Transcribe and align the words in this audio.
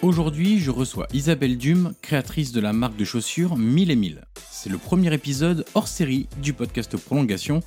Aujourd'hui, 0.00 0.60
je 0.60 0.70
reçois 0.70 1.08
Isabelle 1.12 1.58
Dume, 1.58 1.92
créatrice 2.02 2.52
de 2.52 2.60
la 2.60 2.72
marque 2.72 2.96
de 2.96 3.04
chaussures 3.04 3.56
1000 3.56 3.90
et 3.90 3.96
1000. 3.96 4.20
C'est 4.48 4.70
le 4.70 4.78
premier 4.78 5.12
épisode 5.12 5.64
hors 5.74 5.88
série 5.88 6.28
du 6.40 6.52
podcast 6.52 6.96
Prolongation 6.96 7.64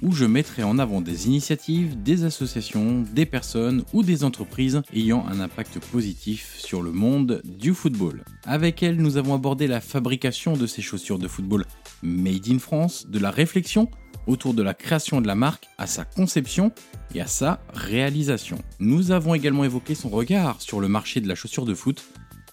où 0.00 0.12
je 0.12 0.24
mettrai 0.24 0.62
en 0.62 0.78
avant 0.78 1.00
des 1.00 1.26
initiatives, 1.26 2.00
des 2.00 2.22
associations, 2.22 3.04
des 3.12 3.26
personnes 3.26 3.84
ou 3.92 4.04
des 4.04 4.22
entreprises 4.22 4.80
ayant 4.94 5.26
un 5.26 5.40
impact 5.40 5.80
positif 5.80 6.54
sur 6.56 6.82
le 6.82 6.92
monde 6.92 7.42
du 7.44 7.74
football. 7.74 8.22
Avec 8.44 8.84
elle, 8.84 8.96
nous 8.96 9.16
avons 9.16 9.34
abordé 9.34 9.66
la 9.66 9.80
fabrication 9.80 10.52
de 10.52 10.68
ces 10.68 10.82
chaussures 10.82 11.18
de 11.18 11.26
football 11.26 11.64
made 12.02 12.48
in 12.48 12.60
France, 12.60 13.08
de 13.08 13.18
la 13.18 13.32
réflexion 13.32 13.88
autour 14.26 14.54
de 14.54 14.62
la 14.62 14.74
création 14.74 15.20
de 15.20 15.26
la 15.26 15.34
marque 15.34 15.68
à 15.78 15.86
sa 15.86 16.04
conception 16.04 16.72
et 17.14 17.20
à 17.20 17.26
sa 17.26 17.60
réalisation. 17.72 18.58
Nous 18.80 19.10
avons 19.10 19.34
également 19.34 19.64
évoqué 19.64 19.94
son 19.94 20.08
regard 20.08 20.60
sur 20.60 20.80
le 20.80 20.88
marché 20.88 21.20
de 21.20 21.28
la 21.28 21.34
chaussure 21.34 21.64
de 21.64 21.74
foot, 21.74 22.04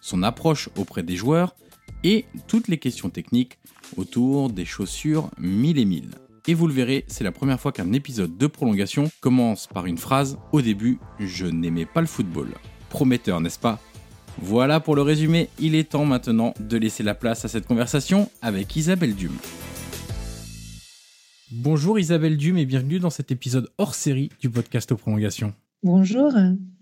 son 0.01 0.23
approche 0.23 0.69
auprès 0.77 1.03
des 1.03 1.15
joueurs 1.15 1.55
et 2.03 2.25
toutes 2.47 2.67
les 2.67 2.77
questions 2.77 3.09
techniques 3.09 3.59
autour 3.97 4.49
des 4.49 4.65
chaussures 4.65 5.29
1000 5.37 5.79
et 5.79 5.85
1000. 5.85 6.09
Et 6.47 6.53
vous 6.53 6.67
le 6.67 6.73
verrez, 6.73 7.05
c'est 7.07 7.23
la 7.23 7.31
première 7.31 7.59
fois 7.59 7.71
qu'un 7.71 7.93
épisode 7.93 8.37
de 8.37 8.47
prolongation 8.47 9.11
commence 9.19 9.67
par 9.67 9.85
une 9.85 9.97
phrase 9.97 10.37
Au 10.51 10.61
début, 10.61 10.99
je 11.19 11.45
n'aimais 11.45 11.85
pas 11.85 12.01
le 12.01 12.07
football. 12.07 12.49
Prometteur, 12.89 13.39
n'est-ce 13.41 13.59
pas? 13.59 13.79
Voilà 14.41 14.79
pour 14.79 14.95
le 14.95 15.01
résumé, 15.01 15.49
il 15.59 15.75
est 15.75 15.91
temps 15.91 16.05
maintenant 16.05 16.53
de 16.59 16.77
laisser 16.77 17.03
la 17.03 17.13
place 17.13 17.45
à 17.45 17.49
cette 17.49 17.67
conversation 17.67 18.29
avec 18.41 18.75
Isabelle 18.75 19.15
Dume. 19.15 19.37
Bonjour 21.51 21.97
Isabelle 21.97 22.37
Dume 22.37 22.59
et 22.59 22.67
bienvenue 22.67 22.99
dans 22.99 23.09
cet 23.09 23.31
épisode 23.31 23.71
hors 23.79 23.95
série 23.95 24.29
du 24.39 24.51
podcast 24.51 24.93
Prolongation. 24.93 25.55
Bonjour, 25.81 26.33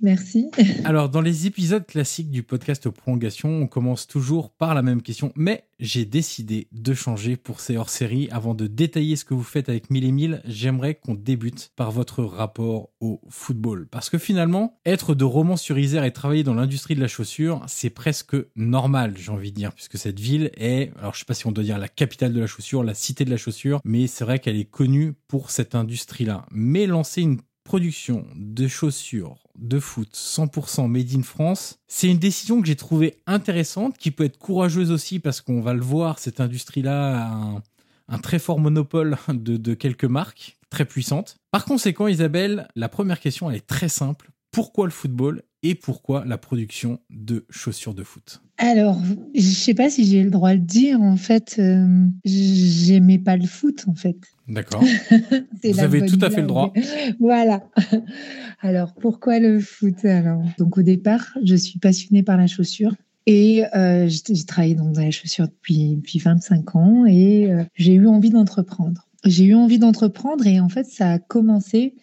merci. 0.01 0.49
Alors, 0.83 1.09
dans 1.09 1.21
les 1.21 1.45
épisodes 1.45 1.85
classiques 1.85 2.31
du 2.31 2.41
podcast 2.41 2.89
Prolongation, 2.89 3.49
on 3.61 3.67
commence 3.67 4.07
toujours 4.07 4.49
par 4.49 4.73
la 4.73 4.81
même 4.81 5.03
question, 5.03 5.31
mais 5.35 5.65
j'ai 5.79 6.03
décidé 6.03 6.67
de 6.71 6.95
changer 6.95 7.37
pour 7.37 7.59
ces 7.59 7.77
hors-séries. 7.77 8.27
Avant 8.31 8.55
de 8.55 8.65
détailler 8.65 9.15
ce 9.15 9.23
que 9.23 9.35
vous 9.35 9.43
faites 9.43 9.69
avec 9.69 9.91
Mille 9.91 10.03
et 10.03 10.11
Mille, 10.11 10.41
j'aimerais 10.45 10.95
qu'on 10.95 11.13
débute 11.13 11.71
par 11.75 11.91
votre 11.91 12.23
rapport 12.23 12.89
au 12.99 13.21
football. 13.29 13.87
Parce 13.91 14.09
que 14.09 14.17
finalement, 14.17 14.79
être 14.83 15.13
de 15.13 15.25
Romans 15.25 15.57
sur 15.57 15.77
Isère 15.77 16.03
et 16.03 16.11
travailler 16.11 16.43
dans 16.43 16.55
l'industrie 16.55 16.95
de 16.95 17.01
la 17.01 17.07
chaussure, 17.07 17.63
c'est 17.67 17.91
presque 17.91 18.35
normal, 18.55 19.13
j'ai 19.15 19.31
envie 19.31 19.51
de 19.51 19.57
dire, 19.57 19.73
puisque 19.73 19.99
cette 19.99 20.19
ville 20.19 20.49
est, 20.57 20.91
alors 20.97 21.13
je 21.13 21.19
sais 21.19 21.25
pas 21.25 21.35
si 21.35 21.45
on 21.45 21.51
doit 21.51 21.63
dire 21.63 21.77
la 21.77 21.87
capitale 21.87 22.33
de 22.33 22.39
la 22.39 22.47
chaussure, 22.47 22.83
la 22.83 22.95
cité 22.95 23.25
de 23.25 23.29
la 23.29 23.37
chaussure, 23.37 23.79
mais 23.85 24.07
c'est 24.07 24.23
vrai 24.23 24.39
qu'elle 24.39 24.57
est 24.57 24.65
connue 24.65 25.13
pour 25.27 25.51
cette 25.51 25.75
industrie-là. 25.75 26.47
Mais 26.51 26.87
lancer 26.87 27.21
une 27.21 27.37
production 27.67 28.25
de 28.37 28.65
chaussures 28.65 29.35
de 29.57 29.77
foot 29.81 30.07
100% 30.13 30.87
made 30.87 31.13
in 31.13 31.21
France, 31.21 31.79
c'est 31.89 32.07
une 32.07 32.17
décision 32.17 32.61
que 32.61 32.67
j'ai 32.67 32.77
trouvée 32.77 33.17
intéressante, 33.27 33.97
qui 33.97 34.09
peut 34.09 34.23
être 34.23 34.37
courageuse 34.37 34.89
aussi 34.89 35.19
parce 35.19 35.41
qu'on 35.41 35.59
va 35.59 35.73
le 35.73 35.81
voir, 35.81 36.17
cette 36.17 36.39
industrie-là 36.39 37.27
a 37.27 37.61
un, 38.07 38.19
très 38.19 38.39
fort 38.39 38.59
monopole 38.59 39.17
de, 39.27 39.73
quelques 39.73 40.05
marques 40.05 40.57
très 40.69 40.85
puissantes. 40.85 41.35
Par 41.51 41.65
conséquent, 41.65 42.07
Isabelle, 42.07 42.69
la 42.77 42.87
première 42.87 43.19
question, 43.19 43.49
elle 43.49 43.57
est 43.57 43.67
très 43.67 43.89
simple. 43.89 44.31
Pourquoi 44.51 44.85
le 44.85 44.91
football 44.91 45.43
et 45.61 45.75
pourquoi 45.75 46.23
la 46.23 46.37
production 46.37 47.01
de 47.09 47.45
chaussures 47.49 47.93
de 47.93 48.03
foot? 48.03 48.41
Alors, 48.59 49.01
je 49.35 49.41
sais 49.41 49.73
pas 49.73 49.89
si 49.89 50.05
j'ai 50.05 50.23
le 50.23 50.29
droit 50.29 50.53
de 50.53 50.61
dire. 50.61 51.01
En 51.01 51.17
fait, 51.17 51.57
euh, 51.59 52.07
j'aimais 52.23 53.19
pas 53.19 53.35
le 53.35 53.45
foot, 53.45 53.83
en 53.87 53.93
fait. 53.93 54.17
D'accord. 54.47 54.83
Vous 55.63 55.79
avez 55.79 56.05
tout 56.05 56.19
à 56.21 56.29
fait 56.29 56.41
le 56.41 56.47
droit. 56.47 56.73
voilà. 57.19 57.63
Alors, 58.61 58.93
pourquoi 58.93 59.39
le 59.39 59.59
foot 59.59 60.05
Alors, 60.05 60.41
donc 60.57 60.77
au 60.77 60.81
départ, 60.81 61.37
je 61.43 61.55
suis 61.55 61.79
passionnée 61.79 62.23
par 62.23 62.37
la 62.37 62.47
chaussure. 62.47 62.93
Et 63.25 63.65
euh, 63.75 64.07
j'ai 64.07 64.45
travaillé 64.45 64.75
dans 64.75 64.89
la 64.91 65.11
chaussure 65.11 65.47
depuis, 65.49 65.97
depuis 65.97 66.19
25 66.19 66.75
ans 66.77 67.05
et 67.05 67.51
euh, 67.51 67.65
j'ai 67.75 67.93
eu 67.93 68.07
envie 68.07 68.29
d'entreprendre. 68.29 69.05
J'ai 69.25 69.43
eu 69.43 69.53
envie 69.53 69.79
d'entreprendre 69.79 70.47
et 70.47 70.61
en 70.61 70.69
fait, 70.69 70.85
ça 70.85 71.11
a 71.11 71.19
commencé 71.19 71.93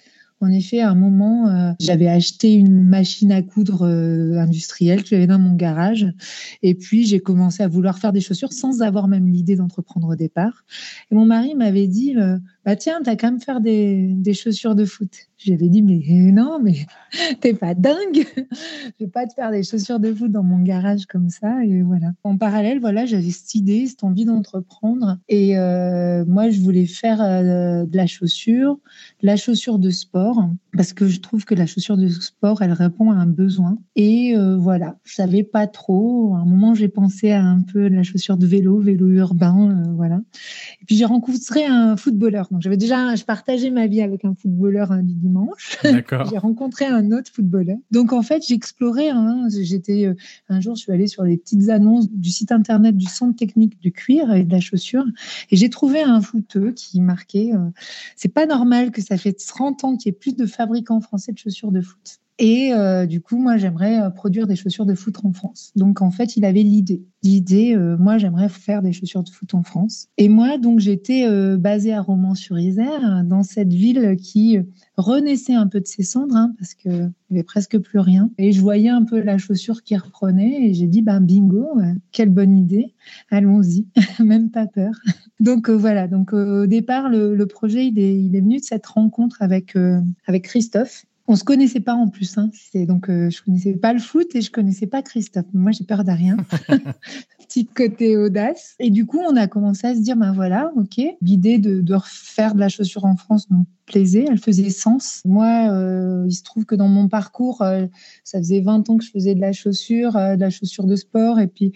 en 0.44 0.50
effet, 0.50 0.80
à 0.80 0.90
un 0.90 0.94
moment, 0.94 1.48
euh, 1.48 1.72
j'avais 1.80 2.06
acheté 2.06 2.52
une 2.52 2.84
machine 2.84 3.32
à 3.32 3.40
coudre 3.40 3.86
euh, 3.86 4.38
industrielle 4.38 5.02
que 5.02 5.08
j'avais 5.08 5.26
dans 5.26 5.38
mon 5.38 5.54
garage. 5.54 6.06
Et 6.62 6.74
puis, 6.74 7.06
j'ai 7.06 7.20
commencé 7.20 7.62
à 7.62 7.68
vouloir 7.68 7.98
faire 7.98 8.12
des 8.12 8.20
chaussures 8.20 8.52
sans 8.52 8.82
avoir 8.82 9.08
même 9.08 9.26
l'idée 9.26 9.56
d'entreprendre 9.56 10.08
au 10.08 10.16
départ. 10.16 10.64
Et 11.10 11.14
mon 11.14 11.24
mari 11.24 11.54
m'avait 11.54 11.88
dit, 11.88 12.14
euh, 12.16 12.38
bah 12.64 12.76
tiens, 12.76 13.00
t'as 13.04 13.16
qu'à 13.16 13.30
me 13.30 13.38
faire 13.38 13.60
des, 13.60 14.08
des 14.14 14.32
chaussures 14.32 14.74
de 14.74 14.84
foot. 14.84 15.10
J'avais 15.36 15.68
dit, 15.68 15.82
mais 15.82 16.00
non, 16.32 16.58
mais 16.62 16.86
t'es 17.40 17.52
pas 17.52 17.74
dingue. 17.74 18.24
Je 18.98 19.04
vais 19.04 19.10
pas 19.10 19.26
te 19.26 19.34
faire 19.34 19.50
des 19.50 19.62
chaussures 19.62 20.00
de 20.00 20.12
foot 20.14 20.32
dans 20.32 20.42
mon 20.42 20.62
garage 20.62 21.04
comme 21.04 21.28
ça. 21.28 21.62
Et 21.64 21.82
voilà. 21.82 22.12
En 22.24 22.38
parallèle, 22.38 22.80
voilà, 22.80 23.04
j'avais 23.04 23.30
cette 23.30 23.54
idée, 23.54 23.86
cette 23.86 24.04
envie 24.04 24.24
d'entreprendre. 24.24 25.18
Et 25.28 25.58
euh, 25.58 26.24
moi, 26.26 26.48
je 26.48 26.60
voulais 26.60 26.86
faire 26.86 27.20
euh, 27.20 27.84
de 27.84 27.96
la 27.96 28.06
chaussure, 28.06 28.78
de 29.20 29.26
la 29.26 29.36
chaussure 29.36 29.78
de 29.78 29.90
sport. 29.90 30.48
Parce 30.76 30.92
que 30.92 31.06
je 31.06 31.20
trouve 31.20 31.44
que 31.44 31.54
la 31.54 31.66
chaussure 31.66 31.96
de 31.96 32.08
sport, 32.08 32.62
elle 32.62 32.72
répond 32.72 33.10
à 33.10 33.14
un 33.14 33.26
besoin. 33.26 33.78
Et 33.96 34.36
euh, 34.36 34.56
voilà, 34.56 34.96
je 35.04 35.14
savais 35.14 35.42
pas 35.42 35.66
trop. 35.66 36.34
À 36.34 36.38
un 36.38 36.44
moment, 36.44 36.74
j'ai 36.74 36.88
pensé 36.88 37.30
à 37.30 37.42
un 37.42 37.60
peu 37.60 37.88
la 37.88 38.02
chaussure 38.02 38.36
de 38.36 38.46
vélo, 38.46 38.78
vélo 38.78 39.08
urbain, 39.08 39.70
euh, 39.70 39.92
voilà. 39.92 40.20
Et 40.80 40.84
puis 40.84 40.96
j'ai 40.96 41.04
rencontré 41.04 41.64
un 41.64 41.96
footballeur. 41.96 42.48
Donc 42.50 42.62
j'avais 42.62 42.76
déjà, 42.76 43.14
je 43.14 43.24
partageais 43.24 43.70
ma 43.70 43.86
vie 43.86 44.02
avec 44.02 44.24
un 44.24 44.34
footballeur 44.34 44.90
un 44.92 45.02
dimanche. 45.02 45.78
D'accord. 45.82 46.26
j'ai 46.30 46.38
rencontré 46.38 46.86
un 46.86 47.12
autre 47.12 47.30
footballeur. 47.32 47.76
Donc 47.90 48.12
en 48.12 48.22
fait, 48.22 48.42
j'explorais. 48.46 49.10
Hein, 49.10 49.46
J'étais 49.62 50.06
euh, 50.06 50.14
un 50.48 50.60
jour, 50.60 50.74
je 50.74 50.82
suis 50.82 50.92
allée 50.92 51.06
sur 51.06 51.22
les 51.22 51.36
petites 51.36 51.68
annonces 51.68 52.10
du 52.10 52.30
site 52.30 52.52
internet 52.52 52.96
du 52.96 53.06
centre 53.06 53.36
technique 53.36 53.80
du 53.80 53.92
cuir 53.92 54.32
et 54.34 54.44
de 54.44 54.50
la 54.50 54.60
chaussure, 54.60 55.04
et 55.50 55.56
j'ai 55.56 55.70
trouvé 55.70 56.02
un 56.02 56.20
footeux 56.20 56.72
qui 56.72 57.00
marquait. 57.00 57.52
c'est 58.16 58.32
pas 58.32 58.46
normal 58.46 58.90
que 58.90 59.02
ça 59.02 59.16
fait 59.16 59.32
30 59.32 59.84
ans 59.84 59.96
qu'il 59.96 60.10
y 60.10 60.14
ait 60.14 60.18
plus 60.18 60.34
de 60.34 60.46
fabricants 60.64 61.02
français 61.02 61.32
de 61.32 61.38
chaussures 61.38 61.72
de 61.72 61.82
foot. 61.82 62.20
Et 62.40 62.72
euh, 62.72 63.06
du 63.06 63.20
coup, 63.20 63.38
moi, 63.38 63.56
j'aimerais 63.58 64.02
euh, 64.02 64.10
produire 64.10 64.48
des 64.48 64.56
chaussures 64.56 64.86
de 64.86 64.94
foot 64.94 65.24
en 65.24 65.32
France. 65.32 65.70
Donc, 65.76 66.02
en 66.02 66.10
fait, 66.10 66.36
il 66.36 66.44
avait 66.44 66.64
l'idée. 66.64 67.04
L'idée, 67.22 67.76
euh, 67.76 67.96
moi, 67.96 68.18
j'aimerais 68.18 68.48
faire 68.48 68.82
des 68.82 68.92
chaussures 68.92 69.22
de 69.22 69.28
foot 69.28 69.54
en 69.54 69.62
France. 69.62 70.08
Et 70.18 70.28
moi, 70.28 70.58
donc, 70.58 70.80
j'étais 70.80 71.28
basée 71.56 71.92
à 71.92 72.02
Romans-sur-Isère, 72.02 73.22
dans 73.24 73.44
cette 73.44 73.72
ville 73.72 74.16
qui 74.16 74.58
renaissait 74.96 75.54
un 75.54 75.68
peu 75.68 75.80
de 75.80 75.86
ses 75.86 76.02
cendres, 76.02 76.36
hein, 76.36 76.54
parce 76.58 76.74
qu'il 76.74 77.12
n'y 77.30 77.36
avait 77.36 77.44
presque 77.44 77.78
plus 77.78 78.00
rien. 78.00 78.30
Et 78.36 78.52
je 78.52 78.60
voyais 78.60 78.90
un 78.90 79.04
peu 79.04 79.20
la 79.20 79.38
chaussure 79.38 79.82
qui 79.84 79.96
reprenait, 79.96 80.68
et 80.68 80.74
j'ai 80.74 80.88
dit, 80.88 81.02
ben, 81.02 81.20
bingo, 81.20 81.68
quelle 82.10 82.30
bonne 82.30 82.58
idée, 82.58 82.94
allons-y, 83.30 83.86
même 84.22 84.50
pas 84.50 84.66
peur. 84.66 84.94
Donc, 85.40 85.70
voilà. 85.70 86.08
Donc, 86.08 86.32
au 86.32 86.66
départ, 86.66 87.08
le, 87.08 87.44
projet, 87.46 87.86
il 87.86 87.98
est, 87.98 88.40
venu 88.40 88.58
de 88.58 88.64
cette 88.64 88.86
rencontre 88.86 89.40
avec 89.40 89.76
Christophe 90.42 91.06
on 91.26 91.36
se 91.36 91.44
connaissait 91.44 91.80
pas 91.80 91.94
en 91.94 92.08
plus, 92.08 92.36
hein. 92.36 92.50
C'est 92.52 92.84
donc 92.84 93.08
euh, 93.08 93.30
je 93.30 93.42
connaissais 93.42 93.72
pas 93.72 93.92
le 93.92 93.98
foot 93.98 94.34
et 94.34 94.42
je 94.42 94.50
connaissais 94.50 94.86
pas 94.86 95.02
Christophe. 95.02 95.46
Moi, 95.54 95.72
j'ai 95.72 95.84
peur 95.84 96.04
de 96.04 96.10
rien. 96.10 96.36
Petit 97.38 97.66
côté 97.66 98.16
audace. 98.16 98.74
Et 98.78 98.90
du 98.90 99.06
coup, 99.06 99.20
on 99.26 99.36
a 99.36 99.46
commencé 99.46 99.86
à 99.86 99.94
se 99.94 100.00
dire, 100.00 100.16
ben 100.16 100.32
voilà, 100.32 100.70
ok, 100.76 101.00
l'idée 101.22 101.58
de, 101.58 101.80
de 101.80 101.94
refaire 101.94 102.54
de 102.54 102.60
la 102.60 102.68
chaussure 102.68 103.04
en 103.06 103.16
France 103.16 103.48
nous 103.50 103.64
plaisait, 103.86 104.26
elle 104.28 104.38
faisait 104.38 104.70
sens. 104.70 105.22
Moi, 105.24 105.70
euh, 105.70 106.24
il 106.26 106.32
se 106.32 106.42
trouve 106.42 106.66
que 106.66 106.74
dans 106.74 106.88
mon 106.88 107.08
parcours, 107.08 107.62
euh, 107.62 107.86
ça 108.22 108.38
faisait 108.38 108.60
20 108.60 108.90
ans 108.90 108.96
que 108.96 109.04
je 109.04 109.10
faisais 109.10 109.34
de 109.34 109.40
la 109.40 109.52
chaussure, 109.52 110.14
de 110.14 110.40
la 110.40 110.50
chaussure 110.50 110.84
de 110.84 110.96
sport, 110.96 111.38
et 111.38 111.46
puis 111.46 111.72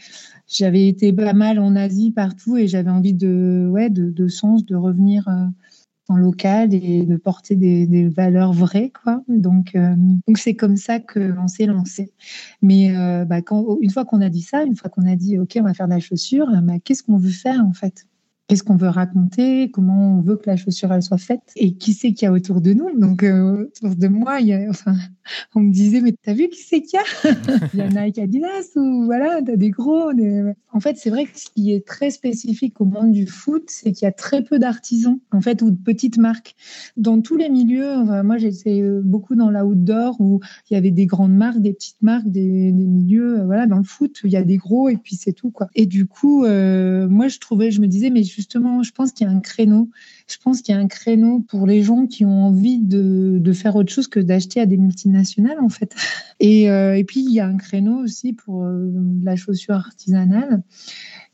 j'avais 0.47 0.89
été 0.89 1.13
pas 1.13 1.35
mal 1.35 1.59
en 1.59 1.77
Asie 1.77 2.13
partout, 2.13 2.57
et 2.57 2.67
j'avais 2.67 2.91
envie 2.91 3.15
de, 3.15 3.69
ouais, 3.71 3.91
de, 3.91 4.11
de 4.11 4.29
sens, 4.29 4.65
de 4.65 4.75
revenir 4.75 5.29
en 5.29 5.53
local 6.17 6.75
et 6.75 7.05
de 7.05 7.17
porter 7.17 7.57
des, 7.57 8.09
valeurs 8.09 8.53
vraies 8.53 8.93
quoi. 9.05 9.23
Donc 9.29 9.75
euh, 9.75 9.95
donc 10.27 10.39
c'est 10.39 10.55
comme 10.55 10.77
ça 10.77 10.99
que 10.99 11.21
l'on 11.21 11.49
s'est 11.49 11.67
lancé. 11.67 12.13
Mais 12.63 12.97
euh, 12.97 13.25
bah, 13.25 13.43
quand 13.43 13.79
une 13.81 13.91
fois 13.91 14.05
qu'on 14.05 14.21
a 14.21 14.29
dit 14.29 14.43
ça 14.43 14.65
une 14.65 14.77
fois 14.77 14.91
qu'on 14.91 15.07
a 15.07 15.17
dit 15.17 15.39
ok 15.39 15.59
on 15.61 15.65
va 15.65 15.75
faire 15.75 15.89
de 15.89 15.95
la 15.95 16.01
chaussure 16.01 16.49
bah, 16.63 16.75
qu'est-ce 16.83 17.03
qu'on 17.03 17.19
veut 17.19 17.31
faire 17.31 17.65
en 17.65 17.73
fait? 17.73 18.08
Qu'est-ce 18.49 18.63
qu'on 18.63 18.77
veut 18.77 18.89
raconter, 18.89 19.71
comment 19.71 20.17
on 20.17 20.21
veut 20.23 20.37
que 20.37 20.47
la 20.47 20.57
chaussure 20.57 20.91
elle 20.93 21.03
soit 21.03 21.19
faite? 21.19 21.43
Et 21.55 21.75
qui 21.75 21.93
c'est 21.93 22.15
qu'il 22.15 22.27
y 22.27 22.29
a 22.29 22.33
autour 22.33 22.63
de 22.63 22.73
nous? 22.73 22.99
Donc 22.99 23.23
euh, 23.23 23.67
autour 23.67 23.95
de 23.95 24.09
moi, 24.09 24.41
il 24.41 24.49
y 24.49 24.55
a, 24.55 24.67
enfin, 24.71 24.95
on 25.55 25.61
me 25.61 25.71
disait 25.71 26.01
mais 26.01 26.15
t'as 26.23 26.33
vu 26.33 26.49
qui 26.49 26.63
c'est 26.63 26.81
qu'il 26.81 26.99
y 26.99 27.03
a? 27.03 27.35
Il 27.75 27.81
y 27.81 27.83
a 27.83 27.89
Nike 27.89 28.19
Adidas 28.19 28.71
ou 28.77 29.05
voilà, 29.05 29.43
t'as 29.43 29.57
des 29.57 29.71
gros. 29.71 30.11
En 30.73 30.81
fait, 30.81 30.97
c'est 30.97 31.11
vrai 31.11 31.27
que 31.27 31.39
ce 31.39 31.47
qui 31.55 31.73
est 31.73 31.87
très 31.87 32.11
spécifique 32.11 32.81
au 32.81 32.87
monde 32.87 33.13
du 33.13 33.27
foot, 33.27 33.65
c'est 33.69 33.93
qu'il 33.93 34.07
y 34.07 34.09
a 34.09 34.13
très 34.13 34.43
peu 34.43 34.59
d'artisans 34.59 35.19
en 35.33 35.41
fait 35.41 35.61
ou 35.61 35.71
de 35.71 35.77
petites 35.77 36.17
marques 36.17 36.55
dans 36.97 37.21
tous 37.21 37.37
les 37.37 37.51
milieux. 37.51 38.05
moi, 38.23 38.39
j'étais 38.39 38.81
euh, 38.81 39.03
beaucoup 39.05 39.35
dans 39.35 39.51
l'outdoor 39.51 40.17
où 40.21 40.41
il 40.71 40.75
y 40.75 40.77
avait 40.77 40.91
des 40.91 41.07
grandes 41.07 41.37
marques, 41.37 41.61
des 41.61 41.75
petites 41.75 42.01
marques, 42.01 42.29
des, 42.29 42.73
milieux. 42.73 43.41
Euh, 43.41 43.45
voilà, 43.45 43.67
dans 43.67 43.77
le 43.79 43.85
foot, 43.85 44.21
il 44.25 44.31
y 44.31 44.37
a 44.37 44.43
des 44.43 44.57
gros 44.57 44.89
et 44.89 44.97
puis 44.97 45.17
c'est 45.17 45.33
tout 45.33 45.51
quoi. 45.51 45.69
Et 45.75 45.85
du 45.85 46.07
coup, 46.07 46.47
moi, 46.47 47.29
je 47.29 47.39
trouvais, 47.39 47.71
je 47.71 47.81
me 47.81 47.87
disais 47.87 48.11
mais 48.11 48.23
justement, 48.39 48.85
je 48.85 48.93
pense 48.93 49.11
qu'il 49.11 49.27
y 49.27 49.31
a 49.31 49.33
un 49.33 49.41
créneau. 49.41 49.91
Je 50.29 50.37
pense 50.39 50.63
qu'il 50.63 50.73
y 50.73 50.79
a 50.79 50.81
un 50.81 50.87
créneau 50.87 51.41
pour 51.41 51.67
les 51.67 51.83
gens 51.83 52.07
qui 52.07 52.25
ont 52.25 52.45
envie 52.45 52.79
de, 52.79 53.53
faire 53.53 53.75
autre 53.75 53.93
chose 53.93 54.07
que 54.07 54.21
d'acheter 54.21 54.61
à 54.61 54.67
des 54.67 54.77
multinationales, 54.77 55.59
en 55.61 55.69
fait. 55.69 55.93
Et, 56.41 56.71
euh, 56.71 56.97
et, 56.97 57.03
puis, 57.03 57.19
il 57.19 57.33
y 57.33 57.41
a 57.41 57.47
un 57.47 57.57
créneau 57.57 57.99
aussi 57.99 58.33
pour 58.33 58.63
euh, 58.63 58.93
la 59.25 59.35
chaussure 59.35 59.75
artisanale. 59.75 60.63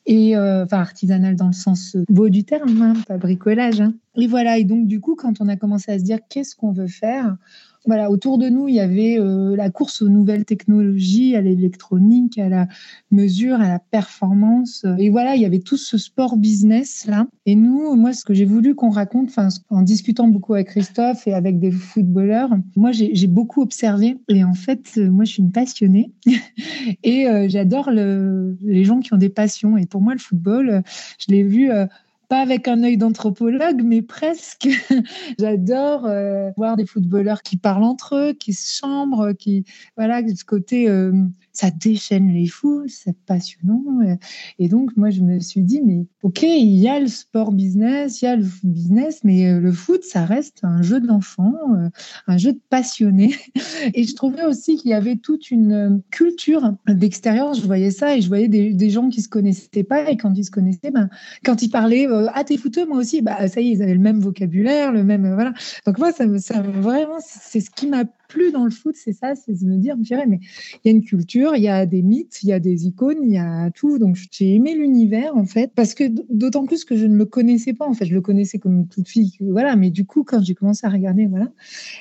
Et 0.06 0.36
euh, 0.36 0.64
enfin 0.64 0.80
artisanale 0.80 1.34
dans 1.34 1.46
le 1.46 1.54
sens 1.54 1.96
beau 2.08 2.28
du 2.28 2.44
terme, 2.44 2.80
hein, 2.82 2.94
pas 3.06 3.16
bricolage. 3.16 3.80
Hein. 3.80 3.94
Et 4.16 4.26
voilà. 4.26 4.58
Et 4.58 4.64
donc 4.64 4.86
du 4.86 5.00
coup, 5.00 5.14
quand 5.14 5.40
on 5.40 5.48
a 5.48 5.56
commencé 5.56 5.92
à 5.92 5.98
se 5.98 6.04
dire 6.04 6.18
qu'est-ce 6.28 6.54
qu'on 6.56 6.72
veut 6.72 6.88
faire, 6.88 7.36
voilà, 7.86 8.10
autour 8.10 8.38
de 8.38 8.48
nous, 8.48 8.68
il 8.68 8.74
y 8.74 8.80
avait 8.80 9.18
euh, 9.18 9.54
la 9.56 9.70
course 9.70 10.00
aux 10.00 10.08
nouvelles 10.08 10.44
technologies, 10.44 11.36
à 11.36 11.42
l'électronique, 11.42 12.38
à 12.38 12.48
la 12.48 12.66
mesure, 13.10 13.60
à 13.60 13.68
la 13.68 13.78
performance. 13.78 14.86
Et 14.98 15.10
voilà, 15.10 15.36
il 15.36 15.42
y 15.42 15.44
avait 15.44 15.58
tout 15.58 15.76
ce 15.76 15.98
sport 15.98 16.36
business 16.36 17.06
là. 17.06 17.26
Et 17.46 17.54
nous, 17.54 17.94
moi, 17.94 18.12
ce 18.12 18.24
que 18.24 18.32
j'ai 18.32 18.46
voulu 18.46 18.74
qu'on 18.74 18.90
raconte, 18.90 19.30
en 19.70 19.82
discutant 19.82 20.28
beaucoup 20.28 20.54
avec 20.54 20.68
Christophe 20.68 21.26
et 21.26 21.34
avec 21.34 21.58
des 21.58 21.70
footballeurs, 21.70 22.50
moi, 22.76 22.92
j'ai 22.92 23.26
beaucoup 23.26 23.60
observé. 23.60 24.16
Et 24.28 24.44
en 24.44 24.54
fait, 24.54 24.92
euh, 24.96 25.10
moi, 25.10 25.24
je 25.24 25.32
suis 25.32 25.42
une 25.42 25.52
passionnée 25.52 26.10
et 27.02 27.28
euh, 27.28 27.46
j'adore 27.48 27.90
le, 27.90 28.56
les 28.62 28.84
gens 28.84 29.00
qui 29.00 29.12
ont 29.12 29.18
des 29.18 29.28
passions. 29.28 29.76
Et 29.76 29.86
pour 29.86 30.00
moi, 30.00 30.14
le 30.14 30.20
football, 30.20 30.82
je 31.18 31.32
l'ai 31.32 31.42
vu 31.42 31.70
pas 32.28 32.40
avec 32.40 32.68
un 32.68 32.82
œil 32.82 32.96
d'anthropologue, 32.96 33.82
mais 33.82 34.02
presque. 34.02 34.68
J'adore 35.38 36.06
euh, 36.06 36.50
voir 36.56 36.76
des 36.76 36.86
footballeurs 36.86 37.42
qui 37.42 37.56
parlent 37.56 37.84
entre 37.84 38.16
eux, 38.16 38.32
qui 38.32 38.52
se 38.52 38.78
chambrent, 38.78 39.32
qui 39.32 39.64
voilà, 39.96 40.20
ce 40.26 40.44
côté 40.44 40.88
euh, 40.88 41.12
ça 41.54 41.70
déchaîne 41.70 42.28
les 42.28 42.46
foules, 42.46 42.90
c'est 42.90 43.16
passionnant. 43.26 43.82
Et 44.58 44.68
donc, 44.68 44.96
moi, 44.96 45.10
je 45.10 45.22
me 45.22 45.40
suis 45.40 45.62
dit, 45.62 45.80
mais 45.82 46.06
ok, 46.22 46.42
il 46.42 46.74
y 46.76 46.88
a 46.88 47.00
le 47.00 47.06
sport 47.06 47.52
business, 47.52 48.20
il 48.20 48.24
y 48.24 48.28
a 48.28 48.36
le 48.36 48.44
business, 48.64 49.20
mais 49.24 49.48
euh, 49.48 49.60
le 49.60 49.72
foot, 49.72 50.02
ça 50.04 50.24
reste 50.24 50.60
un 50.62 50.82
jeu 50.82 51.00
d'enfant, 51.00 51.54
euh, 51.76 51.88
un 52.26 52.36
jeu 52.36 52.52
de 52.52 52.60
passionné. 52.70 53.34
Et 53.94 54.04
je 54.04 54.14
trouvais 54.14 54.44
aussi 54.44 54.76
qu'il 54.76 54.90
y 54.90 54.94
avait 54.94 55.16
toute 55.16 55.50
une 55.50 55.72
euh, 55.72 55.98
culture 56.10 56.74
d'extérieur. 56.88 57.54
Je 57.54 57.62
voyais 57.62 57.90
ça 57.90 58.16
et 58.16 58.20
je 58.20 58.28
voyais 58.28 58.48
des, 58.48 58.90
gens 58.90 59.08
qui 59.08 59.22
se 59.22 59.28
connaissaient 59.28 59.84
pas. 59.84 60.10
Et 60.10 60.16
quand 60.16 60.36
ils 60.36 60.44
se 60.44 60.50
connaissaient, 60.50 60.90
ben, 60.90 61.08
quand 61.44 61.62
ils 61.62 61.70
parlaient, 61.70 62.06
ah, 62.34 62.44
t'es 62.44 62.56
footeux, 62.56 62.86
moi 62.86 62.98
aussi, 62.98 63.22
bah, 63.22 63.48
ça 63.48 63.60
y 63.60 63.68
est, 63.68 63.72
ils 63.72 63.82
avaient 63.82 63.94
le 63.94 64.00
même 64.00 64.20
vocabulaire, 64.20 64.92
le 64.92 65.04
même, 65.04 65.32
voilà. 65.34 65.52
Donc, 65.86 65.98
moi, 65.98 66.12
ça, 66.12 66.24
ça 66.38 66.62
vraiment, 66.62 67.18
c'est 67.20 67.60
ce 67.60 67.70
qui 67.70 67.86
m'a 67.86 68.04
plus 68.28 68.52
dans 68.52 68.64
le 68.64 68.70
foot, 68.70 68.94
c'est 68.96 69.12
ça, 69.12 69.34
c'est 69.34 69.52
de 69.52 69.66
me 69.66 69.76
dire, 69.76 69.96
mais 69.96 70.04
il 70.04 70.80
y 70.84 70.88
a 70.88 70.90
une 70.90 71.04
culture, 71.04 71.56
il 71.56 71.62
y 71.62 71.68
a 71.68 71.86
des 71.86 72.02
mythes, 72.02 72.42
il 72.42 72.48
y 72.48 72.52
a 72.52 72.60
des 72.60 72.86
icônes, 72.86 73.18
il 73.22 73.32
y 73.32 73.38
a 73.38 73.70
tout. 73.70 73.98
Donc 73.98 74.16
j'ai 74.30 74.54
aimé 74.54 74.74
l'univers 74.74 75.36
en 75.36 75.44
fait, 75.44 75.72
parce 75.74 75.94
que 75.94 76.04
d'autant 76.30 76.66
plus 76.66 76.84
que 76.84 76.96
je 76.96 77.06
ne 77.06 77.16
le 77.16 77.24
connaissais 77.24 77.72
pas. 77.72 77.86
En 77.86 77.94
fait, 77.94 78.06
je 78.06 78.14
le 78.14 78.20
connaissais 78.20 78.58
comme 78.58 78.86
toute 78.88 79.08
fille, 79.08 79.36
voilà. 79.40 79.76
Mais 79.76 79.90
du 79.90 80.04
coup, 80.04 80.24
quand 80.24 80.42
j'ai 80.42 80.54
commencé 80.54 80.86
à 80.86 80.90
regarder, 80.90 81.26
voilà. 81.26 81.50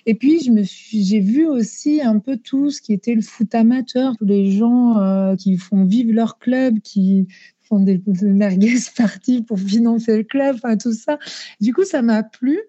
Et 0.06 0.16
puis 0.16 0.42
je 0.44 0.52
me 0.52 0.64
suis, 0.64 1.04
j'ai 1.04 1.20
vu 1.20 1.48
aussi 1.48 2.02
un 2.02 2.20
peu 2.20 2.38
tout 2.38 2.70
ce 2.70 2.81
qui 2.81 2.94
était 2.94 3.16
le 3.16 3.22
foot 3.22 3.54
amateur, 3.56 4.18
tous 4.18 4.25
les 4.25 4.52
gens 4.52 4.98
euh, 4.98 5.36
qui 5.36 5.58
font 5.58 5.86
vivre 5.86 6.13
leur 6.13 6.38
club, 6.38 6.80
qui 6.80 7.27
font 7.63 7.79
des, 7.79 8.01
merguez 8.22 8.75
parties 8.98 9.41
pour 9.41 9.60
financer 9.60 10.17
le 10.17 10.24
club, 10.24 10.55
enfin 10.55 10.77
tout 10.77 10.93
ça. 10.93 11.17
Du 11.62 11.74
coup, 11.74 11.84
ça 11.84 12.01
m'a 12.01 12.24
plu. 12.24 12.60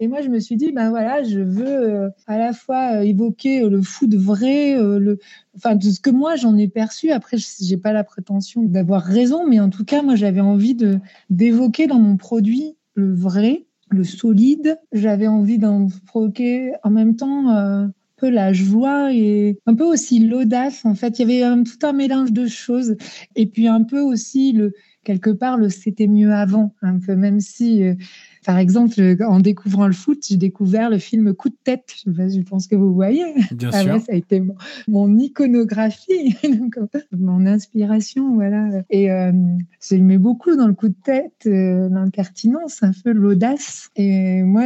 Et 0.00 0.08
moi, 0.08 0.20
je 0.20 0.28
me 0.28 0.38
suis 0.38 0.56
dit, 0.56 0.72
ben 0.72 0.90
voilà, 0.90 1.22
je 1.22 1.40
veux 1.40 1.66
euh, 1.66 2.08
à 2.26 2.38
la 2.38 2.52
fois 2.52 2.96
euh, 2.96 3.02
évoquer 3.02 3.68
le 3.68 3.82
foot 3.82 4.14
vrai, 4.14 4.76
euh, 4.78 4.98
le, 4.98 5.18
enfin 5.56 5.74
de 5.74 5.90
ce 5.90 6.00
que 6.00 6.10
moi 6.10 6.36
j'en 6.36 6.56
ai 6.56 6.68
perçu. 6.68 7.10
Après, 7.10 7.36
j'ai 7.38 7.76
pas 7.76 7.92
la 7.92 8.04
prétention 8.04 8.62
d'avoir 8.62 9.02
raison, 9.02 9.46
mais 9.46 9.60
en 9.60 9.70
tout 9.70 9.84
cas, 9.84 10.02
moi, 10.02 10.16
j'avais 10.16 10.40
envie 10.40 10.74
de 10.74 10.98
d'évoquer 11.30 11.86
dans 11.86 11.98
mon 11.98 12.16
produit 12.16 12.76
le 12.94 13.14
vrai, 13.14 13.66
le 13.90 14.04
solide. 14.04 14.78
J'avais 14.92 15.26
envie 15.26 15.58
d'en 15.58 15.88
provoquer 16.06 16.72
en 16.82 16.90
même 16.90 17.16
temps 17.16 17.90
la 18.26 18.52
joie 18.52 19.12
et 19.12 19.58
un 19.66 19.74
peu 19.74 19.84
aussi 19.84 20.20
l'audace. 20.20 20.84
En 20.84 20.94
fait, 20.94 21.18
il 21.18 21.30
y 21.30 21.42
avait 21.42 21.64
tout 21.64 21.86
un 21.86 21.92
mélange 21.92 22.32
de 22.32 22.46
choses. 22.46 22.96
Et 23.36 23.46
puis 23.46 23.68
un 23.68 23.82
peu 23.82 24.00
aussi 24.00 24.52
le 24.52 24.72
quelque 25.04 25.30
part 25.30 25.56
le 25.56 25.68
c'était 25.68 26.06
mieux 26.06 26.32
avant. 26.32 26.74
Un 26.82 26.98
peu 26.98 27.16
même 27.16 27.40
si 27.40 27.84
euh, 27.84 27.94
par 28.44 28.58
exemple, 28.58 28.94
en 29.26 29.40
découvrant 29.40 29.86
le 29.86 29.92
foot, 29.92 30.24
j'ai 30.28 30.36
découvert 30.36 30.90
le 30.90 30.98
film 30.98 31.32
Coup 31.34 31.48
de 31.48 31.56
tête. 31.62 31.94
Je 32.04 32.40
pense 32.42 32.66
que 32.66 32.74
vous 32.74 32.92
voyez. 32.92 33.24
Bien 33.52 33.70
ah 33.72 33.82
sûr. 33.82 34.00
ça 34.00 34.12
a 34.12 34.16
été 34.16 34.42
mon, 34.88 35.16
iconographie, 35.16 36.36
mon 37.12 37.46
inspiration, 37.46 38.34
voilà. 38.34 38.82
Et 38.90 39.10
euh, 39.10 39.32
j'aimais 39.80 40.18
beaucoup 40.18 40.56
dans 40.56 40.66
le 40.66 40.74
coup 40.74 40.88
de 40.88 40.96
tête 41.04 41.46
euh, 41.46 41.88
l'impertinence, 41.88 42.82
un 42.82 42.92
peu 43.04 43.12
l'audace. 43.12 43.90
Et 43.96 44.42
moi, 44.42 44.64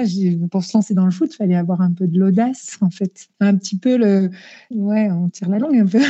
pour 0.50 0.64
se 0.64 0.76
lancer 0.76 0.94
dans 0.94 1.04
le 1.04 1.10
foot, 1.10 1.32
il 1.32 1.36
fallait 1.36 1.56
avoir 1.56 1.80
un 1.82 1.92
peu 1.92 2.06
de 2.06 2.18
l'audace, 2.18 2.78
en 2.80 2.90
fait. 2.90 3.28
Un 3.40 3.56
petit 3.56 3.78
peu 3.78 3.96
le, 3.96 4.30
ouais, 4.70 5.10
on 5.10 5.28
tire 5.28 5.48
la 5.48 5.58
langue 5.58 5.76
un 5.78 5.86
peu, 5.86 6.00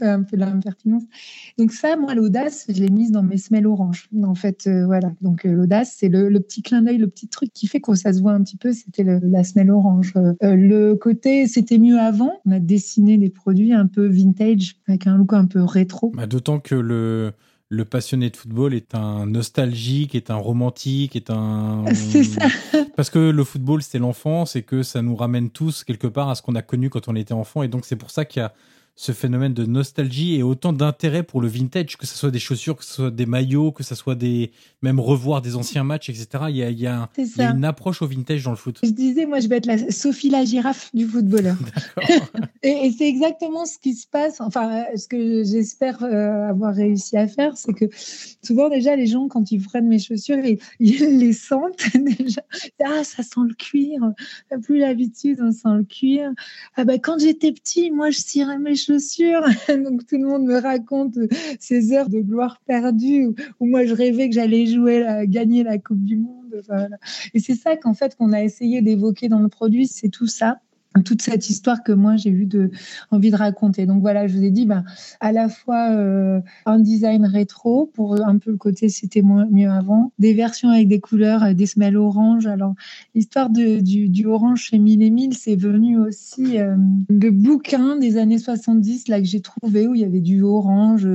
un 0.00 0.22
peu 0.22 0.36
l'impertinence. 0.36 1.04
Donc 1.58 1.72
ça, 1.72 1.96
moi, 1.96 2.14
l'audace, 2.14 2.66
je 2.68 2.80
l'ai 2.80 2.90
mise 2.90 3.12
dans 3.12 3.22
mes 3.22 3.36
semelles 3.36 3.66
oranges. 3.66 4.08
En 4.22 4.34
fait, 4.34 4.66
euh, 4.66 4.86
voilà. 4.86 5.12
Donc 5.20 5.44
l'audace, 5.44 5.94
c'est 5.98 6.08
le, 6.08 6.28
le, 6.28 6.40
petit 6.40 6.62
clin 6.62 6.82
d'œil, 6.82 6.98
le 6.98 7.11
petit 7.12 7.28
truc 7.28 7.52
qui 7.52 7.66
fait 7.66 7.80
que 7.80 7.94
ça 7.94 8.12
se 8.12 8.20
voit 8.20 8.32
un 8.32 8.42
petit 8.42 8.56
peu, 8.56 8.72
c'était 8.72 9.04
la 9.04 9.44
semelle 9.44 9.70
orange. 9.70 10.14
le 10.40 10.94
côté, 10.94 11.46
c'était 11.46 11.78
mieux 11.78 11.98
avant. 11.98 12.40
On 12.46 12.52
a 12.52 12.60
dessiné 12.60 13.18
des 13.18 13.30
produits 13.30 13.72
un 13.72 13.86
peu 13.86 14.06
vintage, 14.06 14.76
avec 14.88 15.06
un 15.06 15.16
look 15.16 15.32
un 15.32 15.46
peu 15.46 15.62
rétro. 15.62 16.12
Bah, 16.14 16.26
d'autant 16.26 16.58
que 16.58 16.74
le 16.74 17.32
le 17.72 17.86
passionné 17.86 18.28
de 18.28 18.36
football 18.36 18.74
est 18.74 18.94
un 18.94 19.24
nostalgique, 19.24 20.14
est 20.14 20.30
un 20.30 20.36
romantique, 20.36 21.16
est 21.16 21.30
un. 21.30 21.86
C'est 21.94 22.22
ça. 22.22 22.46
Parce 22.96 23.08
que 23.08 23.18
le 23.18 23.44
football, 23.44 23.82
c'est 23.82 23.98
l'enfance 23.98 24.56
et 24.56 24.62
que 24.62 24.82
ça 24.82 25.00
nous 25.00 25.16
ramène 25.16 25.48
tous 25.48 25.82
quelque 25.82 26.06
part 26.06 26.28
à 26.28 26.34
ce 26.34 26.42
qu'on 26.42 26.54
a 26.54 26.60
connu 26.60 26.90
quand 26.90 27.08
on 27.08 27.16
était 27.16 27.32
enfant. 27.32 27.62
Et 27.62 27.68
donc, 27.68 27.86
c'est 27.86 27.96
pour 27.96 28.10
ça 28.10 28.26
qu'il 28.26 28.40
y 28.40 28.44
a 28.44 28.52
ce 28.94 29.12
phénomène 29.12 29.54
de 29.54 29.64
nostalgie 29.64 30.36
et 30.36 30.42
autant 30.42 30.72
d'intérêt 30.72 31.22
pour 31.22 31.40
le 31.40 31.48
vintage, 31.48 31.96
que 31.96 32.06
ce 32.06 32.16
soit 32.16 32.30
des 32.30 32.38
chaussures, 32.38 32.76
que 32.76 32.84
ce 32.84 32.94
soit 32.94 33.10
des 33.10 33.26
maillots, 33.26 33.72
que 33.72 33.82
ce 33.82 33.94
soit 33.94 34.14
des 34.14 34.52
même 34.82 35.00
revoir 35.00 35.40
des 35.40 35.56
anciens 35.56 35.84
matchs, 35.84 36.10
etc. 36.10 36.44
Il 36.50 36.56
y 36.56 36.62
a, 36.62 36.70
il 36.70 36.78
y 36.78 36.86
a, 36.86 37.08
une 37.38 37.64
approche 37.64 38.02
au 38.02 38.06
vintage 38.06 38.44
dans 38.44 38.50
le 38.50 38.56
foot. 38.56 38.80
Je 38.82 38.90
disais, 38.90 39.26
moi, 39.26 39.40
je 39.40 39.48
vais 39.48 39.56
être 39.56 39.66
la 39.66 39.90
Sophie 39.90 40.28
la 40.28 40.44
girafe 40.44 40.90
du 40.94 41.06
footballeur. 41.06 41.56
et, 42.62 42.86
et 42.86 42.90
c'est 42.92 43.08
exactement 43.08 43.64
ce 43.64 43.78
qui 43.78 43.94
se 43.94 44.06
passe. 44.06 44.40
Enfin, 44.40 44.84
ce 44.96 45.08
que 45.08 45.42
j'espère 45.44 46.02
euh, 46.02 46.48
avoir 46.48 46.74
réussi 46.74 47.16
à 47.16 47.26
faire, 47.28 47.56
c'est 47.56 47.72
que 47.72 47.86
souvent 48.42 48.68
déjà 48.68 48.94
les 48.94 49.06
gens, 49.06 49.28
quand 49.28 49.50
ils 49.52 49.62
prennent 49.62 49.88
mes 49.88 49.98
chaussures, 49.98 50.44
ils, 50.44 50.58
ils 50.80 51.18
les 51.18 51.32
sentent 51.32 51.82
déjà. 51.94 52.42
Ah, 52.84 53.04
ça 53.04 53.22
sent 53.22 53.40
le 53.48 53.54
cuir. 53.54 54.00
Plus 54.62 54.78
l'habitude, 54.78 55.38
on 55.40 55.52
sent 55.52 55.76
le 55.76 55.84
cuir. 55.84 56.30
Ah 56.76 56.84
bah 56.84 56.98
quand 56.98 57.18
j'étais 57.18 57.52
petit, 57.52 57.90
moi, 57.90 58.10
je 58.10 58.18
cirais 58.18 58.58
mes 58.58 58.76
chaussures. 58.76 58.91
Donc 59.68 60.06
tout 60.06 60.16
le 60.16 60.26
monde 60.26 60.44
me 60.44 60.58
raconte 60.58 61.18
ces 61.58 61.92
heures 61.92 62.08
de 62.08 62.20
gloire 62.20 62.60
perdue 62.66 63.34
où, 63.60 63.66
moi 63.66 63.84
je 63.84 63.94
rêvais 63.94 64.28
que 64.28 64.34
j'allais 64.34 64.66
jouer, 64.66 65.04
gagner 65.26 65.62
la 65.62 65.78
Coupe 65.78 66.04
du 66.04 66.16
Monde. 66.16 66.62
Et 67.34 67.40
c'est 67.40 67.54
ça 67.54 67.76
qu'en 67.76 67.94
fait 67.94 68.16
qu'on 68.16 68.32
a 68.32 68.42
essayé 68.42 68.82
d'évoquer 68.82 69.28
dans 69.28 69.40
le 69.40 69.48
produit, 69.48 69.86
c'est 69.86 70.08
tout 70.08 70.26
ça 70.26 70.58
toute 71.04 71.22
cette 71.22 71.48
histoire 71.48 71.82
que 71.82 71.92
moi 71.92 72.16
j'ai 72.16 72.30
eu 72.30 72.46
de 72.46 72.70
envie 73.10 73.30
de 73.30 73.36
raconter. 73.36 73.86
Donc 73.86 74.00
voilà, 74.02 74.26
je 74.26 74.36
vous 74.36 74.44
ai 74.44 74.50
dit 74.50 74.66
ben, 74.66 74.84
à 75.20 75.32
la 75.32 75.48
fois 75.48 75.90
euh, 75.90 76.40
un 76.66 76.78
design 76.78 77.24
rétro 77.24 77.90
pour 77.94 78.20
un 78.20 78.38
peu 78.38 78.50
le 78.50 78.56
côté 78.56 78.88
c'était 78.88 79.22
mieux 79.22 79.70
avant, 79.70 80.12
des 80.18 80.34
versions 80.34 80.68
avec 80.68 80.88
des 80.88 81.00
couleurs, 81.00 81.44
euh, 81.44 81.54
des 81.54 81.66
semelles 81.66 81.96
orange. 81.96 82.46
Alors 82.46 82.74
l'histoire 83.14 83.50
du, 83.50 84.26
orange 84.26 84.62
chez 84.62 84.78
Mille 84.78 85.02
et 85.02 85.10
Mille, 85.10 85.34
c'est 85.34 85.56
venu 85.56 85.98
aussi 85.98 86.58
euh, 86.58 86.76
de 87.08 87.30
bouquins 87.30 87.96
des 87.96 88.16
années 88.18 88.38
70 88.38 89.08
là 89.08 89.20
que 89.20 89.26
j'ai 89.26 89.40
trouvé 89.40 89.86
où 89.86 89.94
il 89.94 90.00
y 90.02 90.04
avait 90.04 90.20
du 90.20 90.42
orange 90.42 91.08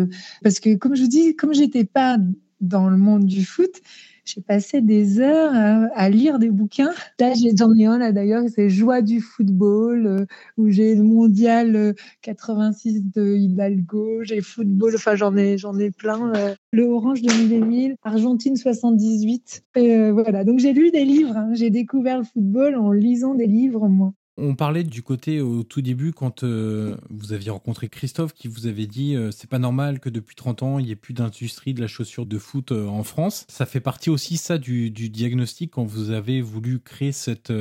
parce 0.44 0.60
que 0.60 0.76
comme 0.76 0.96
je 0.96 1.04
vous 1.04 1.08
dis, 1.08 1.36
comme 1.36 1.54
j'étais 1.54 1.86
pas 1.86 2.18
dans 2.62 2.90
le 2.90 2.98
monde 2.98 3.26
du 3.26 3.46
foot, 3.46 3.82
j'ai 4.28 4.42
passé 4.42 4.82
des 4.82 5.20
heures 5.20 5.52
à, 5.94 6.10
lire 6.10 6.38
des 6.38 6.50
bouquins. 6.50 6.92
Là, 7.20 7.34
j'en 7.56 7.74
ai 7.74 7.86
un 7.86 7.98
là 7.98 8.12
d'ailleurs, 8.12 8.44
c'est 8.54 8.70
Joie 8.70 9.02
du 9.02 9.22
football, 9.22 10.06
euh, 10.06 10.26
où 10.58 10.70
j'ai 10.70 10.96
le 10.96 11.04
mondial 11.04 11.96
86 12.22 12.98
euh, 12.98 13.02
de 13.16 13.36
Hidalgo, 13.36 14.24
j'ai 14.24 14.42
football, 14.42 14.94
enfin 14.96 15.16
j'en 15.16 15.38
ai, 15.38 15.56
ai 15.80 15.92
plein. 15.92 16.34
Euh, 16.36 16.56
le 16.72 16.84
Orange 16.84 17.22
de 17.22 17.50
2000, 17.50 17.96
Argentine 18.04 18.58
78. 18.58 19.64
Et 19.76 20.12
voilà, 20.12 20.44
donc 20.44 20.60
j'ai 20.60 20.74
lu 20.74 20.92
des 20.92 21.06
livres, 21.06 21.38
hein. 21.38 21.50
j'ai 21.54 21.70
découvert 21.70 22.18
le 22.18 22.26
football 22.26 22.76
en 22.76 22.92
lisant 22.92 23.34
des 23.34 23.48
livres, 23.48 23.88
moi. 23.88 24.14
On 24.40 24.54
parlait 24.54 24.84
du 24.84 25.02
côté 25.02 25.42
au 25.42 25.64
tout 25.64 25.82
début 25.82 26.14
quand 26.14 26.44
euh, 26.44 26.96
vous 27.10 27.34
aviez 27.34 27.50
rencontré 27.50 27.90
Christophe 27.90 28.34
qui 28.34 28.48
vous 28.48 28.68
avait 28.68 28.86
dit 28.86 29.16
euh, 29.16 29.32
c'est 29.32 29.50
pas 29.50 29.58
normal 29.58 30.00
que 30.00 30.10
depuis 30.10 30.36
30 30.36 30.62
ans 30.62 30.80
il 30.80 30.86
n'y 30.86 30.92
ait 30.92 30.96
plus 30.96 31.16
d'industrie 31.16 31.74
de 31.74 31.82
la 31.82 31.88
chaussure 31.88 32.28
de 32.28 32.38
foot 32.38 32.72
euh, 32.72 32.86
en 32.86 33.04
France. 33.04 33.46
Ça 33.50 33.66
fait 33.66 33.80
partie 33.80 34.12
aussi 34.12 34.38
ça 34.38 34.60
du, 34.60 34.92
diagnostic 34.92 35.72
quand 35.72 35.86
vous 35.86 36.12
avez 36.12 36.42
voulu 36.42 36.80
créer 36.80 37.12
cette, 37.12 37.52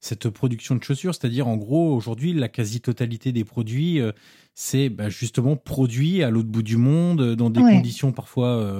cette 0.00 0.30
production 0.30 0.76
de 0.76 0.82
chaussures. 0.82 1.14
C'est-à-dire 1.14 1.46
en 1.46 1.58
gros 1.58 1.94
aujourd'hui 1.94 2.32
la 2.32 2.48
quasi-totalité 2.48 3.30
des 3.32 3.44
produits 3.44 4.00
c'est 4.54 4.88
bah, 4.88 5.10
justement 5.10 5.56
produit 5.56 6.22
à 6.22 6.30
l'autre 6.30 6.48
bout 6.48 6.62
du 6.62 6.78
monde 6.78 7.34
dans 7.34 7.50
des 7.50 7.60
conditions 7.60 8.12
parfois 8.12 8.74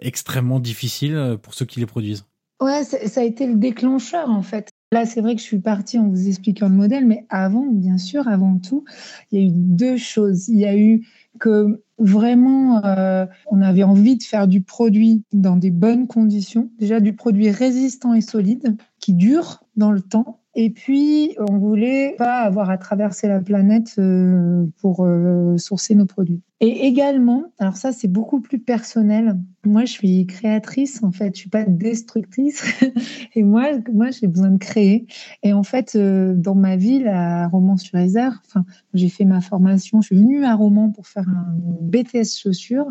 extrêmement 0.00 0.60
difficiles 0.60 1.36
pour 1.42 1.52
ceux 1.52 1.66
qui 1.66 1.78
les 1.78 1.86
produisent. 1.86 2.24
Ouais, 2.62 2.84
ça 2.84 3.20
a 3.20 3.24
été 3.24 3.46
le 3.46 3.56
déclencheur 3.56 4.30
en 4.30 4.42
fait. 4.42 4.70
Là, 4.92 5.04
c'est 5.04 5.20
vrai 5.20 5.34
que 5.34 5.40
je 5.40 5.46
suis 5.46 5.58
partie 5.58 5.98
en 5.98 6.08
vous 6.08 6.28
expliquant 6.28 6.68
le 6.68 6.76
modèle, 6.76 7.06
mais 7.06 7.26
avant, 7.28 7.66
bien 7.66 7.98
sûr, 7.98 8.28
avant 8.28 8.58
tout, 8.58 8.84
il 9.32 9.40
y 9.40 9.42
a 9.42 9.46
eu 9.46 9.50
deux 9.50 9.96
choses. 9.96 10.48
Il 10.48 10.58
y 10.58 10.64
a 10.64 10.76
eu 10.76 11.04
que 11.40 11.82
vraiment, 11.98 12.84
euh, 12.84 13.26
on 13.50 13.62
avait 13.62 13.82
envie 13.82 14.16
de 14.16 14.22
faire 14.22 14.46
du 14.46 14.60
produit 14.60 15.24
dans 15.32 15.56
des 15.56 15.72
bonnes 15.72 16.06
conditions. 16.06 16.70
Déjà, 16.78 17.00
du 17.00 17.14
produit 17.14 17.50
résistant 17.50 18.14
et 18.14 18.20
solide, 18.20 18.76
qui 19.00 19.12
dure 19.12 19.64
dans 19.74 19.90
le 19.90 20.00
temps. 20.00 20.38
Et 20.54 20.70
puis, 20.70 21.34
on 21.48 21.58
voulait 21.58 22.14
pas 22.16 22.42
avoir 22.42 22.70
à 22.70 22.78
traverser 22.78 23.26
la 23.26 23.40
planète 23.40 23.94
euh, 23.98 24.66
pour 24.80 25.04
euh, 25.04 25.58
sourcer 25.58 25.96
nos 25.96 26.06
produits. 26.06 26.42
Et 26.60 26.86
également, 26.86 27.52
alors 27.58 27.76
ça 27.76 27.92
c'est 27.92 28.08
beaucoup 28.08 28.40
plus 28.40 28.58
personnel. 28.58 29.38
Moi 29.66 29.84
je 29.84 29.92
suis 29.92 30.26
créatrice 30.26 31.02
en 31.02 31.12
fait, 31.12 31.34
je 31.34 31.40
suis 31.40 31.50
pas 31.50 31.64
destructrice. 31.64 32.64
et 33.34 33.42
moi, 33.42 33.72
moi 33.92 34.10
j'ai 34.10 34.26
besoin 34.26 34.48
de 34.48 34.56
créer. 34.56 35.06
Et 35.42 35.52
en 35.52 35.62
fait, 35.62 35.96
euh, 35.96 36.32
dans 36.34 36.54
ma 36.54 36.76
ville 36.76 37.08
à 37.08 37.46
Romans-sur-Isère, 37.48 38.40
enfin 38.46 38.64
j'ai 38.94 39.10
fait 39.10 39.26
ma 39.26 39.42
formation. 39.42 40.00
Je 40.00 40.06
suis 40.06 40.16
venue 40.16 40.46
à 40.46 40.54
Romans 40.54 40.90
pour 40.90 41.06
faire 41.06 41.28
un 41.28 41.58
BTS 41.82 42.38
chaussures, 42.40 42.88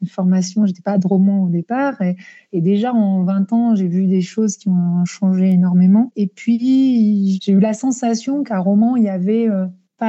une 0.00 0.08
formation. 0.08 0.64
J'étais 0.64 0.82
pas 0.82 0.98
de 0.98 1.06
Romans 1.06 1.42
au 1.42 1.48
départ. 1.48 2.00
Et, 2.02 2.60
déjà 2.60 2.94
en 2.94 3.24
20 3.24 3.52
ans, 3.52 3.74
j'ai 3.74 3.88
vu 3.88 4.06
des 4.06 4.20
choses 4.20 4.56
qui 4.56 4.68
ont 4.68 5.04
changé 5.06 5.50
énormément. 5.50 6.12
Et 6.14 6.28
puis 6.28 7.40
j'ai 7.42 7.50
eu 7.50 7.58
la 7.58 7.72
sensation 7.72 8.44
qu'à 8.44 8.60
Romans 8.60 8.94
il 8.94 9.02
y 9.02 9.08
avait 9.08 9.48
euh, 9.48 9.66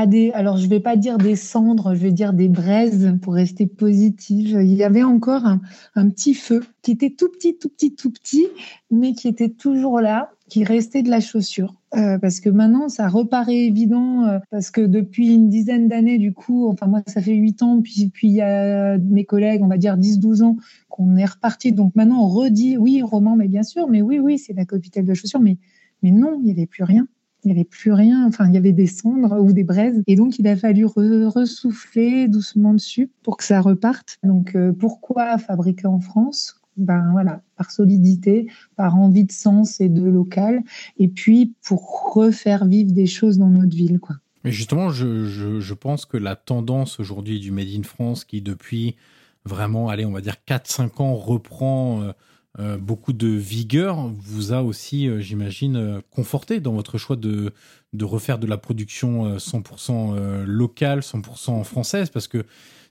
des, 0.08 0.32
alors 0.32 0.58
je 0.58 0.68
vais 0.68 0.80
pas 0.80 0.96
dire 0.96 1.18
des 1.18 1.36
cendres, 1.36 1.94
je 1.94 2.00
vais 2.00 2.12
dire 2.12 2.34
des 2.34 2.48
braises 2.48 3.16
pour 3.22 3.34
rester 3.34 3.68
positive. 3.68 4.60
Il 4.62 4.74
y 4.74 4.84
avait 4.84 5.04
encore 5.04 5.46
un, 5.46 6.10
petit 6.10 6.34
feu 6.34 6.64
qui 6.82 6.92
était 6.92 7.12
tout 7.12 7.30
petit, 7.30 7.58
tout 7.58 7.70
petit, 7.70 7.94
tout 7.94 8.12
petit, 8.12 8.48
mais 8.92 9.14
qui 9.14 9.28
était 9.28 9.50
toujours 9.50 10.02
là, 10.02 10.32
qui 10.50 10.64
restait 10.64 11.04
de 11.04 11.10
la 11.10 11.20
chaussure. 11.20 11.76
Euh, 11.96 12.18
parce 12.18 12.40
que 12.40 12.50
maintenant, 12.50 12.90
ça 12.90 13.08
reparaît 13.08 13.66
évident, 13.66 14.24
euh, 14.26 14.40
parce 14.50 14.72
que 14.72 14.82
depuis 14.82 15.34
une 15.34 15.50
dizaine 15.50 15.88
d'années, 15.88 16.18
du 16.18 16.34
coup, 16.34 16.68
enfin 16.70 16.88
moi, 16.88 17.04
ça 17.06 17.22
fait 17.22 17.36
huit 17.36 17.62
ans, 17.62 17.82
puis 17.82 18.10
puis 18.12 18.30
il 18.30 18.34
y 18.34 18.42
a 18.42 18.98
mes 18.98 19.26
collègues, 19.26 19.62
on 19.64 19.68
va 19.68 19.78
dire 19.78 19.98
10-12 19.98 20.44
ans, 20.44 20.58
qu'on 20.90 21.16
est 21.18 21.26
reparti. 21.26 21.72
Donc 21.72 21.96
maintenant, 21.96 22.24
on 22.24 22.28
redit, 22.28 22.78
oui, 22.78 23.02
roman, 23.04 23.36
mais 23.36 23.48
bien 23.48 23.64
sûr, 23.64 23.88
mais 23.88 24.02
oui, 24.02 24.20
oui, 24.20 24.40
c'est 24.40 24.54
la 24.54 24.66
capitale 24.66 25.04
de 25.04 25.10
la 25.10 25.14
chaussure, 25.14 25.40
mais, 25.40 25.58
mais 26.02 26.12
non, 26.12 26.40
il 26.40 26.46
n'y 26.46 26.52
avait 26.52 26.66
plus 26.66 26.84
rien 26.84 27.08
il 27.44 27.48
n'y 27.48 27.54
avait 27.54 27.66
plus 27.66 27.92
rien, 27.92 28.26
enfin 28.28 28.48
il 28.48 28.54
y 28.54 28.58
avait 28.58 28.72
des 28.72 28.88
cendres 28.88 29.40
ou 29.40 29.54
des 29.54 29.64
braises, 29.64 30.02
et 30.08 30.16
donc 30.16 30.40
il 30.40 30.48
a 30.48 30.56
fallu 30.56 30.86
ressouffler 30.86 32.28
doucement 32.28 32.74
dessus 32.74 33.10
pour 33.22 33.38
que 33.38 33.44
ça 33.44 33.62
reparte. 33.62 34.18
Donc 34.24 34.56
euh, 34.56 34.72
pourquoi 34.72 35.38
fabriquer 35.38 35.88
en 35.88 36.00
France? 36.00 36.60
Ben 36.76 37.12
voilà, 37.12 37.42
par 37.56 37.70
solidité, 37.70 38.48
par 38.76 38.96
envie 38.96 39.26
de 39.26 39.32
sens 39.32 39.80
et 39.80 39.90
de 39.90 40.04
local, 40.04 40.64
et 40.98 41.08
puis 41.08 41.54
pour 41.64 42.14
refaire 42.16 42.66
vivre 42.66 42.92
des 42.92 43.06
choses 43.06 43.38
dans 43.38 43.50
notre 43.50 43.76
ville, 43.76 44.00
quoi. 44.00 44.16
Mais 44.44 44.52
justement, 44.52 44.90
je, 44.90 45.26
je, 45.60 45.74
pense 45.74 46.06
que 46.06 46.18
la 46.18 46.36
tendance 46.36 47.00
aujourd'hui 47.00 47.40
du 47.40 47.52
Made 47.52 47.70
in 47.78 47.84
France, 47.84 48.26
qui 48.26 48.42
depuis 48.42 48.98
vraiment, 49.46 49.88
allez, 49.88 50.06
on 50.06 50.12
va 50.12 50.20
dire 50.20 50.36
4-5 50.48 51.02
ans, 51.02 51.16
reprend 51.16 52.02
euh, 52.02 52.12
euh, 52.60 52.78
beaucoup 52.78 53.14
de 53.14 53.28
vigueur 53.28 54.12
vous 54.20 54.54
a 54.54 54.62
aussi, 54.62 55.08
euh, 55.08 55.20
j'imagine, 55.20 55.76
euh, 55.76 56.02
conforté 56.12 56.60
dans 56.60 56.74
votre 56.74 57.00
choix 57.00 57.16
de, 57.16 57.52
de 57.94 58.06
refaire 58.06 58.38
de 58.38 58.46
la 58.46 58.58
production 58.58 59.38
100% 59.38 60.44
locale, 60.46 61.00
100% 61.00 61.64
française, 61.64 62.10
parce 62.10 62.28
que 62.28 62.46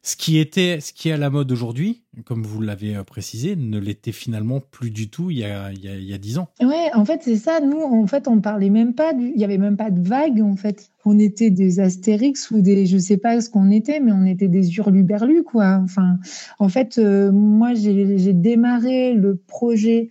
ce 0.04 0.16
qui 0.16 0.38
était, 0.38 0.80
ce 0.80 0.92
qui 0.92 1.09
est 1.11 1.12
à 1.12 1.16
la 1.16 1.30
mode 1.30 1.52
aujourd'hui, 1.52 2.02
comme 2.25 2.42
vous 2.42 2.61
l'avez 2.61 2.97
euh, 2.97 3.04
précisé, 3.04 3.54
ne 3.54 3.78
l'était 3.78 4.12
finalement 4.12 4.61
plus 4.61 4.90
du 4.90 5.09
tout 5.09 5.30
il 5.30 5.38
y 5.38 5.44
a 5.44 6.18
dix 6.18 6.38
ans. 6.38 6.49
Ouais, 6.61 6.90
en 6.94 7.04
fait 7.04 7.21
c'est 7.23 7.37
ça. 7.37 7.61
Nous, 7.61 7.80
en 7.80 8.06
fait, 8.06 8.26
on 8.26 8.40
parlait 8.40 8.71
même 8.71 8.94
pas. 8.94 9.12
il 9.12 9.40
y 9.40 9.44
avait 9.44 9.59
même 9.59 9.76
pas 9.76 9.90
de 9.90 10.06
vagues. 10.06 10.42
En 10.42 10.56
fait, 10.56 10.90
on 11.04 11.18
était 11.18 11.50
des 11.50 11.78
Astérix 11.78 12.50
ou 12.50 12.61
des, 12.61 12.87
je 12.87 12.99
sais 12.99 13.16
pas 13.16 13.40
ce 13.40 13.49
qu'on 13.49 13.71
était, 13.71 14.00
mais 14.00 14.12
on 14.12 14.25
était 14.25 14.49
des 14.49 14.76
hurluberlus 14.76 15.44
quoi. 15.44 15.80
Enfin, 15.82 16.18
en 16.59 16.68
fait, 16.68 16.99
euh, 16.99 17.30
moi 17.30 17.75
j'ai 17.75 18.32
démarré 18.32 19.14
le 19.14 19.37
projet 19.37 20.11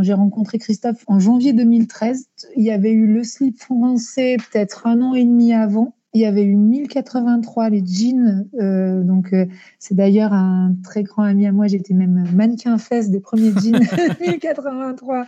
j'ai 0.00 0.12
rencontré 0.14 0.58
Christophe 0.58 1.04
en 1.06 1.18
janvier 1.18 1.52
2013. 1.52 2.28
Il 2.56 2.64
y 2.64 2.70
avait 2.70 2.92
eu 2.92 3.06
le 3.06 3.24
slip 3.24 3.58
français 3.58 4.36
peut-être 4.36 4.86
un 4.86 5.02
an 5.02 5.14
et 5.14 5.24
demi 5.24 5.52
avant. 5.52 5.94
Il 6.14 6.22
y 6.22 6.24
avait 6.24 6.44
eu 6.44 6.56
1083 6.56 7.68
les 7.68 7.84
jeans. 7.84 8.48
Euh, 8.58 9.02
donc, 9.02 9.34
euh, 9.34 9.44
c'est 9.78 9.94
d'ailleurs 9.94 10.32
un 10.32 10.74
très 10.82 11.02
grand 11.02 11.24
ami 11.24 11.46
à 11.46 11.52
moi. 11.52 11.66
J'étais 11.66 11.92
même 11.92 12.24
mannequin 12.34 12.78
fesse 12.78 13.10
des 13.10 13.20
premiers 13.20 13.52
jeans. 13.52 13.78
1083. 14.20 15.26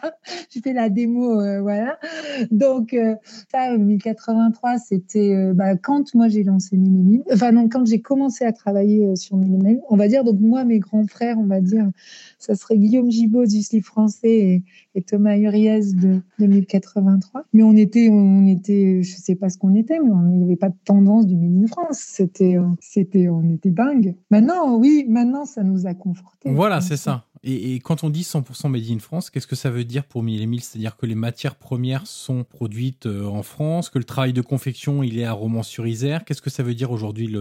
J'ai 0.49 0.60
fait 0.60 0.72
la 0.72 0.88
démo, 0.88 1.38
euh, 1.38 1.60
voilà. 1.60 1.99
Donc, 2.50 2.96
ça, 3.52 3.76
1083, 3.76 4.78
c'était 4.78 5.52
bah, 5.52 5.76
quand 5.76 6.14
moi 6.14 6.28
j'ai 6.28 6.44
lancé 6.44 6.78
Millimil. 6.78 7.25
Enfin, 7.30 7.52
non, 7.52 7.68
quand 7.68 7.87
j'ai 7.87 8.00
commencé 8.00 8.44
à 8.44 8.52
travailler 8.52 9.14
sur 9.16 9.37
Millimil. 9.37 9.80
On 9.90 9.96
va 9.96 10.08
dire, 10.08 10.25
donc 10.25 10.40
moi, 10.40 10.64
mes 10.64 10.78
grands 10.78 11.06
frères, 11.06 11.38
on 11.38 11.46
va 11.46 11.60
dire, 11.60 11.90
ça 12.40 12.54
serait 12.54 12.78
Guillaume 12.78 13.11
Gibaud 13.11 13.44
du 13.44 13.62
slip 13.62 13.85
français 13.85 14.62
et, 14.94 15.02
Thomas 15.02 15.37
Uriez 15.37 15.80
de, 15.94 16.20
1083. 16.38 17.44
Mais 17.52 17.62
on 17.62 17.76
était, 17.76 18.09
on 18.11 18.47
était, 18.47 19.02
je 19.02 19.16
sais 19.16 19.35
pas 19.35 19.49
ce 19.49 19.59
qu'on 19.59 19.75
était, 19.75 19.99
mais 20.00 20.11
on 20.11 20.23
n'y 20.23 20.42
avait 20.44 20.56
pas 20.56 20.70
tendance 20.85 21.26
du 21.26 21.37
Made 21.37 21.64
in 21.64 21.66
France. 21.66 21.99
C'était, 21.99 22.56
euh, 22.56 22.66
c'était, 22.80 23.28
on 23.28 23.49
était 23.50 23.70
dingue. 23.70 24.16
Maintenant, 24.30 24.76
oui, 24.76 25.06
maintenant, 25.09 25.44
ça 25.44 25.62
nous 25.62 25.87
a 25.87 25.94
confortés. 25.94 26.50
Voilà, 26.50 26.80
c'est 26.80 26.97
ça. 26.97 27.25
Et, 27.42 27.80
quand 27.80 28.04
on 28.04 28.11
dit 28.11 28.20
100% 28.20 28.68
Made 28.68 28.90
in 28.90 28.99
France, 28.99 29.30
qu'est-ce 29.30 29.47
que 29.47 29.56
ça 29.56 29.70
veut 29.70 29.85
dire 29.85 30.04
pour 30.04 30.23
Mille 30.23 30.42
et 30.42 30.47
Mille? 30.47 30.62
C'est-à-dire 30.62 30.97
que 30.97 31.06
les 31.06 31.14
matières 31.14 31.54
premières 31.54 32.06
sont 32.06 32.44
produites 32.44 33.06
euh, 33.06 33.25
en 33.25 33.42
France, 33.42 33.88
que 33.88 33.99
le 33.99 34.04
travail 34.04 34.35
de 34.35 34.42
confection, 34.42 35.02
il 35.02 35.18
est 35.18 35.25
à 35.25 35.32
Romans-sur-Isère. 35.32 36.26
Qu'est-ce 36.26 36.42
que 36.42 36.50
ça 36.50 36.62
veut 36.62 36.75
dire 36.75 36.90
aujourd'hui 36.90 37.35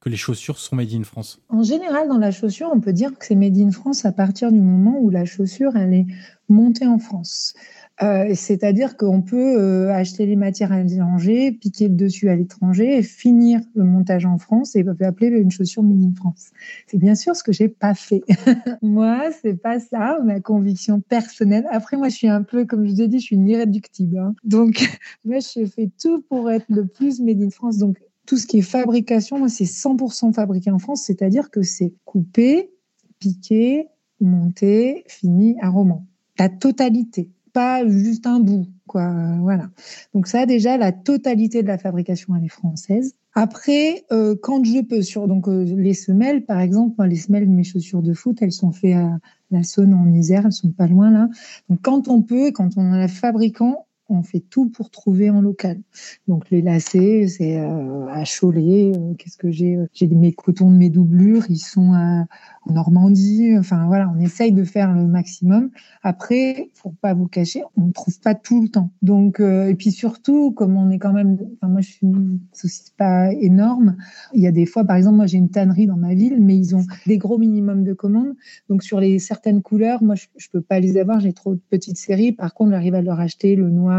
que 0.00 0.08
les 0.10 0.16
chaussures 0.16 0.58
sont 0.58 0.76
Made 0.76 0.92
in 0.92 1.02
France? 1.02 1.40
En 1.48 1.62
général, 1.62 2.08
dans 2.08 2.18
la 2.18 2.30
chaussure, 2.30 2.70
on 2.74 2.80
peut 2.80 2.92
dire 2.92 3.16
que 3.18 3.24
c'est 3.24 3.34
Made 3.34 3.56
in 3.56 3.70
France 3.70 4.04
à 4.04 4.12
partir 4.12 4.52
du 4.52 4.60
moment 4.60 4.98
où 5.00 5.08
la 5.08 5.24
chaussure, 5.24 5.76
elle 5.76 5.94
est 5.94 6.06
montée 6.50 6.86
en 6.86 6.98
France. 6.98 7.54
Euh, 8.00 8.32
c'est-à-dire 8.34 8.96
qu'on 8.96 9.22
peut 9.22 9.58
euh, 9.58 9.92
acheter 9.92 10.24
les 10.26 10.36
matières 10.36 10.70
à 10.70 10.80
l'étranger, 10.82 11.50
piquer 11.50 11.88
le 11.88 11.96
dessus 11.96 12.28
à 12.28 12.36
l'étranger 12.36 13.02
finir 13.02 13.60
le 13.74 13.84
montage 13.84 14.24
en 14.24 14.38
France 14.38 14.76
et 14.76 14.84
appeler 15.00 15.28
une 15.28 15.50
chaussure 15.50 15.82
made 15.82 16.02
in 16.02 16.14
France. 16.14 16.50
C'est 16.86 16.98
bien 16.98 17.16
sûr 17.16 17.34
ce 17.34 17.42
que 17.42 17.52
j'ai 17.52 17.68
pas 17.68 17.94
fait. 17.94 18.22
moi, 18.82 19.30
c'est 19.42 19.54
pas 19.54 19.80
ça, 19.80 20.18
ma 20.24 20.40
conviction 20.40 21.00
personnelle. 21.00 21.66
Après, 21.70 21.96
moi, 21.96 22.08
je 22.08 22.14
suis 22.14 22.28
un 22.28 22.42
peu, 22.42 22.64
comme 22.64 22.86
je 22.86 22.92
vous 22.92 23.02
ai 23.02 23.08
dit, 23.08 23.18
je 23.18 23.24
suis 23.24 23.36
une 23.36 23.48
irréductible. 23.48 24.18
Hein. 24.18 24.34
Donc, 24.44 24.88
moi, 25.24 25.38
je 25.40 25.66
fais 25.66 25.90
tout 26.00 26.22
pour 26.28 26.50
être 26.50 26.66
le 26.68 26.86
plus 26.86 27.20
made 27.20 27.42
in 27.42 27.50
France. 27.50 27.78
Donc, 27.78 27.98
tout 28.26 28.36
ce 28.36 28.46
qui 28.46 28.58
est 28.58 28.62
fabrication, 28.62 29.38
moi, 29.38 29.48
c'est 29.48 29.64
100% 29.64 30.32
fabriqué 30.34 30.70
en 30.70 30.78
France, 30.78 31.02
c'est-à-dire 31.04 31.50
que 31.50 31.62
c'est 31.62 31.94
coupé, 32.04 32.70
piqué, 33.18 33.88
monté, 34.20 35.04
fini 35.08 35.56
à 35.60 35.70
roman. 35.70 36.06
La 36.38 36.48
totalité 36.48 37.30
pas 37.52 37.86
juste 37.88 38.26
un 38.26 38.40
bout, 38.40 38.66
quoi. 38.86 39.12
Voilà. 39.40 39.70
Donc 40.14 40.26
ça, 40.26 40.46
déjà, 40.46 40.76
la 40.76 40.92
totalité 40.92 41.62
de 41.62 41.68
la 41.68 41.78
fabrication, 41.78 42.34
elle 42.36 42.44
est 42.44 42.48
française. 42.48 43.14
Après, 43.34 44.04
euh, 44.10 44.34
quand 44.40 44.64
je 44.64 44.80
peux, 44.80 45.02
sur 45.02 45.28
donc 45.28 45.48
euh, 45.48 45.64
les 45.64 45.94
semelles, 45.94 46.44
par 46.44 46.60
exemple, 46.60 47.04
les 47.04 47.16
semelles 47.16 47.46
de 47.46 47.52
mes 47.52 47.64
chaussures 47.64 48.02
de 48.02 48.12
foot, 48.12 48.38
elles 48.40 48.52
sont 48.52 48.72
faites 48.72 48.96
à 48.96 49.18
la 49.50 49.62
Saône 49.62 49.94
en 49.94 50.12
Isère, 50.12 50.46
elles 50.46 50.52
sont 50.52 50.72
pas 50.72 50.86
loin 50.86 51.10
là. 51.10 51.28
Donc 51.68 51.80
quand 51.82 52.08
on 52.08 52.22
peut, 52.22 52.50
quand 52.50 52.76
on 52.76 52.92
a 52.92 53.06
fabricant, 53.06 53.86
on 54.08 54.22
fait 54.22 54.40
tout 54.40 54.68
pour 54.70 54.90
trouver 54.90 55.30
en 55.30 55.40
local. 55.40 55.80
Donc 56.26 56.50
les 56.50 56.62
lacets, 56.62 57.28
c'est 57.28 57.58
euh, 57.58 58.06
à 58.08 58.24
Cholet. 58.24 58.92
Qu'est-ce 59.18 59.36
que 59.36 59.50
j'ai 59.50 59.78
J'ai 59.92 60.08
mes 60.08 60.32
cotons 60.32 60.70
de 60.70 60.76
mes 60.76 60.90
doublures, 60.90 61.44
ils 61.48 61.58
sont 61.58 61.92
en 61.94 62.26
Normandie. 62.72 63.56
Enfin 63.58 63.86
voilà, 63.86 64.10
on 64.14 64.20
essaye 64.20 64.52
de 64.52 64.64
faire 64.64 64.92
le 64.92 65.06
maximum. 65.06 65.70
Après, 66.02 66.70
pour 66.80 66.94
pas 66.94 67.14
vous 67.14 67.26
cacher, 67.26 67.62
on 67.76 67.86
ne 67.86 67.92
trouve 67.92 68.18
pas 68.20 68.34
tout 68.34 68.62
le 68.62 68.68
temps. 68.68 68.90
Donc 69.02 69.40
euh, 69.40 69.68
et 69.68 69.74
puis 69.74 69.90
surtout, 69.90 70.52
comme 70.52 70.76
on 70.76 70.90
est 70.90 70.98
quand 70.98 71.12
même, 71.12 71.38
enfin 71.56 71.70
moi 71.70 71.80
je 71.80 71.90
suis 71.90 72.92
pas 72.96 73.32
énorme. 73.32 73.96
Il 74.34 74.40
y 74.40 74.46
a 74.46 74.52
des 74.52 74.66
fois, 74.66 74.84
par 74.84 74.96
exemple, 74.96 75.16
moi 75.16 75.26
j'ai 75.26 75.38
une 75.38 75.50
tannerie 75.50 75.86
dans 75.86 75.96
ma 75.96 76.14
ville, 76.14 76.38
mais 76.40 76.56
ils 76.56 76.74
ont 76.74 76.84
des 77.06 77.18
gros 77.18 77.38
minimums 77.38 77.84
de 77.84 77.92
commandes. 77.92 78.34
Donc 78.68 78.82
sur 78.82 79.00
les 79.00 79.18
certaines 79.18 79.62
couleurs, 79.62 80.02
moi 80.02 80.14
je, 80.14 80.26
je 80.36 80.48
peux 80.50 80.62
pas 80.62 80.80
les 80.80 80.96
avoir. 80.96 81.20
J'ai 81.20 81.32
trop 81.32 81.54
de 81.54 81.60
petites 81.70 81.98
séries. 81.98 82.32
Par 82.32 82.54
contre, 82.54 82.70
j'arrive 82.70 82.94
à 82.94 83.02
leur 83.02 83.20
acheter 83.20 83.56
le 83.56 83.70
noir, 83.70 83.97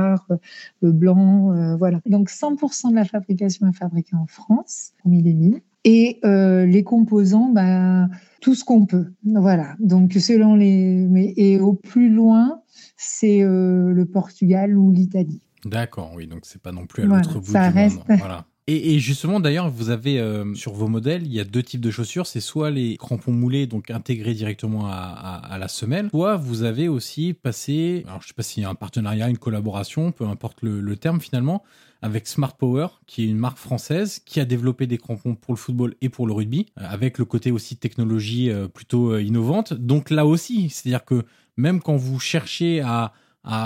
le 0.81 0.91
blanc, 0.91 1.53
euh, 1.53 1.75
voilà. 1.75 2.01
Donc 2.05 2.29
100% 2.29 2.91
de 2.91 2.95
la 2.95 3.05
fabrication 3.05 3.67
est 3.67 3.73
fabriquée 3.73 4.15
en 4.15 4.25
France, 4.25 4.93
au 5.05 5.09
mille 5.09 5.61
et 5.85 6.19
euh, 6.25 6.65
les 6.65 6.83
composants, 6.83 7.49
bah, 7.49 8.07
tout 8.41 8.55
ce 8.55 8.63
qu'on 8.63 8.85
peut. 8.85 9.07
Voilà. 9.23 9.75
Donc 9.79 10.13
selon 10.13 10.55
les, 10.55 11.07
mais 11.09 11.33
et 11.37 11.59
au 11.59 11.73
plus 11.73 12.09
loin, 12.09 12.61
c'est 12.97 13.43
euh, 13.43 13.91
le 13.91 14.05
Portugal 14.05 14.77
ou 14.77 14.91
l'Italie. 14.91 15.41
D'accord, 15.65 16.11
oui. 16.15 16.27
Donc 16.27 16.41
c'est 16.43 16.61
pas 16.61 16.71
non 16.71 16.85
plus 16.85 17.03
à 17.03 17.05
l'autre 17.05 17.39
bout 17.39 17.51
ça 17.51 17.69
du 17.69 17.75
reste... 17.75 17.97
monde. 18.09 18.17
Voilà. 18.19 18.45
Et, 18.71 18.99
justement, 18.99 19.39
d'ailleurs, 19.39 19.69
vous 19.69 19.89
avez 19.89 20.19
euh, 20.19 20.53
sur 20.53 20.73
vos 20.73 20.87
modèles, 20.87 21.25
il 21.25 21.33
y 21.33 21.39
a 21.39 21.43
deux 21.43 21.63
types 21.63 21.81
de 21.81 21.89
chaussures. 21.89 22.27
C'est 22.27 22.39
soit 22.39 22.69
les 22.69 22.97
crampons 22.97 23.31
moulés, 23.31 23.65
donc 23.65 23.89
intégrés 23.89 24.35
directement 24.35 24.87
à, 24.87 25.57
la 25.59 25.67
semelle, 25.67 26.09
soit 26.09 26.37
vous 26.37 26.63
avez 26.63 26.87
aussi 26.87 27.33
passé, 27.33 28.03
alors 28.07 28.21
je 28.21 28.27
sais 28.27 28.33
pas 28.33 28.43
s'il 28.43 28.63
y 28.63 28.65
a 28.65 28.69
un 28.69 28.75
partenariat, 28.75 29.27
une 29.27 29.37
collaboration, 29.37 30.11
peu 30.11 30.25
importe 30.25 30.59
le 30.61 30.95
terme 30.95 31.19
finalement, 31.19 31.63
avec 32.01 32.27
Smart 32.27 32.55
Power, 32.55 32.87
qui 33.07 33.23
est 33.23 33.27
une 33.27 33.37
marque 33.37 33.57
française 33.57 34.19
qui 34.25 34.39
a 34.39 34.45
développé 34.45 34.87
des 34.87 34.97
crampons 34.97 35.35
pour 35.35 35.53
le 35.53 35.59
football 35.59 35.95
et 36.01 36.09
pour 36.09 36.27
le 36.27 36.33
rugby, 36.33 36.67
euh, 36.77 36.83
avec 36.87 37.17
le 37.17 37.25
côté 37.25 37.51
aussi 37.51 37.75
technologie 37.75 38.49
euh, 38.49 38.67
plutôt 38.67 39.17
innovante. 39.17 39.73
Donc 39.73 40.09
là 40.09 40.25
aussi, 40.25 40.69
c'est-à-dire 40.69 41.03
que 41.03 41.23
même 41.57 41.81
quand 41.81 41.97
vous 41.97 42.19
cherchez 42.19 42.81
à, 42.81 43.13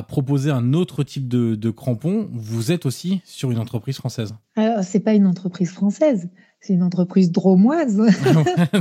proposer 0.08 0.52
un 0.52 0.74
autre 0.74 1.04
type 1.04 1.28
de, 1.28 1.56
de 1.56 1.70
crampons, 1.70 2.30
vous 2.32 2.72
êtes 2.72 2.86
aussi 2.86 3.22
sur 3.26 3.52
une 3.52 3.60
entreprise 3.60 3.98
française. 3.98 4.34
Alors, 4.56 4.84
c'est 4.84 5.00
pas 5.00 5.14
une 5.14 5.26
entreprise 5.26 5.72
française, 5.72 6.30
c'est 6.62 6.74
une 6.74 6.84
entreprise 6.84 7.32
dromoise. 7.32 8.00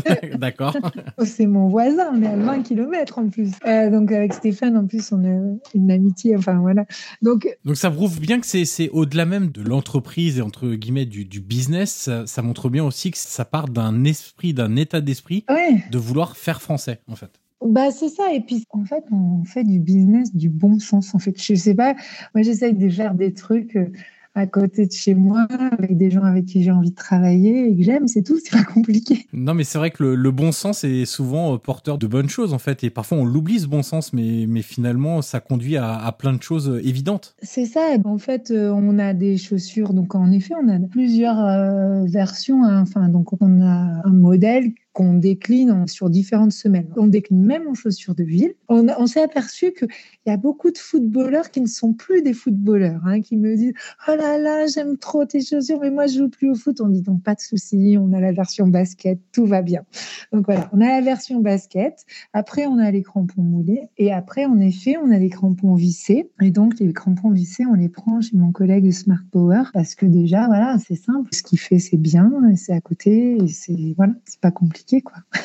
D'accord. 0.39 0.77
c'est 1.25 1.47
mon 1.47 1.69
voisin, 1.69 2.13
on 2.15 2.23
est 2.23 2.27
à 2.27 2.37
20 2.37 2.63
km 2.63 3.19
en 3.19 3.29
plus. 3.29 3.51
Euh, 3.67 3.91
donc 3.91 4.13
avec 4.13 4.35
Stéphane, 4.35 4.77
en 4.77 4.87
plus, 4.87 5.13
on 5.13 5.25
a 5.25 5.57
une 5.75 5.91
amitié. 5.91 6.37
Enfin 6.37 6.61
voilà. 6.61 6.85
Donc, 7.23 7.49
donc 7.65 7.77
ça 7.77 7.91
prouve 7.91 8.21
bien 8.21 8.41
que 8.41 8.47
c'est 8.47 8.89
au-delà 8.91 9.25
même 9.25 9.49
de 9.51 9.63
l'entreprise 9.63 10.39
et 10.39 10.43
entre 10.43 10.69
guillemets 10.75 11.07
du, 11.07 11.25
du 11.25 11.41
business. 11.41 12.11
Ça, 12.27 12.43
montre 12.43 12.69
bien 12.69 12.85
aussi 12.85 13.11
que 13.11 13.19
ça 13.19 13.45
part 13.45 13.69
d'un 13.69 14.05
esprit, 14.05 14.55
d'un 14.55 14.77
état 14.77 15.01
d'esprit 15.01 15.45
de 15.91 15.99
vouloir 15.99 16.37
faire 16.37 16.61
français 16.63 17.01
en 17.09 17.17
fait. 17.17 17.41
Bah 17.67 17.91
c'est 17.91 18.09
ça. 18.09 18.33
Et 18.33 18.41
puis 18.41 18.65
en 18.71 18.85
fait 18.85 19.05
on 19.11 19.45
fait 19.45 19.65
du 19.65 19.79
business 19.79 20.35
du 20.35 20.49
bon 20.49 20.79
sens 20.79 21.15
en 21.15 21.19
fait. 21.19 21.41
Je 21.41 21.55
sais 21.55 21.75
pas. 21.75 21.95
Moi 22.35 22.43
j'essaye 22.43 22.75
de 22.75 22.89
faire 22.89 23.15
des 23.15 23.33
trucs 23.33 23.77
euh, 23.77 23.91
à 24.35 24.47
côté 24.47 24.87
de 24.87 24.93
chez 24.93 25.15
moi, 25.15 25.47
avec 25.79 25.99
des 25.99 26.11
gens 26.11 26.23
avec 26.23 26.47
qui 26.47 26.63
j'ai 26.63 26.71
envie 26.71 26.91
de 26.91 26.97
travailler 26.97 27.69
et 27.69 27.77
que 27.77 27.83
j'aime, 27.83 28.09
c'est 28.09 28.23
tout, 28.23 28.39
c'est 28.43 28.57
pas 28.57 28.65
compliqué. 28.65 29.27
Non, 29.35 29.53
mais 29.53 29.63
c'est 29.63 29.77
vrai 29.77 29.91
que 29.91 30.03
le, 30.03 30.31
bon 30.31 30.53
sens 30.53 30.85
est 30.85 31.05
souvent 31.05 31.53
euh, 31.53 31.59
porteur 31.59 31.99
de 31.99 32.07
bonnes 32.07 32.31
choses, 32.31 32.55
en 32.55 32.59
fait, 32.59 32.83
et 32.83 32.89
parfois 32.89 33.19
on 33.19 33.27
l'oublie 33.27 33.61
ce 33.61 33.67
bon 33.67 33.83
sens, 33.83 34.15
mais, 34.15 34.47
mais 34.49 34.63
finalement 34.63 35.21
ça 35.21 35.41
conduit 35.41 35.77
à, 35.77 36.11
plein 36.19 36.33
de 36.33 36.43
choses 36.43 36.71
euh, 36.71 36.81
évidentes. 36.83 37.35
C'est 37.43 37.67
ça, 37.67 37.89
en 38.07 38.17
fait, 38.17 38.51
on 38.51 38.99
a 38.99 39.13
des 39.13 39.37
chaussures, 39.37 39.93
donc 39.93 40.15
en 40.15 40.31
effet, 40.31 40.55
on 40.55 40.69
a 40.71 40.79
plusieurs 40.79 42.07
versions, 42.07 42.65
hein. 42.65 42.81
enfin, 42.81 43.11
donc 43.11 43.35
on 43.43 43.61
a 43.61 44.01
un 44.03 44.13
modèle 44.13 44.73
qu'on 44.93 45.15
décline 45.15 45.87
sur 45.87 46.11
différentes 46.11 46.53
semaines. 46.53 46.89
On 46.97 47.07
décline 47.07 47.43
même 47.43 47.67
en 47.67 47.75
chaussures 47.75 48.15
de 48.15 48.25
ville. 48.25 48.55
On, 48.69 49.07
s'est 49.07 49.23
aperçu 49.23 49.73
qu'il 49.73 49.89
y 50.27 50.31
a 50.31 50.37
beaucoup 50.37 50.71
de 50.71 50.79
footballeurs 50.79 51.51
qui 51.51 51.61
ne 51.61 51.67
sont 51.67 51.95
plus 51.95 52.23
des 52.23 52.35
footballeurs, 52.35 53.01
hein, 53.07 53.21
qui 53.21 53.37
me 53.37 53.57
disent 53.57 53.73
Oh 54.09 54.15
là 54.15 54.39
là, 54.39 54.67
j'aime 54.67 54.99
trop 54.99 55.25
tes 55.25 55.43
chaussures, 55.43 55.81
mais 55.81 55.91
moi 55.91 56.07
je 56.07 56.19
joue 56.19 56.29
plus 56.29 56.51
au 56.51 56.55
foot. 56.55 56.81
On 56.81 56.89
dit 56.89 57.03
donc 57.03 57.23
pas 57.23 57.35
de 57.35 57.41
souci, 57.41 57.97
on 57.99 58.13
a 58.13 58.21
la 58.21 58.33
version 58.33 58.67
basket, 58.67 59.19
tout 59.33 59.47
va 59.47 59.63
bien. 59.63 59.85
Donc 60.33 60.45
voilà, 60.45 60.69
on 60.73 60.81
a 60.81 60.89
la 60.89 61.01
version 61.01 61.41
basket. 61.41 62.05
Après, 62.33 62.67
on 62.67 62.79
a 62.79 62.91
les 62.91 63.03
crampons 63.03 63.43
moulés. 63.43 63.89
Et 63.97 64.13
après, 64.13 64.45
en 64.45 64.59
effet, 64.59 64.97
on 65.03 65.11
a 65.11 65.19
les 65.19 65.31
crampons 65.31 65.75
vissés. 65.75 66.31
Et 66.43 66.51
donc, 66.51 66.79
les 66.81 66.93
crampons 66.93 67.31
vissés, 67.31 67.65
on 67.67 67.75
les 67.75 67.89
prend 67.89 68.21
chez 68.21 68.37
mon 68.37 68.53
collègue 68.53 68.91
Smart 68.91 69.23
Power 69.31 69.63
parce 69.73 69.95
que 69.95 70.07
déjà, 70.07 70.47
voilà, 70.47 70.77
c'est 70.79 70.97
simple. 70.97 71.31
Ce 71.33 71.43
qu'il 71.43 71.59
fait, 71.59 71.79
c'est 71.79 71.97
bien, 71.97 72.31
c'est 72.57 72.73
à 72.73 72.81
côté, 72.81 73.37
et 73.43 73.49
c'est 73.49 73.95
voilà, 73.97 74.13
c'est 74.25 74.41
pas 74.41 74.51
compliqué. 74.51 74.82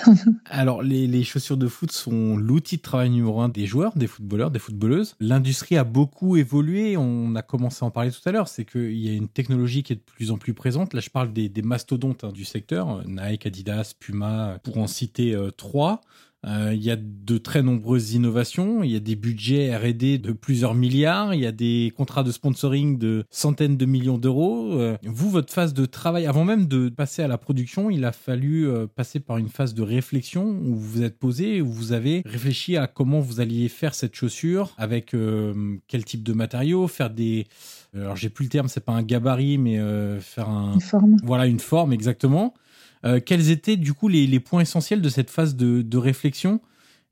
Alors, 0.46 0.82
les, 0.82 1.24
chaussures 1.24 1.58
de 1.58 1.68
foot 1.68 1.92
sont 1.92 2.38
l'outil 2.38 2.78
de 2.78 2.82
travail 2.82 3.10
numéro 3.10 3.42
un 3.42 3.50
des 3.50 3.66
joueurs, 3.66 3.98
des 3.98 4.08
footballeurs, 4.08 4.52
des 4.52 4.60
footballeuses. 4.60 5.16
L'industrie 5.20 5.78
a 5.78 5.84
beaucoup 5.84 6.38
évolué. 6.38 6.98
On 6.98 7.36
a 7.36 7.42
commencé 7.42 7.84
à 7.84 7.88
en 7.88 7.92
parler 7.92 8.12
tout 8.12 8.28
à 8.28 8.32
l'heure. 8.32 8.48
C'est 8.48 8.66
qu'il 8.66 8.98
y 8.98 9.10
a 9.10 9.14
une 9.14 9.28
technologie 9.28 9.84
qui 9.84 9.94
est 9.94 9.98
de 9.98 10.02
plus 10.02 10.32
en 10.32 10.38
plus 10.38 10.54
présente. 10.54 10.94
Là, 10.94 11.02
je 11.02 11.10
parle 11.10 11.34
des, 11.34 11.52
mastodontes 11.62 12.24
hein, 12.24 12.32
du 12.32 12.46
secteur 12.46 13.04
Nike, 13.08 13.46
Adidas, 13.46 13.94
Puma, 14.00 14.60
pour 14.64 14.78
en 14.78 14.88
citer 14.88 15.34
euh, 15.34 15.52
trois. 15.52 16.02
Euh, 16.48 16.74
il 16.74 16.84
y 16.84 16.92
a 16.92 16.98
de 16.98 17.38
très 17.38 17.62
nombreuses 17.62 18.14
innovations. 18.14 18.84
Il 18.84 18.92
y 18.92 18.96
a 18.96 19.00
des 19.00 19.16
budgets 19.16 19.76
R&D 19.76 20.18
de 20.18 20.32
plusieurs 20.32 20.74
milliards. 20.74 21.34
Il 21.34 21.42
y 21.42 21.46
a 21.46 21.52
des 21.52 21.92
contrats 21.96 22.24
de 22.24 22.32
sponsoring 22.32 22.98
de 22.98 23.26
centaines 23.30 23.78
de 23.78 23.86
millions 23.86 24.18
d'euros. 24.18 24.74
Euh, 24.80 24.98
vous, 25.04 25.30
votre 25.30 25.54
phase 25.54 25.74
de 25.74 25.86
travail, 25.86 26.26
avant 26.26 26.46
même 26.46 26.68
de 26.68 26.90
passer 26.90 27.22
à 27.22 27.28
la 27.28 27.38
production, 27.38 27.90
il 27.90 28.06
a 28.06 28.12
fallu 28.12 28.68
euh, 28.68 28.88
passer 28.88 29.20
par 29.20 29.38
une 29.38 29.50
phase 29.50 29.74
de 29.74 29.82
réflexion 29.82 30.46
où 30.46 30.76
vous 30.76 30.88
vous 30.88 31.04
êtes 31.04 31.20
posé, 31.20 31.62
où 31.62 31.68
vous 31.68 31.92
avez 31.92 32.22
réfléchi 32.26 32.78
à 32.78 32.88
comment 32.88 33.20
vous 33.20 33.42
alliez 33.42 33.68
faire 33.68 33.94
cette 33.94 34.16
chaussure, 34.16 34.74
avec 34.78 35.16
quel 35.88 36.06
type 36.06 36.24
de 36.24 36.34
matériaux, 36.34 36.88
faire 36.88 37.10
des 37.10 37.46
alors 37.96 38.16
j'ai 38.16 38.30
plus 38.30 38.46
le 38.46 38.50
terme, 38.50 38.68
c'est 38.68 38.84
pas 38.84 38.94
un 38.94 39.02
gabarit, 39.02 39.58
mais 39.58 39.80
faire 40.20 40.50
un 40.50 40.74
une 40.74 40.82
forme. 40.82 41.18
Voilà 41.24 41.48
une 41.48 41.60
forme 41.60 41.94
exactement. 41.94 42.54
Euh, 43.06 43.20
quels 43.24 43.52
étaient 43.52 43.78
du 43.78 43.94
coup 43.94 44.08
les, 44.08 44.40
points 44.40 44.62
essentiels 44.62 45.02
de 45.02 45.10
cette 45.10 45.30
phase 45.30 45.56
de, 45.56 45.98
réflexion 45.98 46.62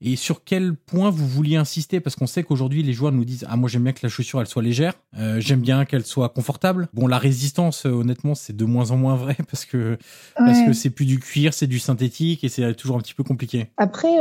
et 0.01 0.17
sur 0.17 0.43
quel 0.43 0.75
point 0.75 1.09
vous 1.09 1.25
vouliez 1.25 1.55
insister? 1.55 1.99
Parce 1.99 2.15
qu'on 2.15 2.27
sait 2.27 2.43
qu'aujourd'hui, 2.43 2.83
les 2.83 2.93
joueurs 2.93 3.13
nous 3.13 3.25
disent 3.25 3.45
Ah, 3.49 3.55
moi 3.55 3.69
j'aime 3.69 3.83
bien 3.83 3.93
que 3.93 4.01
la 4.03 4.09
chaussure 4.09 4.41
elle 4.41 4.47
soit 4.47 4.61
légère, 4.61 4.93
euh, 5.17 5.39
j'aime 5.39 5.61
bien 5.61 5.85
qu'elle 5.85 6.05
soit 6.05 6.29
confortable. 6.29 6.89
Bon, 6.93 7.07
la 7.07 7.17
résistance, 7.17 7.85
euh, 7.85 7.91
honnêtement, 7.91 8.35
c'est 8.35 8.55
de 8.55 8.65
moins 8.65 8.91
en 8.91 8.97
moins 8.97 9.15
vrai 9.15 9.37
parce 9.49 9.65
que 9.65 9.97
parce 10.35 10.61
que 10.63 10.73
c'est 10.73 10.89
plus 10.89 11.05
du 11.05 11.19
cuir, 11.19 11.53
c'est 11.53 11.67
du 11.67 11.79
synthétique 11.79 12.43
et 12.43 12.49
c'est 12.49 12.75
toujours 12.75 12.97
un 12.97 12.99
petit 12.99 13.13
peu 13.13 13.23
compliqué. 13.23 13.67
Après, 13.77 14.15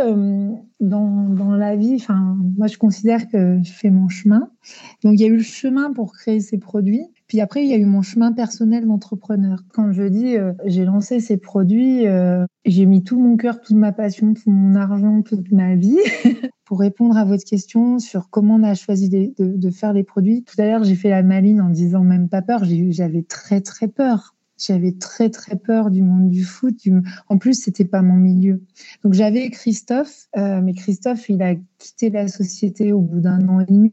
dans, 0.81 1.29
dans 1.29 1.55
la 1.55 1.77
vie, 1.77 1.97
enfin, 1.97 2.37
moi 2.57 2.69
je 2.69 2.79
considère 2.79 3.29
que 3.29 3.59
je 3.63 3.73
fais 3.73 3.91
mon 3.91 4.09
chemin. 4.09 4.49
Donc 5.03 5.15
il 5.15 5.21
y 5.21 5.25
a 5.25 5.29
eu 5.29 5.37
le 5.37 5.43
chemin 5.43 5.93
pour 5.93 6.13
créer 6.13 6.41
ces 6.41 6.59
produits. 6.59 7.07
Après, 7.41 7.65
il 7.65 7.71
y 7.71 7.75
a 7.75 7.77
eu 7.77 7.85
mon 7.85 8.03
chemin 8.03 8.33
personnel 8.33 8.87
d'entrepreneur. 8.87 9.65
Quand 9.73 9.93
je 9.93 10.03
dis 10.05 10.37
euh, 10.37 10.53
j'ai 10.65 10.85
lancé 10.85 11.21
ces 11.21 11.37
produits, 11.37 12.07
euh, 12.07 12.47
j'ai 12.65 12.87
mis 12.87 13.03
tout 13.03 13.19
mon 13.19 13.37
cœur, 13.37 13.61
toute 13.61 13.77
ma 13.77 13.93
passion, 13.93 14.35
tout 14.35 14.51
mon 14.51 14.75
argent, 14.75 15.23
toute 15.23 15.51
ma 15.53 15.75
vie 15.75 15.99
pour 16.65 16.81
répondre 16.81 17.17
à 17.17 17.25
votre 17.25 17.45
question 17.45 17.99
sur 17.99 18.31
comment 18.31 18.57
on 18.57 18.63
a 18.63 18.75
choisi 18.75 19.09
de, 19.09 19.33
de 19.39 19.71
faire 19.71 19.93
les 19.93 20.05
produits. 20.05 20.45
Tout 20.45 20.61
à 20.61 20.67
l'heure, 20.67 20.85
j'ai 20.85 20.97
fait 20.97 21.11
la 21.11 21.23
maline 21.23 21.61
en 21.61 21.71
disant 21.71 22.03
même 22.03 22.29
pas 22.29 22.43
peur. 22.43 22.63
J'avais 22.65 23.23
très 23.23 23.61
très 23.61 23.89
peur. 23.89 24.35
J'avais 24.57 24.93
très 24.93 25.31
très 25.31 25.57
peur 25.57 25.91
du 25.91 26.03
monde 26.03 26.31
du 26.31 26.45
foot. 26.45 26.77
En 27.29 27.39
plus, 27.39 27.55
c'était 27.55 27.85
pas 27.85 28.03
mon 28.03 28.15
milieu. 28.15 28.63
Donc 29.03 29.13
j'avais 29.15 29.51
Christophe, 29.51 30.29
euh, 30.37 30.61
mais 30.63 30.75
Christophe, 30.75 31.29
il 31.29 31.43
a 31.43 31.55
quitté 31.85 32.09
la 32.09 32.29
société 32.29 32.93
au 32.93 33.01
bout 33.01 33.21
d'un 33.21 33.47
an 33.49 33.61
et 33.61 33.67
demi 33.67 33.91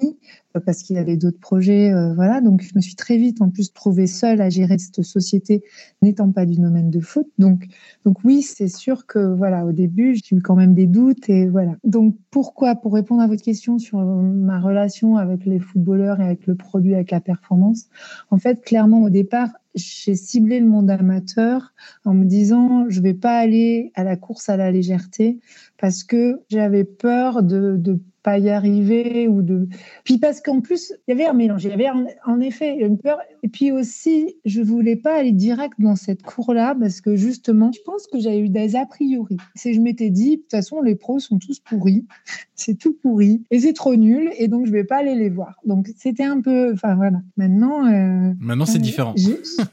euh, 0.55 0.61
parce 0.65 0.81
qu'il 0.81 0.97
avait 0.97 1.17
d'autres 1.17 1.39
projets, 1.39 1.91
euh, 1.91 2.13
voilà. 2.13 2.39
Donc 2.39 2.61
je 2.61 2.71
me 2.73 2.81
suis 2.81 2.95
très 2.95 3.17
vite 3.17 3.41
en 3.41 3.49
plus 3.49 3.73
trouvée 3.73 4.07
seule 4.07 4.39
à 4.39 4.49
gérer 4.49 4.77
cette 4.77 5.03
société, 5.03 5.63
n'étant 6.01 6.31
pas 6.31 6.45
du 6.45 6.55
domaine 6.55 6.89
de 6.89 7.01
foot. 7.01 7.27
Donc 7.37 7.67
donc 8.05 8.23
oui, 8.23 8.43
c'est 8.43 8.69
sûr 8.69 9.05
que 9.05 9.19
voilà, 9.19 9.65
au 9.65 9.73
début, 9.73 10.15
j'ai 10.15 10.37
eu 10.37 10.41
quand 10.41 10.55
même 10.55 10.73
des 10.73 10.87
doutes 10.87 11.29
et 11.29 11.49
voilà. 11.49 11.75
Donc 11.83 12.15
pourquoi 12.29 12.75
Pour 12.75 12.93
répondre 12.93 13.21
à 13.21 13.27
votre 13.27 13.43
question 13.43 13.77
sur 13.77 13.99
ma 13.99 14.61
relation 14.61 15.17
avec 15.17 15.45
les 15.45 15.59
footballeurs 15.59 16.21
et 16.21 16.23
avec 16.23 16.47
le 16.47 16.55
produit, 16.55 16.95
avec 16.95 17.11
la 17.11 17.19
performance, 17.19 17.87
en 18.29 18.37
fait, 18.37 18.61
clairement 18.61 19.03
au 19.03 19.09
départ, 19.09 19.49
j'ai 19.75 20.15
ciblé 20.15 20.59
le 20.59 20.65
monde 20.65 20.89
amateur 20.89 21.73
en 22.03 22.13
me 22.13 22.25
disant 22.25 22.85
je 22.89 23.01
vais 23.01 23.13
pas 23.13 23.37
aller 23.37 23.91
à 23.95 24.03
la 24.03 24.17
course 24.17 24.49
à 24.49 24.57
la 24.57 24.71
légèreté 24.71 25.39
parce 25.79 26.03
que 26.03 26.41
j'avais 26.49 26.83
peur 26.83 27.41
de, 27.41 27.77
de 27.81 27.99
pas 28.23 28.37
y 28.37 28.49
arriver 28.49 29.27
ou 29.27 29.41
de 29.41 29.67
puis 30.03 30.19
parce 30.19 30.41
qu'en 30.41 30.61
plus 30.61 30.93
il 31.07 31.11
y 31.11 31.13
avait 31.13 31.25
un 31.25 31.33
mélange 31.33 31.63
il 31.63 31.71
y 31.71 31.73
avait 31.73 31.89
en, 32.25 32.39
effet 32.39 32.77
une 32.77 32.97
peur. 32.97 33.17
Et 33.43 33.49
puis 33.49 33.71
aussi 33.71 34.35
je 34.45 34.61
voulais 34.61 34.95
pas 34.95 35.17
aller 35.17 35.31
direct 35.31 35.73
dans 35.79 35.95
cette 35.95 36.21
cour 36.21 36.53
là 36.53 36.75
parce 36.79 37.01
que 37.01 37.15
justement 37.15 37.71
je 37.71 37.79
pense 37.85 38.07
que 38.07 38.19
j'avais 38.19 38.39
eu 38.39 38.49
des 38.49 38.75
a 38.75 38.85
priori. 38.85 39.37
C'est 39.55 39.73
je 39.73 39.81
m'étais 39.81 40.09
dit 40.09 40.37
de 40.37 40.41
toute 40.41 40.51
façon 40.51 40.81
les 40.81 40.95
pros 40.95 41.19
sont 41.19 41.39
tous 41.39 41.59
pourris. 41.59 42.05
C'est 42.55 42.77
tout 42.77 42.93
pourri 42.93 43.41
et 43.49 43.59
c'est 43.59 43.73
trop 43.73 43.95
nul 43.95 44.29
et 44.37 44.47
donc 44.47 44.67
je 44.67 44.71
vais 44.71 44.83
pas 44.83 44.97
aller 44.97 45.15
les 45.15 45.29
voir. 45.29 45.55
Donc 45.65 45.89
c'était 45.97 46.25
un 46.25 46.41
peu 46.41 46.71
enfin 46.73 46.93
voilà. 46.93 47.19
Maintenant 47.35 47.87
euh, 47.87 48.33
maintenant 48.39 48.67
c'est 48.67 48.77
différent. 48.77 49.15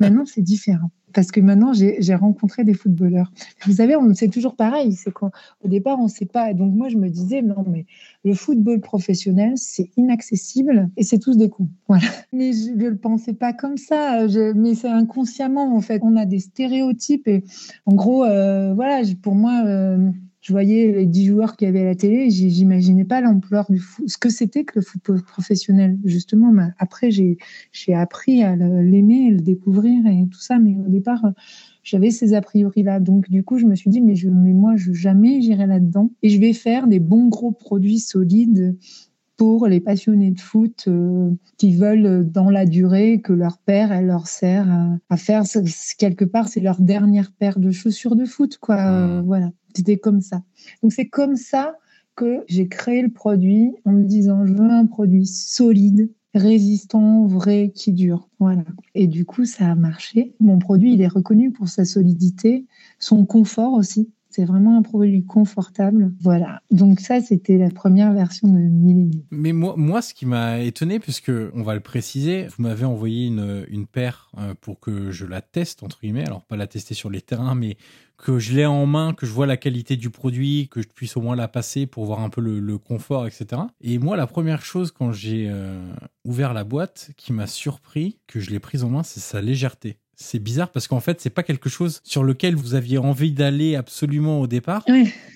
maintenant 0.01 0.25
c'est 0.25 0.41
différent 0.41 0.91
parce 1.19 1.33
que 1.33 1.41
maintenant 1.41 1.73
j'ai 1.73 2.15
rencontré 2.15 2.63
des 2.63 2.75
footballeurs. 2.75 3.33
Vous 3.67 3.73
savez, 3.73 3.97
c'est 4.15 4.29
toujours 4.29 4.55
pareil, 4.55 4.93
c'est 4.93 5.11
qu'au 5.11 5.33
départ 5.65 5.99
on 5.99 6.05
ne 6.05 6.09
sait 6.09 6.27
pas. 6.27 6.55
Donc 6.55 6.73
moi 6.73 6.89
je 6.89 6.97
me 6.97 7.09
disais 7.09 7.43
non 7.43 7.65
mais 7.69 7.87
le 8.25 8.35
football 8.35 8.79
professionnel 8.81 9.55
c'est 9.57 9.91
inaccessible 9.97 10.89
et 10.97 11.03
c'est 11.03 11.19
tous 11.19 11.37
des 11.37 11.51
cons. 11.51 11.71
Voilà. 11.89 12.05
Mais 12.33 12.53
je 12.53 12.71
ne 12.71 12.91
le 12.91 12.97
pensais 12.97 13.33
pas 13.33 13.53
comme 13.53 13.79
ça. 13.79 14.29
mais 14.55 14.77
c'est 14.77 14.87
inconsciemment 14.87 15.75
en 15.75 15.81
fait. 15.81 16.01
On 16.05 16.15
a 16.15 16.25
des 16.25 16.39
stéréotypes 16.39 17.27
et 17.27 17.43
en 17.85 17.95
gros 17.97 18.25
euh, 18.25 18.73
voilà 18.75 19.03
pour 19.21 19.35
moi. 19.35 19.65
Euh, 19.67 20.13
je 20.41 20.53
voyais 20.53 20.93
les 20.93 21.07
10 21.07 21.27
joueurs 21.27 21.57
qu'il 21.57 21.67
y 21.67 21.69
avait 21.69 21.81
à 21.81 21.85
la 21.85 21.95
télé, 21.95 22.31
j'imaginais 22.31 23.05
pas 23.05 23.21
l'ampleur 23.21 23.67
du 23.71 23.83
ce 24.07 24.17
que 24.17 24.31
c'était 24.31 24.65
que 24.65 24.79
le 24.79 24.83
football 24.83 25.23
professionnel. 25.23 25.99
Justement, 26.05 26.53
après, 26.79 27.11
j'ai 27.11 27.39
appris 27.95 28.43
à 28.43 28.55
l'aimer, 28.55 29.31
le 29.31 29.41
découvrir 29.41 30.07
et 30.07 30.27
tout 30.31 30.41
ça, 30.41 30.59
mais 30.59 30.77
au 30.77 30.89
départ, 30.89 31.23
j'avais 31.83 32.11
ces 32.11 32.35
a 32.35 32.41
priori-là. 32.41 33.01
Donc, 33.01 33.29
du 33.31 33.43
coup, 33.43 33.59
je 33.59 33.67
me 33.67 33.75
suis 33.75 33.91
dit, 33.91 34.01
mais, 34.01 34.15
je, 34.15 34.29
mais 34.29 34.53
moi, 34.53 34.77
je, 34.77 34.93
jamais 34.93 35.41
j'irai 35.41 35.67
là-dedans. 35.67 36.11
Et 36.23 36.29
je 36.29 36.39
vais 36.39 36.53
faire 36.53 36.87
des 36.87 37.01
bons 37.01 37.29
gros 37.29 37.53
produits 37.53 37.99
solides 37.99 38.77
pour 39.39 39.67
les 39.67 39.81
passionnés 39.81 40.33
de 40.33 40.41
foot 40.41 40.85
euh, 40.89 41.31
qui 41.57 41.75
veulent 41.75 42.31
dans 42.31 42.51
la 42.51 42.67
durée 42.67 43.23
que 43.23 43.33
leur 43.33 43.57
père 43.57 43.93
elle 43.93 44.07
leur 44.07 44.27
sert 44.27 44.69
à, 45.09 45.17
faire 45.17 45.45
quelque 45.97 46.27
part 46.27 46.49
c'est 46.49 46.61
leur 46.61 46.81
dernière 46.81 47.33
paire 47.33 47.59
de 47.59 47.71
chaussures 47.71 48.17
de 48.17 48.27
foot 48.27 48.59
quoi 48.59 48.77
mmh. 48.77 49.23
voilà 49.25 49.51
c'était 49.75 49.97
comme 49.97 50.21
ça 50.21 50.43
donc 50.83 50.93
c'est 50.93 51.09
comme 51.09 51.37
ça 51.37 51.77
que 52.17 52.45
j'ai 52.49 52.69
créé 52.69 53.01
le 53.01 53.11
produit 53.11 53.73
en 53.87 53.93
me 53.93 54.05
disant 54.05 54.45
je 54.45 54.53
veux 54.53 54.71
un 54.71 54.85
produit 54.85 55.25
solide 55.25 56.11
résistant, 56.35 57.27
vrai, 57.27 57.73
qui 57.75 57.93
dure. 57.93 58.29
Voilà. 58.39 58.65
Et 58.95 59.07
du 59.07 59.25
coup, 59.25 59.45
ça 59.45 59.71
a 59.71 59.75
marché. 59.75 60.35
Mon 60.41 60.59
produit, 60.59 60.93
il 60.93 61.03
est 61.03 61.09
reconnu 61.09 61.51
pour 61.51 61.69
sa 61.69 61.85
solidité, 61.85 62.67
son 62.99 63.25
confort 63.25 63.73
aussi. 63.73 64.11
C'est 64.39 64.45
vraiment 64.45 64.79
un 64.79 64.83
produit 64.83 65.25
confortable. 65.25 66.13
Voilà. 66.21 66.63
Donc 66.71 67.01
ça, 67.01 67.21
c'était 67.21 67.59
la 67.59 67.71
première 67.71 68.13
version 68.13 68.47
de 68.47 68.57
Millennium. 68.57 69.25
Mais 69.33 69.53
moi, 69.53 69.75
moi, 69.77 70.01
ce 70.01 70.15
qui 70.15 70.27
m'a 70.27 70.61
étonné, 70.61 71.01
puisque 71.01 71.33
on 71.55 71.65
va 71.65 71.75
le 71.75 71.81
préciser, 71.81 72.47
vous 72.47 72.63
m'avez 72.63 72.85
envoyé 72.85 73.27
une, 73.27 73.67
une 73.69 73.89
paire 73.89 74.31
euh, 74.39 74.55
pour 74.61 74.79
que 74.79 75.11
je 75.11 75.27
la 75.27 75.43
teste, 75.43 75.83
entre 75.83 75.99
guillemets. 76.01 76.25
Alors, 76.25 76.45
pas 76.45 76.55
la 76.55 76.69
tester 76.69 76.95
sur 76.95 77.11
les 77.11 77.21
terrains, 77.21 77.57
mais 77.57 77.79
que 78.17 78.39
je 78.39 78.55
l'ai 78.55 78.65
en 78.65 78.87
main, 78.87 79.13
que 79.13 79.27
je 79.27 79.33
vois 79.33 79.47
la 79.47 79.57
qualité 79.57 79.97
du 79.97 80.09
produit, 80.09 80.69
que 80.71 80.83
je 80.83 80.87
puisse 80.87 81.17
au 81.17 81.21
moins 81.21 81.35
la 81.35 81.49
passer 81.49 81.87
pour 81.87 82.05
voir 82.05 82.21
un 82.21 82.31
peu 82.31 82.41
le, 82.41 82.79
confort, 82.79 83.27
etc. 83.27 83.63
Et 83.81 83.99
moi, 83.99 84.17
la 84.17 84.29
première 84.29 84.65
chose 84.65 84.93
quand 84.93 85.11
j'ai 85.11 85.49
euh, 85.51 85.83
ouvert 86.25 86.55
la 86.55 86.63
boîte 86.63 87.11
qui 87.17 87.33
m'a 87.33 87.49
surpris, 87.49 88.21
que 88.29 88.39
je 88.39 88.51
l'ai 88.51 88.61
prise 88.61 88.85
en 88.85 88.91
main, 88.91 89.03
c'est 89.03 89.19
sa 89.19 89.41
légèreté 89.41 89.99
c'est 90.21 90.41
bizarre 90.41 90.73
parce 90.73 90.89
qu'en 90.89 90.99
fait, 90.99 91.21
c'est 91.21 91.31
pas 91.31 91.45
quelque 91.45 91.69
chose 91.69 92.01
sur 92.03 92.25
lequel 92.25 92.57
vous 92.57 92.75
aviez 92.75 92.99
envie 92.99 93.31
d'aller 93.31 93.77
absolument 93.77 94.41
au 94.41 94.49
départ. 94.49 94.85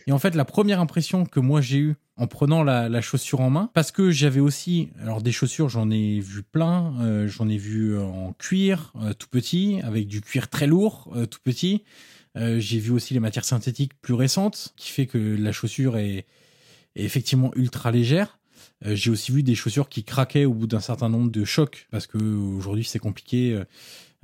Et 0.08 0.12
en 0.12 0.18
fait, 0.18 0.34
la 0.34 0.44
première 0.44 0.80
impression 0.80 1.24
que 1.24 1.38
moi 1.38 1.60
j'ai 1.60 1.78
eue 1.78 1.94
en 2.16 2.26
prenant 2.26 2.64
la, 2.64 3.00
chaussure 3.00 3.40
en 3.40 3.48
main, 3.48 3.70
parce 3.74 3.92
que 3.92 4.10
j'avais 4.10 4.40
aussi, 4.40 4.90
alors 5.00 5.22
des 5.22 5.32
chaussures, 5.32 5.68
j'en 5.68 5.90
ai 5.90 6.20
vu 6.20 6.42
plein, 6.42 6.94
euh, 7.00 7.26
j'en 7.26 7.48
ai 7.48 7.56
vu 7.56 7.98
en 7.98 8.32
cuir 8.34 8.92
euh, 9.00 9.12
tout 9.14 9.28
petit, 9.28 9.80
avec 9.82 10.08
du 10.08 10.20
cuir 10.20 10.48
très 10.48 10.66
lourd 10.66 11.10
euh, 11.16 11.26
tout 11.26 11.40
petit. 11.42 11.84
j'ai 12.34 12.78
vu 12.78 12.90
aussi 12.90 13.14
les 13.14 13.20
matières 13.20 13.44
synthétiques 13.44 13.92
plus 14.02 14.14
récentes, 14.14 14.74
qui 14.76 14.90
fait 14.90 15.06
que 15.06 15.18
la 15.18 15.52
chaussure 15.52 15.96
est, 15.96 16.26
est 16.96 17.04
effectivement 17.04 17.52
ultra 17.54 17.90
légère. 17.90 18.38
j'ai 18.84 19.10
aussi 19.10 19.32
vu 19.32 19.42
des 19.42 19.54
chaussures 19.54 19.88
qui 19.88 20.02
craquaient 20.02 20.44
au 20.44 20.54
bout 20.54 20.66
d'un 20.66 20.80
certain 20.80 21.08
nombre 21.08 21.30
de 21.30 21.44
chocs, 21.44 21.86
parce 21.90 22.06
que 22.06 22.18
aujourd'hui 22.18 22.84
c'est 22.84 22.98
compliqué 22.98 23.54
euh, 23.54 23.64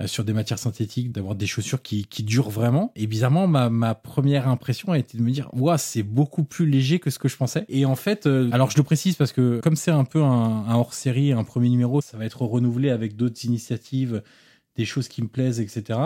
sur 0.05 0.23
des 0.23 0.33
matières 0.33 0.59
synthétiques, 0.59 1.11
d'avoir 1.11 1.35
des 1.35 1.45
chaussures 1.45 1.81
qui, 1.81 2.05
qui, 2.05 2.23
durent 2.23 2.49
vraiment. 2.49 2.91
Et 2.95 3.05
bizarrement, 3.05 3.47
ma, 3.47 3.69
ma 3.69 3.95
première 3.95 4.47
impression 4.47 4.91
a 4.91 4.97
été 4.97 5.17
de 5.17 5.23
me 5.23 5.31
dire, 5.31 5.49
ouais, 5.53 5.77
c'est 5.77 6.03
beaucoup 6.03 6.43
plus 6.43 6.65
léger 6.65 6.99
que 6.99 7.09
ce 7.09 7.19
que 7.19 7.27
je 7.27 7.35
pensais. 7.35 7.65
Et 7.67 7.85
en 7.85 7.95
fait, 7.95 8.25
euh, 8.25 8.49
alors 8.53 8.71
je 8.71 8.77
le 8.77 8.83
précise 8.83 9.15
parce 9.15 9.33
que 9.33 9.59
comme 9.61 9.75
c'est 9.75 9.91
un 9.91 10.05
peu 10.05 10.21
un, 10.21 10.65
un 10.67 10.75
hors-série, 10.75 11.33
un 11.33 11.43
premier 11.43 11.69
numéro, 11.69 11.99
ça 11.99 12.17
va 12.17 12.25
être 12.25 12.41
renouvelé 12.43 12.89
avec 12.89 13.17
d'autres 13.17 13.43
initiatives, 13.43 14.23
des 14.77 14.85
choses 14.85 15.09
qui 15.09 15.21
me 15.21 15.27
plaisent, 15.27 15.59
etc. 15.59 15.99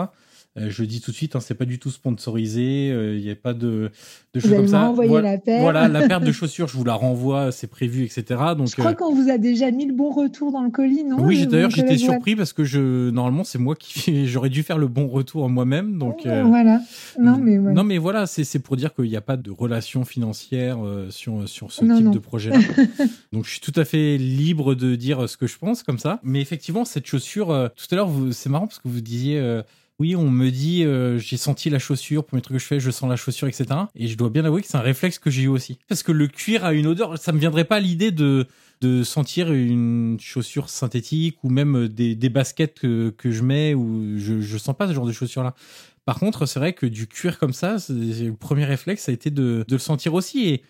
Euh, 0.56 0.70
je 0.70 0.82
le 0.82 0.86
dis 0.86 1.00
tout 1.00 1.10
de 1.10 1.16
suite, 1.16 1.34
hein, 1.34 1.40
c'est 1.40 1.56
pas 1.56 1.64
du 1.64 1.80
tout 1.80 1.90
sponsorisé. 1.90 2.86
Il 2.86 2.92
euh, 2.92 3.18
n'y 3.18 3.30
a 3.30 3.34
pas 3.34 3.54
de, 3.54 3.90
de 4.34 4.40
choses 4.40 4.52
comme 4.52 4.68
ça. 4.68 4.92
Voilà, 4.94 5.32
la 5.32 5.38
paire. 5.38 5.60
voilà, 5.60 5.88
la 5.88 6.06
paire 6.06 6.20
de 6.20 6.30
chaussures, 6.32 6.68
je 6.68 6.76
vous 6.76 6.84
la 6.84 6.94
renvoie, 6.94 7.50
c'est 7.50 7.66
prévu, 7.66 8.04
etc. 8.04 8.40
Donc, 8.56 8.68
je 8.68 8.76
crois 8.76 8.92
euh, 8.92 8.94
qu'on 8.94 9.12
vous 9.12 9.30
a 9.30 9.38
déjà 9.38 9.72
mis 9.72 9.86
le 9.86 9.92
bon 9.92 10.10
retour 10.10 10.52
dans 10.52 10.62
le 10.62 10.70
colis, 10.70 11.02
non 11.02 11.16
Oui, 11.20 11.48
d'ailleurs, 11.48 11.70
j'étais 11.70 11.98
surpris 11.98 12.36
parce 12.36 12.52
que 12.52 12.62
je, 12.62 13.10
normalement, 13.10 13.42
c'est 13.42 13.58
moi 13.58 13.74
qui, 13.74 14.26
j'aurais 14.28 14.48
dû 14.48 14.62
faire 14.62 14.78
le 14.78 14.86
bon 14.86 15.08
retour 15.08 15.48
moi-même. 15.48 15.98
Donc, 15.98 16.20
voilà. 16.24 16.80
Non, 17.20 17.36
mais, 17.36 17.58
non, 17.58 17.82
mais 17.82 17.98
voilà, 17.98 18.26
c'est 18.26 18.58
pour 18.60 18.76
dire 18.76 18.94
qu'il 18.94 19.06
n'y 19.06 19.16
a 19.16 19.20
pas 19.20 19.36
de 19.36 19.50
relation 19.50 20.04
financière 20.04 20.78
sur, 21.10 21.48
sur 21.48 21.72
ce 21.72 21.84
type 21.84 22.10
de 22.10 22.18
projet-là. 22.20 22.58
donc, 23.32 23.44
je 23.44 23.50
suis 23.50 23.60
tout 23.60 23.72
à 23.74 23.84
fait 23.84 24.18
libre 24.18 24.76
de 24.76 24.94
dire 24.94 25.28
ce 25.28 25.36
que 25.36 25.48
je 25.48 25.58
pense 25.58 25.82
comme 25.82 25.98
ça. 25.98 26.20
Mais 26.22 26.40
effectivement, 26.40 26.84
cette 26.84 27.06
chaussure, 27.06 27.70
tout 27.74 27.86
à 27.90 27.96
l'heure, 27.96 28.10
c'est 28.30 28.48
marrant 28.48 28.68
parce 28.68 28.78
que 28.78 28.86
vous 28.86 29.00
disiez, 29.00 29.62
oui, 30.00 30.16
on 30.16 30.28
me 30.28 30.50
dit, 30.50 30.84
euh, 30.84 31.18
j'ai 31.18 31.36
senti 31.36 31.70
la 31.70 31.78
chaussure, 31.78 32.24
premier 32.24 32.42
truc 32.42 32.56
que 32.56 32.62
je 32.62 32.66
fais, 32.66 32.80
je 32.80 32.90
sens 32.90 33.08
la 33.08 33.16
chaussure, 33.16 33.46
etc. 33.46 33.66
Et 33.94 34.08
je 34.08 34.16
dois 34.16 34.28
bien 34.28 34.44
avouer 34.44 34.60
que 34.62 34.66
c'est 34.66 34.76
un 34.76 34.80
réflexe 34.80 35.18
que 35.18 35.30
j'ai 35.30 35.42
eu 35.42 35.48
aussi. 35.48 35.78
Parce 35.88 36.02
que 36.02 36.10
le 36.10 36.26
cuir 36.26 36.64
a 36.64 36.72
une 36.72 36.86
odeur, 36.86 37.16
ça 37.18 37.32
me 37.32 37.38
viendrait 37.38 37.64
pas 37.64 37.80
l'idée 37.80 38.10
de 38.10 38.46
de 38.80 39.02
sentir 39.02 39.50
une 39.52 40.18
chaussure 40.20 40.68
synthétique 40.68 41.42
ou 41.42 41.48
même 41.48 41.88
des, 41.88 42.14
des 42.14 42.28
baskets 42.28 42.78
que, 42.80 43.10
que 43.16 43.30
je 43.30 43.42
mets 43.42 43.72
ou 43.72 44.18
je, 44.18 44.40
je 44.40 44.58
sens 44.58 44.76
pas 44.76 44.88
ce 44.88 44.92
genre 44.92 45.06
de 45.06 45.12
chaussures 45.12 45.42
là. 45.42 45.54
Par 46.04 46.18
contre, 46.18 46.44
c'est 46.44 46.58
vrai 46.58 46.74
que 46.74 46.84
du 46.84 47.06
cuir 47.06 47.38
comme 47.38 47.54
ça, 47.54 47.76
le 47.88 48.32
premier 48.32 48.64
réflexe 48.66 49.04
ça 49.04 49.10
a 49.10 49.14
été 49.14 49.30
de, 49.30 49.64
de 49.66 49.74
le 49.74 49.78
sentir 49.78 50.12
aussi. 50.12 50.60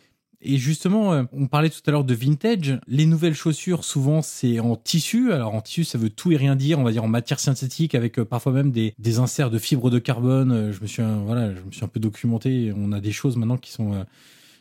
Et 0.45 0.59
justement, 0.59 1.13
euh, 1.13 1.25
on 1.33 1.47
parlait 1.47 1.71
tout 1.71 1.81
à 1.87 1.91
l'heure 1.91 2.05
de 2.05 2.15
vintage. 2.15 2.79
Les 2.87 3.07
nouvelles 3.07 3.35
chaussures, 3.35 3.83
souvent, 3.83 4.21
c'est 4.21 4.61
en 4.61 4.77
tissu. 4.77 5.33
Alors 5.33 5.55
en 5.55 5.63
tissu, 5.63 5.85
ça 5.85 5.97
veut 5.97 6.11
tout 6.11 6.33
et 6.33 6.37
rien 6.37 6.55
dire. 6.55 6.79
On 6.79 6.85
va 6.85 6.93
dire 6.93 7.03
en 7.03 7.09
matière 7.09 7.41
synthétique, 7.41 7.95
avec 7.95 8.19
euh, 8.19 8.25
parfois 8.25 8.53
même 8.53 8.71
des, 8.71 8.95
des 8.99 9.19
inserts 9.19 9.51
de 9.51 9.59
fibres 9.59 9.91
de 9.91 9.99
carbone. 9.99 10.53
Euh, 10.53 10.73
je 10.73 10.83
me 10.83 10.87
suis, 10.87 11.03
voilà, 11.25 11.55
je 11.55 11.61
me 11.63 11.73
suis 11.73 11.85
un 11.85 11.89
peu 11.89 11.99
documenté. 11.99 12.73
On 12.77 12.93
a 12.93 13.01
des 13.01 13.13
choses 13.13 13.37
maintenant 13.37 13.57
qui 13.57 13.73
sont 13.73 14.05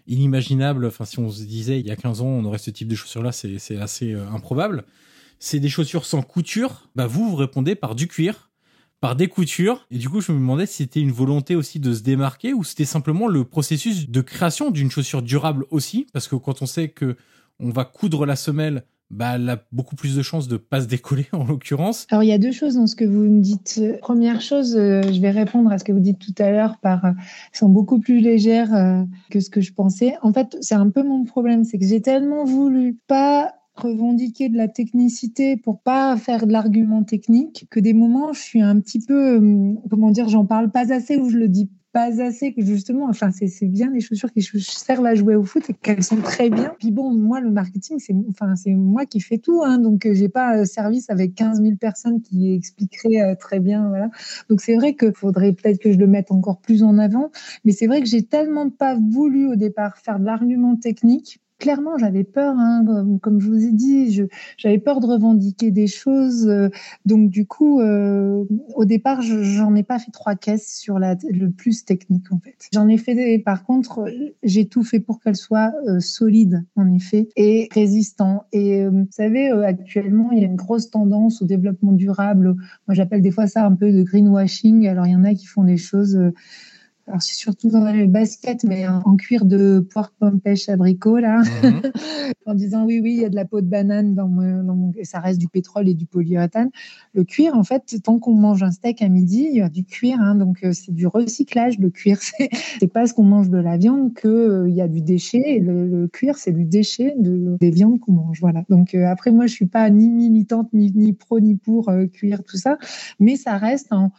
inimaginable. 0.07 0.85
Enfin, 0.85 1.05
si 1.05 1.19
on 1.19 1.29
se 1.29 1.43
disait 1.43 1.79
il 1.79 1.85
y 1.85 1.91
a 1.91 1.95
15 1.95 2.21
ans, 2.21 2.27
on 2.27 2.45
aurait 2.45 2.57
ce 2.57 2.71
type 2.71 2.87
de 2.87 2.95
chaussures-là, 2.95 3.31
c'est 3.31 3.77
assez 3.77 4.13
improbable. 4.13 4.85
C'est 5.39 5.59
des 5.59 5.69
chaussures 5.69 6.05
sans 6.05 6.21
couture. 6.21 6.89
Bah, 6.95 7.07
vous, 7.07 7.29
vous 7.29 7.35
répondez 7.35 7.75
par 7.75 7.95
du 7.95 8.07
cuir, 8.07 8.49
par 9.03 9.17
des 9.17 9.27
coutures. 9.27 9.85
Et 9.91 9.97
du 9.97 10.07
coup, 10.07 10.21
je 10.21 10.31
me 10.31 10.37
demandais 10.37 10.65
si 10.65 10.75
c'était 10.75 11.01
une 11.01 11.11
volonté 11.11 11.57
aussi 11.57 11.77
de 11.77 11.93
se 11.93 12.03
démarquer 12.03 12.53
ou 12.53 12.63
c'était 12.63 12.85
simplement 12.85 13.27
le 13.27 13.43
processus 13.43 14.09
de 14.09 14.21
création 14.21 14.71
d'une 14.71 14.89
chaussure 14.89 15.21
durable 15.21 15.65
aussi. 15.71 16.07
Parce 16.13 16.29
que 16.29 16.37
quand 16.37 16.61
on 16.61 16.65
sait 16.65 16.87
que 16.87 17.17
on 17.59 17.69
va 17.69 17.83
coudre 17.83 18.25
la 18.25 18.37
semelle 18.37 18.85
bah, 19.11 19.33
elle 19.35 19.49
a 19.49 19.61
beaucoup 19.73 19.97
plus 19.97 20.15
de 20.15 20.21
chances 20.21 20.47
de 20.47 20.55
pas 20.55 20.79
se 20.79 20.87
décoller 20.87 21.27
en 21.33 21.43
l'occurrence. 21.43 22.07
Alors 22.11 22.23
il 22.23 22.27
y 22.27 22.31
a 22.31 22.37
deux 22.37 22.53
choses 22.53 22.75
dans 22.75 22.87
ce 22.87 22.95
que 22.95 23.03
vous 23.03 23.23
me 23.23 23.41
dites. 23.41 23.81
Première 23.99 24.39
chose, 24.39 24.73
euh, 24.77 25.01
je 25.03 25.19
vais 25.19 25.31
répondre 25.31 25.69
à 25.69 25.77
ce 25.77 25.83
que 25.83 25.91
vous 25.91 25.99
dites 25.99 26.19
tout 26.19 26.41
à 26.41 26.49
l'heure 26.51 26.77
par, 26.81 27.03
euh, 27.03 27.11
sont 27.51 27.67
beaucoup 27.67 27.99
plus 27.99 28.21
légères 28.21 28.73
euh, 28.73 29.03
que 29.29 29.41
ce 29.41 29.49
que 29.49 29.59
je 29.59 29.73
pensais. 29.73 30.15
En 30.21 30.31
fait, 30.31 30.55
c'est 30.61 30.75
un 30.75 30.89
peu 30.89 31.03
mon 31.03 31.25
problème, 31.25 31.65
c'est 31.65 31.77
que 31.77 31.85
j'ai 31.85 32.01
tellement 32.01 32.45
voulu 32.45 32.97
pas 33.07 33.51
revendiquer 33.75 34.49
de 34.49 34.57
la 34.57 34.67
technicité 34.67 35.57
pour 35.57 35.81
pas 35.81 36.15
faire 36.17 36.45
de 36.47 36.51
l'argument 36.51 37.03
technique 37.03 37.67
que 37.69 37.79
des 37.79 37.93
moments 37.93 38.33
je 38.33 38.39
suis 38.39 38.61
un 38.61 38.79
petit 38.79 38.99
peu 38.99 39.39
comment 39.89 40.11
dire 40.11 40.29
j'en 40.29 40.45
parle 40.45 40.69
pas 40.69 40.93
assez 40.93 41.17
ou 41.17 41.29
je 41.29 41.37
le 41.37 41.47
dis 41.47 41.69
pas 41.93 42.23
assez 42.23 42.53
que 42.53 42.65
justement, 42.65 43.05
enfin, 43.07 43.29
c'est 43.31 43.67
bien 43.67 43.91
les 43.91 44.01
chaussures 44.01 44.31
qui 44.31 44.41
servent 44.41 45.05
à 45.05 45.13
jouer 45.13 45.35
au 45.35 45.43
foot 45.43 45.69
et 45.69 45.73
qu'elles 45.73 46.03
sont 46.03 46.17
très 46.17 46.49
bien. 46.49 46.75
Puis 46.79 46.91
bon, 46.91 47.13
moi, 47.13 47.39
le 47.39 47.51
marketing, 47.51 47.99
c'est 47.99 48.15
enfin, 48.29 48.55
c'est 48.55 48.71
moi 48.71 49.05
qui 49.05 49.19
fais 49.19 49.37
tout, 49.37 49.61
hein, 49.63 49.77
donc 49.77 50.07
euh, 50.07 50.13
j'ai 50.15 50.27
pas 50.27 50.57
euh, 50.57 50.65
service 50.65 51.11
avec 51.11 51.35
15 51.35 51.61
000 51.61 51.75
personnes 51.75 52.21
qui 52.21 52.51
expliqueraient 52.51 53.21
euh, 53.21 53.35
très 53.35 53.59
bien, 53.59 53.87
voilà. 53.89 54.09
Donc 54.49 54.59
c'est 54.61 54.75
vrai 54.75 54.95
qu'il 54.95 55.13
faudrait 55.13 55.53
peut-être 55.53 55.79
que 55.79 55.93
je 55.93 55.99
le 55.99 56.07
mette 56.07 56.31
encore 56.31 56.59
plus 56.59 56.81
en 56.81 56.97
avant, 56.97 57.29
mais 57.63 57.71
c'est 57.71 57.85
vrai 57.85 58.01
que 58.01 58.07
j'ai 58.07 58.23
tellement 58.23 58.71
pas 58.71 58.97
voulu 58.97 59.47
au 59.47 59.55
départ 59.55 59.97
faire 59.97 60.19
de 60.19 60.25
l'argument 60.25 60.75
technique 60.75 61.42
clairement, 61.63 61.97
j'avais 61.97 62.25
peur, 62.25 62.55
hein, 62.57 62.83
comme, 63.21 63.39
je 63.39 63.47
vous 63.47 63.65
ai 63.65 63.71
dit, 63.71 64.27
j'avais 64.57 64.79
peur 64.79 64.99
de 64.99 65.05
revendiquer 65.05 65.71
des 65.71 65.87
choses. 65.87 66.45
Euh, 66.45 66.67
donc, 67.05 67.29
du 67.29 67.45
coup, 67.45 67.79
euh, 67.79 68.43
au 68.75 68.83
départ, 68.83 69.21
j'en 69.21 69.73
ai 69.73 69.83
pas 69.83 69.97
fait 69.97 70.11
trois 70.11 70.35
caisses 70.35 70.75
sur 70.75 70.99
le 70.99 71.47
plus 71.51 71.85
technique, 71.85 72.33
en 72.33 72.39
fait. 72.39 72.55
J'en 72.73 72.89
ai 72.89 72.97
fait 72.97 73.15
des, 73.15 73.39
par 73.39 73.63
contre, 73.63 74.03
j'ai 74.43 74.67
tout 74.67 74.83
fait 74.83 74.99
pour 74.99 75.21
qu'elle 75.21 75.37
soit 75.37 75.71
euh, 75.87 76.01
solide, 76.01 76.65
en 76.75 76.91
effet, 76.91 77.29
et 77.37 77.69
résistant. 77.71 78.43
Et 78.51 78.85
vous 78.85 79.07
savez, 79.09 79.49
actuellement, 79.49 80.31
il 80.33 80.39
y 80.39 80.41
a 80.41 80.47
une 80.47 80.57
grosse 80.57 80.89
tendance 80.89 81.41
au 81.41 81.45
développement 81.45 81.93
durable. 81.93 82.55
Moi, 82.87 82.93
j'appelle 82.93 83.21
des 83.21 83.31
fois 83.31 83.47
ça 83.47 83.65
un 83.65 83.73
peu 83.73 83.93
de 83.93 84.03
greenwashing. 84.03 84.85
Alors, 84.89 85.07
il 85.07 85.13
y 85.13 85.15
en 85.15 85.23
a 85.23 85.33
qui 85.33 85.45
font 85.45 85.63
des 85.63 85.77
choses 85.77 86.19
alors 87.05 87.21
c'est 87.21 87.35
surtout 87.35 87.69
dans 87.69 87.91
les 87.91 88.07
baskets, 88.07 88.63
mais 88.63 88.87
en 88.87 89.17
cuir 89.17 89.43
de 89.43 89.85
poire, 89.91 90.13
pomme, 90.19 90.39
pêche, 90.39 90.69
abricot, 90.69 91.17
là, 91.17 91.41
mhm. 91.61 91.81
en 92.45 92.53
disant 92.53 92.85
oui, 92.85 93.01
oui, 93.03 93.13
il 93.15 93.21
y 93.21 93.25
a 93.25 93.29
de 93.29 93.35
la 93.35 93.43
peau 93.43 93.59
de 93.59 93.65
banane 93.65 94.15
dans 94.15 94.29
mon, 94.29 94.63
dans 94.63 94.75
mon... 94.75 94.93
Et 94.97 95.03
ça 95.03 95.19
reste 95.19 95.37
du 95.37 95.49
pétrole 95.49 95.89
et 95.89 95.95
du 95.95 96.05
polyuréthane. 96.05 96.69
Le 97.13 97.25
cuir, 97.25 97.55
en 97.57 97.63
fait, 97.63 97.95
tant 98.03 98.19
qu'on 98.19 98.35
mange 98.35 98.63
un 98.63 98.71
steak 98.71 99.01
à 99.01 99.09
midi, 99.09 99.47
il 99.49 99.57
y 99.57 99.61
a 99.61 99.67
du 99.67 99.83
cuir, 99.83 100.17
hein, 100.21 100.35
donc 100.35 100.63
euh, 100.63 100.71
c'est 100.71 100.93
du 100.93 101.05
recyclage, 101.05 101.77
le 101.77 101.89
cuir. 101.89 102.17
C'est 102.79 102.87
pas 102.87 103.01
parce 103.01 103.11
qu'on 103.11 103.23
mange 103.23 103.49
de 103.49 103.57
la 103.57 103.75
viande 103.75 104.13
qu'il 104.13 104.29
euh, 104.29 104.69
y 104.69 104.79
a 104.79 104.87
du 104.87 105.01
déchet, 105.01 105.43
et 105.45 105.59
le, 105.59 106.07
cuir, 106.07 106.37
c'est 106.37 106.53
du 106.53 106.63
déchet 106.63 107.15
de, 107.17 107.57
des 107.59 107.69
viandes 107.69 107.99
qu'on 107.99 108.13
mange, 108.13 108.39
voilà. 108.39 108.63
Donc 108.69 108.95
euh, 108.95 109.07
après, 109.07 109.31
moi, 109.31 109.45
je 109.45 109.53
suis 109.53 109.65
pas 109.65 109.89
ni 109.89 110.09
militante, 110.09 110.69
ni, 110.71 110.89
ni 110.95 111.11
pro, 111.11 111.41
ni 111.41 111.55
pour 111.55 111.91
cuir, 112.13 112.43
tout 112.43 112.55
ça, 112.55 112.77
mais 113.19 113.35
ça 113.35 113.57
reste 113.57 113.91
en 113.91 114.11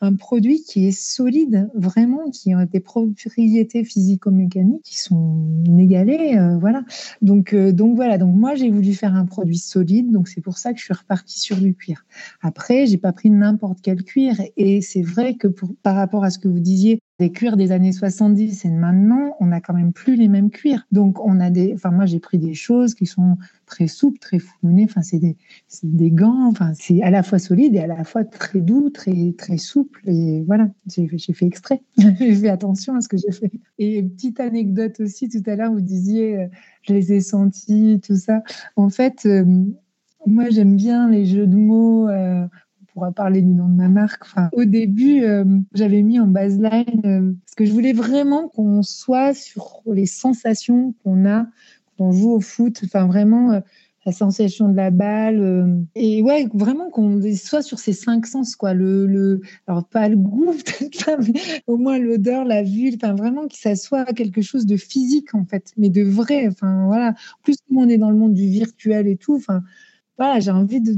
un 0.00 0.14
produit 0.14 0.62
qui 0.62 0.86
est 0.86 0.98
solide, 0.98 1.70
vraiment, 1.74 2.30
qui 2.30 2.52
a 2.52 2.64
des 2.64 2.80
propriétés 2.80 3.84
physico-mécaniques 3.84 4.82
qui 4.82 4.98
sont 4.98 5.62
inégalées, 5.66 6.36
euh, 6.38 6.56
voilà. 6.58 6.84
Donc, 7.20 7.52
euh, 7.52 7.72
donc 7.72 7.96
voilà. 7.96 8.16
Donc 8.16 8.34
moi, 8.34 8.54
j'ai 8.54 8.70
voulu 8.70 8.94
faire 8.94 9.14
un 9.14 9.26
produit 9.26 9.58
solide, 9.58 10.10
donc 10.10 10.28
c'est 10.28 10.40
pour 10.40 10.58
ça 10.58 10.72
que 10.72 10.78
je 10.78 10.84
suis 10.84 10.94
repartie 10.94 11.40
sur 11.40 11.56
du 11.56 11.74
cuir. 11.74 12.04
Après, 12.40 12.86
j'ai 12.86 12.98
pas 12.98 13.12
pris 13.12 13.30
n'importe 13.30 13.80
quel 13.82 14.02
cuir, 14.02 14.36
et 14.56 14.80
c'est 14.80 15.02
vrai 15.02 15.34
que 15.34 15.48
pour, 15.48 15.70
par 15.82 15.96
rapport 15.96 16.24
à 16.24 16.30
ce 16.30 16.38
que 16.38 16.48
vous 16.48 16.60
disiez, 16.60 17.00
des 17.20 17.30
cuirs 17.30 17.58
des 17.58 17.70
années 17.70 17.92
70 17.92 18.64
et 18.64 18.70
maintenant, 18.70 19.36
on 19.40 19.46
n'a 19.46 19.60
quand 19.60 19.74
même 19.74 19.92
plus 19.92 20.16
les 20.16 20.26
mêmes 20.26 20.48
cuirs. 20.48 20.86
Donc, 20.90 21.22
on 21.22 21.38
a 21.38 21.50
des, 21.50 21.74
enfin, 21.74 21.90
moi, 21.90 22.06
j'ai 22.06 22.18
pris 22.18 22.38
des 22.38 22.54
choses 22.54 22.94
qui 22.94 23.04
sont 23.04 23.36
très 23.66 23.88
souples, 23.88 24.18
très 24.18 24.38
foulonnées. 24.38 24.86
Enfin, 24.86 25.02
c'est 25.02 25.18
des, 25.18 25.36
des, 25.82 26.10
gants. 26.10 26.46
Enfin, 26.46 26.72
c'est 26.74 27.02
à 27.02 27.10
la 27.10 27.22
fois 27.22 27.38
solide 27.38 27.74
et 27.74 27.80
à 27.80 27.86
la 27.86 28.04
fois 28.04 28.24
très 28.24 28.60
doux, 28.60 28.88
très, 28.88 29.34
très 29.36 29.58
souple. 29.58 30.00
Et 30.06 30.42
voilà, 30.46 30.70
j'ai 30.86 31.06
fait 31.34 31.44
exprès. 31.44 31.82
j'ai 31.98 32.34
fait 32.34 32.48
attention 32.48 32.96
à 32.96 33.02
ce 33.02 33.08
que 33.08 33.18
j'ai 33.18 33.32
fait. 33.32 33.52
Et 33.76 34.02
petite 34.02 34.40
anecdote 34.40 34.98
aussi, 35.00 35.28
tout 35.28 35.42
à 35.44 35.56
l'heure, 35.56 35.72
vous 35.72 35.82
disiez, 35.82 36.38
euh, 36.38 36.46
je 36.88 36.94
les 36.94 37.12
ai 37.12 37.20
sentis, 37.20 38.00
tout 38.02 38.16
ça. 38.16 38.42
En 38.76 38.88
fait, 38.88 39.26
euh, 39.26 39.44
moi, 40.26 40.48
j'aime 40.48 40.74
bien 40.74 41.10
les 41.10 41.26
jeux 41.26 41.46
de 41.46 41.56
mots. 41.56 42.08
Euh, 42.08 42.46
parler 43.10 43.42
du 43.42 43.52
nom 43.52 43.68
de 43.68 43.74
ma 43.74 43.88
marque. 43.88 44.22
Enfin, 44.24 44.48
au 44.52 44.64
début, 44.64 45.24
euh, 45.24 45.44
j'avais 45.74 46.02
mis 46.02 46.20
en 46.20 46.26
baseline 46.26 47.02
euh, 47.04 47.32
parce 47.44 47.54
que 47.56 47.64
je 47.64 47.72
voulais 47.72 47.92
vraiment 47.92 48.48
qu'on 48.48 48.82
soit 48.82 49.34
sur 49.34 49.82
les 49.86 50.06
sensations 50.06 50.94
qu'on 51.02 51.26
a 51.26 51.46
quand 51.96 52.06
on 52.06 52.12
joue 52.12 52.32
au 52.32 52.40
foot. 52.40 52.80
Enfin, 52.84 53.06
vraiment 53.06 53.52
euh, 53.52 53.60
la 54.06 54.12
sensation 54.12 54.68
de 54.68 54.76
la 54.76 54.90
balle 54.90 55.84
et 55.94 56.22
ouais, 56.22 56.48
vraiment 56.54 56.88
qu'on 56.88 57.20
soit 57.36 57.62
sur 57.62 57.78
ces 57.78 57.92
cinq 57.92 58.26
sens 58.26 58.56
quoi. 58.56 58.72
Le, 58.72 59.06
le 59.06 59.42
alors 59.66 59.86
pas 59.86 60.08
le 60.08 60.16
goût 60.16 60.54
mais 61.18 61.62
au 61.66 61.76
moins 61.76 61.98
l'odeur, 61.98 62.44
la 62.44 62.62
vue. 62.62 62.92
Enfin, 62.94 63.14
vraiment 63.14 63.46
que 63.46 63.56
ça 63.56 63.76
soit 63.76 64.06
quelque 64.06 64.40
chose 64.40 64.64
de 64.64 64.76
physique 64.76 65.34
en 65.34 65.44
fait, 65.44 65.72
mais 65.76 65.90
de 65.90 66.02
vrai. 66.02 66.48
Enfin 66.48 66.86
voilà. 66.86 67.14
Plus, 67.42 67.56
on 67.74 67.88
est 67.88 67.98
dans 67.98 68.10
le 68.10 68.16
monde 68.16 68.34
du 68.34 68.48
virtuel 68.48 69.06
et 69.06 69.16
tout. 69.16 69.42
Voilà, 70.20 70.38
j'ai 70.38 70.50
envie 70.50 70.82
de 70.82 70.92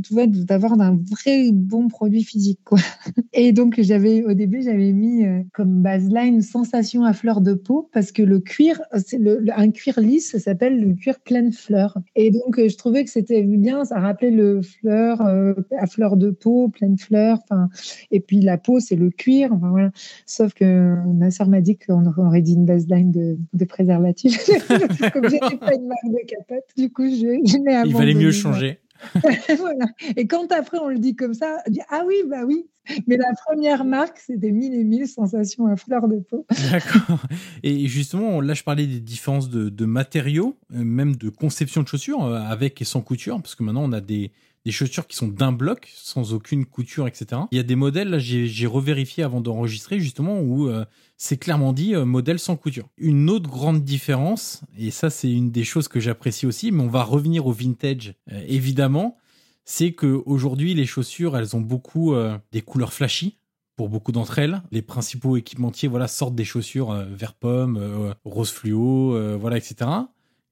d'avoir 0.44 0.72
un 0.80 0.98
vrai 1.08 1.52
bon 1.52 1.86
produit 1.86 2.24
physique 2.24 2.58
quoi. 2.64 2.80
Et 3.32 3.52
donc 3.52 3.80
j'avais 3.80 4.24
au 4.24 4.32
début 4.32 4.62
j'avais 4.62 4.90
mis 4.90 5.24
euh, 5.24 5.42
comme 5.54 5.80
baseline 5.80 6.42
sensation 6.42 7.04
à 7.04 7.12
fleur 7.12 7.40
de 7.40 7.54
peau 7.54 7.88
parce 7.92 8.10
que 8.10 8.24
le 8.24 8.40
cuir 8.40 8.82
c'est 8.96 9.18
le, 9.18 9.44
un 9.54 9.70
cuir 9.70 10.00
lisse 10.00 10.32
ça 10.32 10.40
s'appelle 10.40 10.80
le 10.80 10.94
cuir 10.94 11.20
pleine 11.20 11.52
fleur. 11.52 11.96
Et 12.16 12.32
donc 12.32 12.58
euh, 12.58 12.68
je 12.68 12.76
trouvais 12.76 13.04
que 13.04 13.10
c'était 13.10 13.44
bien 13.44 13.84
ça 13.84 14.00
rappelait 14.00 14.32
le 14.32 14.60
fleur 14.60 15.20
euh, 15.20 15.54
à 15.78 15.86
fleur 15.86 16.16
de 16.16 16.30
peau, 16.30 16.68
pleine 16.70 16.98
fleur 16.98 17.38
enfin 17.44 17.68
et 18.10 18.18
puis 18.18 18.40
la 18.40 18.58
peau 18.58 18.80
c'est 18.80 18.96
le 18.96 19.10
cuir 19.10 19.52
enfin 19.52 19.70
voilà. 19.70 19.92
Sauf 20.26 20.52
que 20.52 20.96
ma 21.14 21.30
sœur 21.30 21.46
m'a 21.46 21.60
dit 21.60 21.78
qu'on 21.78 22.04
aurait 22.06 22.42
dit 22.42 22.54
une 22.54 22.66
baseline 22.66 23.12
de, 23.12 23.38
de 23.52 23.64
préservatif. 23.66 24.36
comme 25.12 25.30
j'étais 25.30 25.58
pas 25.58 25.74
une 25.76 25.86
marque 25.86 26.06
de 26.06 26.26
capote, 26.26 26.64
du 26.76 26.90
coup 26.90 27.04
je, 27.04 27.40
je 27.44 27.86
Il 27.86 27.94
valait 27.94 28.14
mieux 28.14 28.32
changer. 28.32 28.80
Et 30.16 30.26
quand 30.26 30.50
après 30.52 30.78
on 30.78 30.88
le 30.88 30.98
dit 30.98 31.16
comme 31.16 31.34
ça, 31.34 31.58
ah 31.88 32.02
oui, 32.06 32.16
bah 32.28 32.44
oui. 32.46 32.66
Mais 33.06 33.16
la 33.16 33.32
première 33.46 33.84
marque, 33.84 34.18
c'était 34.18 34.50
mille 34.50 34.74
et 34.74 34.82
mille 34.82 35.06
sensations 35.06 35.66
à 35.66 35.76
fleur 35.76 36.08
de 36.08 36.18
peau. 36.18 36.46
D'accord. 36.72 37.22
Et 37.62 37.86
justement, 37.86 38.40
là, 38.40 38.54
je 38.54 38.64
parlais 38.64 38.86
des 38.86 38.98
différences 39.00 39.48
de, 39.48 39.84
matériaux, 39.84 40.56
euh, 40.74 40.82
même 40.82 41.14
de 41.16 41.28
conception 41.28 41.82
de 41.82 41.88
chaussures, 41.88 42.24
euh, 42.24 42.40
avec 42.40 42.82
et 42.82 42.84
sans 42.84 43.00
couture, 43.00 43.40
parce 43.40 43.54
que 43.54 43.62
maintenant 43.62 43.84
on 43.84 43.92
a 43.92 44.00
des, 44.00 44.32
des 44.64 44.70
chaussures 44.72 45.06
qui 45.06 45.16
sont 45.16 45.28
d'un 45.28 45.52
bloc, 45.52 45.90
sans 45.94 46.34
aucune 46.34 46.64
couture, 46.66 47.08
etc. 47.08 47.42
Il 47.50 47.56
y 47.56 47.60
a 47.60 47.64
des 47.64 47.74
modèles, 47.74 48.10
là, 48.10 48.18
j'ai 48.18 48.66
revérifié 48.66 49.24
avant 49.24 49.40
d'enregistrer, 49.40 49.98
justement, 49.98 50.40
où 50.40 50.68
euh, 50.68 50.84
c'est 51.16 51.36
clairement 51.36 51.72
dit 51.72 51.94
euh, 51.94 52.04
modèle 52.04 52.38
sans 52.38 52.56
couture. 52.56 52.88
Une 52.96 53.28
autre 53.28 53.50
grande 53.50 53.82
différence, 53.82 54.62
et 54.78 54.90
ça, 54.90 55.10
c'est 55.10 55.30
une 55.30 55.50
des 55.50 55.64
choses 55.64 55.88
que 55.88 56.00
j'apprécie 56.00 56.46
aussi, 56.46 56.70
mais 56.70 56.82
on 56.82 56.88
va 56.88 57.02
revenir 57.02 57.46
au 57.46 57.52
vintage, 57.52 58.14
euh, 58.30 58.44
évidemment, 58.46 59.16
c'est 59.64 59.92
que 59.92 60.22
aujourd'hui 60.26 60.74
les 60.74 60.86
chaussures, 60.86 61.36
elles 61.36 61.54
ont 61.54 61.60
beaucoup 61.60 62.16
des 62.50 62.62
couleurs 62.62 62.92
flashy, 62.92 63.38
pour 63.76 63.88
beaucoup 63.88 64.10
d'entre 64.10 64.40
elles. 64.40 64.60
Les 64.72 64.82
principaux 64.82 65.36
équipementiers 65.36 65.88
voilà, 65.88 66.08
sortent 66.08 66.34
des 66.34 66.44
chaussures 66.44 66.92
vert 66.92 67.34
pomme, 67.34 68.12
rose 68.24 68.50
fluo, 68.50 69.16
voilà, 69.38 69.56
etc. 69.58 69.88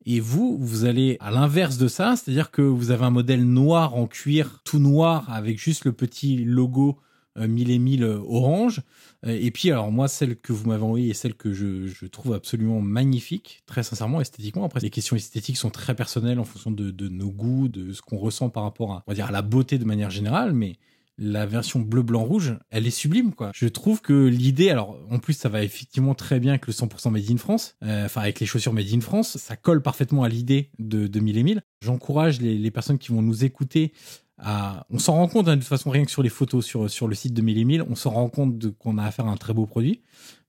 Et 0.07 0.21
vous, 0.21 0.57
vous 0.59 0.85
allez 0.85 1.17
à 1.21 1.31
l'inverse 1.31 1.77
de 1.77 1.89
ça, 1.89 2.17
c'est-à-dire 2.17 2.51
que 2.51 2.63
vous 2.63 2.91
avez 2.91 3.05
un 3.05 3.11
modèle 3.11 3.45
noir 3.45 3.95
en 3.95 4.07
cuir, 4.07 4.61
tout 4.65 4.79
noir, 4.79 5.31
avec 5.31 5.59
juste 5.59 5.85
le 5.85 5.93
petit 5.93 6.45
logo 6.45 6.99
mille 7.37 7.71
et 7.71 7.79
mille 7.79 8.05
orange. 8.05 8.83
Et 9.27 9.51
puis, 9.51 9.71
alors 9.71 9.93
moi, 9.93 10.09
celle 10.09 10.37
que 10.37 10.53
vous 10.53 10.69
m'avez 10.69 10.83
envoyée 10.83 11.11
est 11.11 11.15
celle 11.15 11.35
que 11.35 11.53
je, 11.53 11.87
je, 11.87 12.07
trouve 12.07 12.33
absolument 12.33 12.81
magnifique, 12.81 13.63
très 13.67 13.83
sincèrement, 13.83 14.21
esthétiquement. 14.21 14.65
Après, 14.65 14.81
les 14.81 14.91
questions 14.91 15.17
esthétiques 15.17 15.59
sont 15.59 15.71
très 15.71 15.95
personnelles 15.95 16.39
en 16.39 16.45
fonction 16.45 16.71
de, 16.71 16.91
de 16.91 17.09
nos 17.09 17.31
goûts, 17.31 17.69
de 17.69 17.93
ce 17.93 18.01
qu'on 18.03 18.17
ressent 18.17 18.49
par 18.49 18.63
rapport 18.63 18.93
à, 18.93 19.05
on 19.07 19.11
va 19.11 19.15
dire, 19.15 19.27
à 19.27 19.33
la 19.33 19.43
beauté 19.43 19.79
de 19.79 19.85
manière 19.85 20.11
générale, 20.11 20.55
mais 20.55 20.77
la 21.21 21.45
version 21.45 21.81
bleu 21.81 22.03
blanc 22.03 22.25
rouge, 22.25 22.57
elle 22.71 22.87
est 22.87 22.91
sublime 22.91 23.35
quoi. 23.35 23.51
Je 23.55 23.69
trouve 23.69 24.01
que 24.01 24.27
l'idée 24.27 24.71
alors 24.71 24.99
en 25.11 25.19
plus 25.19 25.35
ça 25.35 25.51
va 25.51 25.63
effectivement 25.63 26.15
très 26.15 26.41
bien 26.41 26.53
avec 26.53 26.67
le 26.67 26.73
100% 26.73 27.11
made 27.11 27.31
in 27.31 27.37
France, 27.37 27.77
euh, 27.85 28.07
enfin 28.07 28.23
avec 28.23 28.41
les 28.41 28.47
chaussures 28.47 28.73
made 28.73 28.93
in 28.93 29.01
France, 29.01 29.37
ça 29.37 29.55
colle 29.55 29.83
parfaitement 29.83 30.25
à 30.25 30.31
l'idée 30.31 30.71
de, 30.79 31.07
de 31.07 31.21
mille 31.21 31.37
et 31.37 31.43
mille. 31.43 31.63
J'encourage 31.83 32.41
les, 32.41 32.57
les, 32.57 32.71
personnes 32.71 32.99
qui 32.99 33.13
vont 33.13 33.21
nous 33.21 33.45
écouter 33.45 33.93
à 34.39 34.87
on 34.89 34.99
s'en 34.99 35.13
rend 35.13 35.29
compte 35.29 35.49
hein, 35.49 35.57
de 35.57 35.61
toute 35.61 35.69
façon 35.69 35.91
rien 35.91 36.07
que 36.07 36.11
sur 36.11 36.23
les 36.23 36.31
photos 36.31 36.65
sur 36.65 36.89
sur 36.89 37.07
le 37.07 37.15
site 37.15 37.35
de 37.35 37.43
mille 37.43 37.59
et 37.59 37.65
mille, 37.65 37.85
on 37.89 37.97
s'en 37.97 38.11
rend 38.11 38.31
compte 38.31 38.71
qu'on 38.79 38.97
a 38.97 39.05
affaire 39.05 39.27
à 39.27 39.31
un 39.31 39.37
très 39.37 39.53
beau 39.53 39.67
produit. 39.67 40.01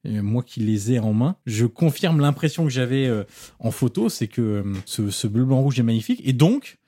Moi 0.03 0.41
qui 0.41 0.62
les 0.62 0.93
ai 0.93 0.99
en 0.99 1.13
main, 1.13 1.36
je 1.45 1.67
confirme 1.67 2.21
l'impression 2.21 2.63
que 2.63 2.71
j'avais 2.71 3.05
euh, 3.05 3.23
en 3.60 3.69
photo, 3.69 4.10
c'est 4.10 4.27
que 4.27 4.41
euh, 4.41 4.63
ce, 4.86 5.12
ce 5.12 5.27
bleu 5.27 5.45
blanc 5.45 5.62
rouge 5.62 5.79
est 5.79 5.84
magnifique 5.84 6.21
et 6.23 6.34
donc 6.34 6.79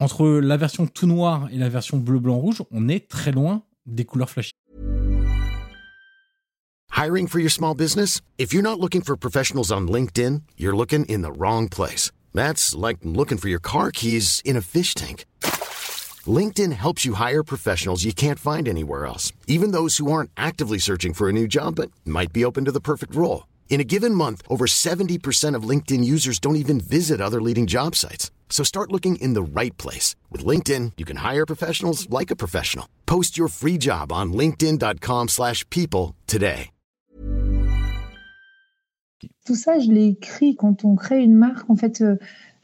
entre 0.00 0.26
la 0.40 0.56
version 0.56 0.86
tout 0.86 1.06
noir 1.06 1.48
et 1.52 1.56
la 1.56 1.68
version 1.68 1.98
bleu 1.98 2.18
blanc 2.18 2.36
rouge, 2.36 2.62
on 2.70 2.88
est 2.88 3.08
très 3.08 3.32
loin 3.32 3.62
des 3.86 4.04
couleurs 4.04 4.30
flashy. 4.30 4.52
Hiring 6.90 7.26
for 7.26 7.40
your 7.40 7.50
small 7.50 7.74
business? 7.74 8.22
If 8.38 8.54
you're 8.54 8.62
not 8.62 8.80
looking 8.80 9.02
for 9.02 9.16
professionals 9.16 9.70
on 9.70 9.86
LinkedIn, 9.86 10.42
you're 10.56 10.74
looking 10.74 11.04
in 11.06 11.20
the 11.20 11.30
wrong 11.30 11.68
place. 11.68 12.10
That's 12.32 12.74
like 12.74 12.98
looking 13.02 13.38
for 13.38 13.48
your 13.48 13.60
car 13.60 13.90
keys 13.90 14.40
in 14.44 14.56
a 14.56 14.62
fish 14.62 14.94
tank. 14.94 15.26
LinkedIn 16.26 16.72
helps 16.72 17.04
you 17.04 17.14
hire 17.14 17.42
professionals 17.42 18.04
you 18.04 18.12
can't 18.12 18.38
find 18.38 18.66
anywhere 18.66 19.04
else, 19.06 19.32
even 19.46 19.72
those 19.72 19.98
who 19.98 20.10
aren't 20.10 20.30
actively 20.36 20.78
searching 20.78 21.12
for 21.12 21.28
a 21.28 21.32
new 21.32 21.46
job 21.46 21.76
but 21.76 21.90
might 22.04 22.32
be 22.32 22.44
open 22.44 22.64
to 22.64 22.72
the 22.72 22.80
perfect 22.80 23.14
role. 23.14 23.46
In 23.68 23.78
a 23.78 23.84
given 23.84 24.14
month, 24.14 24.42
over 24.48 24.64
70% 24.66 25.54
of 25.54 25.68
LinkedIn 25.68 26.02
users 26.02 26.38
don't 26.38 26.56
even 26.56 26.80
visit 26.80 27.20
other 27.20 27.42
leading 27.42 27.66
job 27.66 27.94
sites. 27.94 28.30
So 28.48 28.64
start 28.64 28.90
looking 28.90 29.16
in 29.16 29.34
the 29.34 29.60
right 29.60 29.76
place. 29.76 30.16
With 30.30 30.46
LinkedIn, 30.46 30.92
you 30.96 31.04
can 31.04 31.18
hire 31.18 31.44
professionals 31.44 32.08
like 32.08 32.30
a 32.30 32.36
professional. 32.36 32.88
Post 33.04 33.36
your 33.36 33.48
free 33.48 33.76
job 33.76 34.10
on 34.10 34.32
linkedin.com 34.32 35.28
slash 35.28 35.68
people 35.68 36.14
today. 36.26 36.70
Tout 39.46 39.54
ça, 39.54 39.78
je 39.78 39.90
l'ai 39.90 40.08
écrit 40.08 40.56
quand 40.56 40.84
on 40.84 40.96
crée 40.96 41.22
une 41.22 41.36
marque. 41.36 41.70
En 41.70 41.76
fait, 41.76 42.00
euh, 42.00 42.16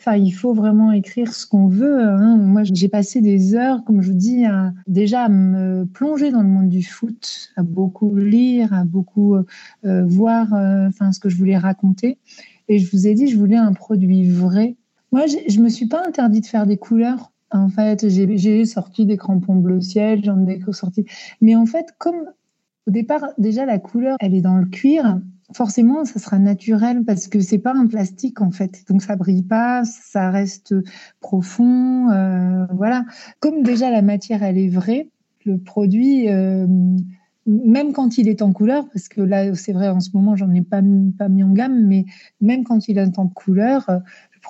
Enfin, 0.04 0.16
il 0.16 0.32
faut 0.32 0.52
vraiment 0.52 0.90
écrire 0.90 1.32
ce 1.32 1.46
qu'on 1.46 1.68
veut. 1.68 2.02
Hein. 2.02 2.36
Moi, 2.36 2.62
j'ai 2.64 2.88
passé 2.88 3.20
des 3.20 3.54
heures, 3.54 3.84
comme 3.84 4.02
je 4.02 4.10
vous 4.10 4.18
dis, 4.18 4.44
à, 4.44 4.72
déjà 4.88 5.26
à 5.26 5.28
me 5.28 5.84
plonger 5.84 6.32
dans 6.32 6.42
le 6.42 6.48
monde 6.48 6.68
du 6.68 6.82
foot, 6.82 7.50
à 7.54 7.62
beaucoup 7.62 8.16
lire, 8.16 8.72
à 8.74 8.82
beaucoup 8.82 9.36
euh, 9.36 10.04
voir 10.04 10.52
euh, 10.54 10.88
enfin, 10.88 11.12
ce 11.12 11.20
que 11.20 11.28
je 11.28 11.36
voulais 11.36 11.56
raconter. 11.56 12.18
Et 12.66 12.80
je 12.80 12.90
vous 12.90 13.06
ai 13.06 13.14
dit, 13.14 13.28
je 13.28 13.38
voulais 13.38 13.56
un 13.56 13.74
produit 13.74 14.28
vrai. 14.28 14.74
Moi, 15.12 15.26
je 15.26 15.56
ne 15.56 15.62
me 15.62 15.68
suis 15.68 15.86
pas 15.86 16.04
interdit 16.04 16.40
de 16.40 16.46
faire 16.46 16.66
des 16.66 16.78
couleurs. 16.78 17.30
En 17.52 17.68
fait, 17.68 18.08
j'ai 18.08 18.64
sorti 18.64 19.06
des 19.06 19.16
crampons 19.16 19.54
bleu 19.54 19.80
ciel, 19.80 20.24
j'en 20.24 20.44
ai 20.48 20.60
sorti. 20.72 21.04
Mais 21.40 21.54
en 21.54 21.66
fait, 21.66 21.94
comme 21.98 22.24
au 22.88 22.90
départ, 22.90 23.28
déjà, 23.38 23.66
la 23.66 23.78
couleur, 23.78 24.16
elle 24.18 24.34
est 24.34 24.40
dans 24.40 24.56
le 24.56 24.66
cuir 24.66 25.20
forcément, 25.54 26.04
ça 26.04 26.18
sera 26.18 26.38
naturel 26.38 27.04
parce 27.04 27.28
que 27.28 27.40
c'est 27.40 27.58
pas 27.58 27.74
un 27.74 27.86
plastique 27.86 28.40
en 28.40 28.50
fait. 28.50 28.84
Donc 28.88 29.02
ça 29.02 29.16
brille 29.16 29.42
pas, 29.42 29.84
ça 29.84 30.30
reste 30.30 30.74
profond. 31.20 32.10
Euh, 32.10 32.66
voilà. 32.74 33.04
Comme 33.40 33.62
déjà 33.62 33.90
la 33.90 34.02
matière, 34.02 34.42
elle 34.42 34.58
est 34.58 34.68
vraie, 34.68 35.08
le 35.44 35.58
produit, 35.58 36.28
euh, 36.28 36.66
même 37.46 37.92
quand 37.92 38.18
il 38.18 38.28
est 38.28 38.42
en 38.42 38.52
couleur, 38.52 38.88
parce 38.92 39.08
que 39.08 39.20
là, 39.20 39.54
c'est 39.54 39.72
vrai, 39.72 39.88
en 39.88 40.00
ce 40.00 40.10
moment, 40.14 40.36
j'en 40.36 40.52
ai 40.52 40.62
pas, 40.62 40.80
pas 41.18 41.28
mis 41.28 41.42
en 41.42 41.52
gamme, 41.52 41.86
mais 41.86 42.04
même 42.40 42.64
quand 42.64 42.88
il 42.88 42.98
est 42.98 43.18
en 43.18 43.28
couleur, 43.28 43.86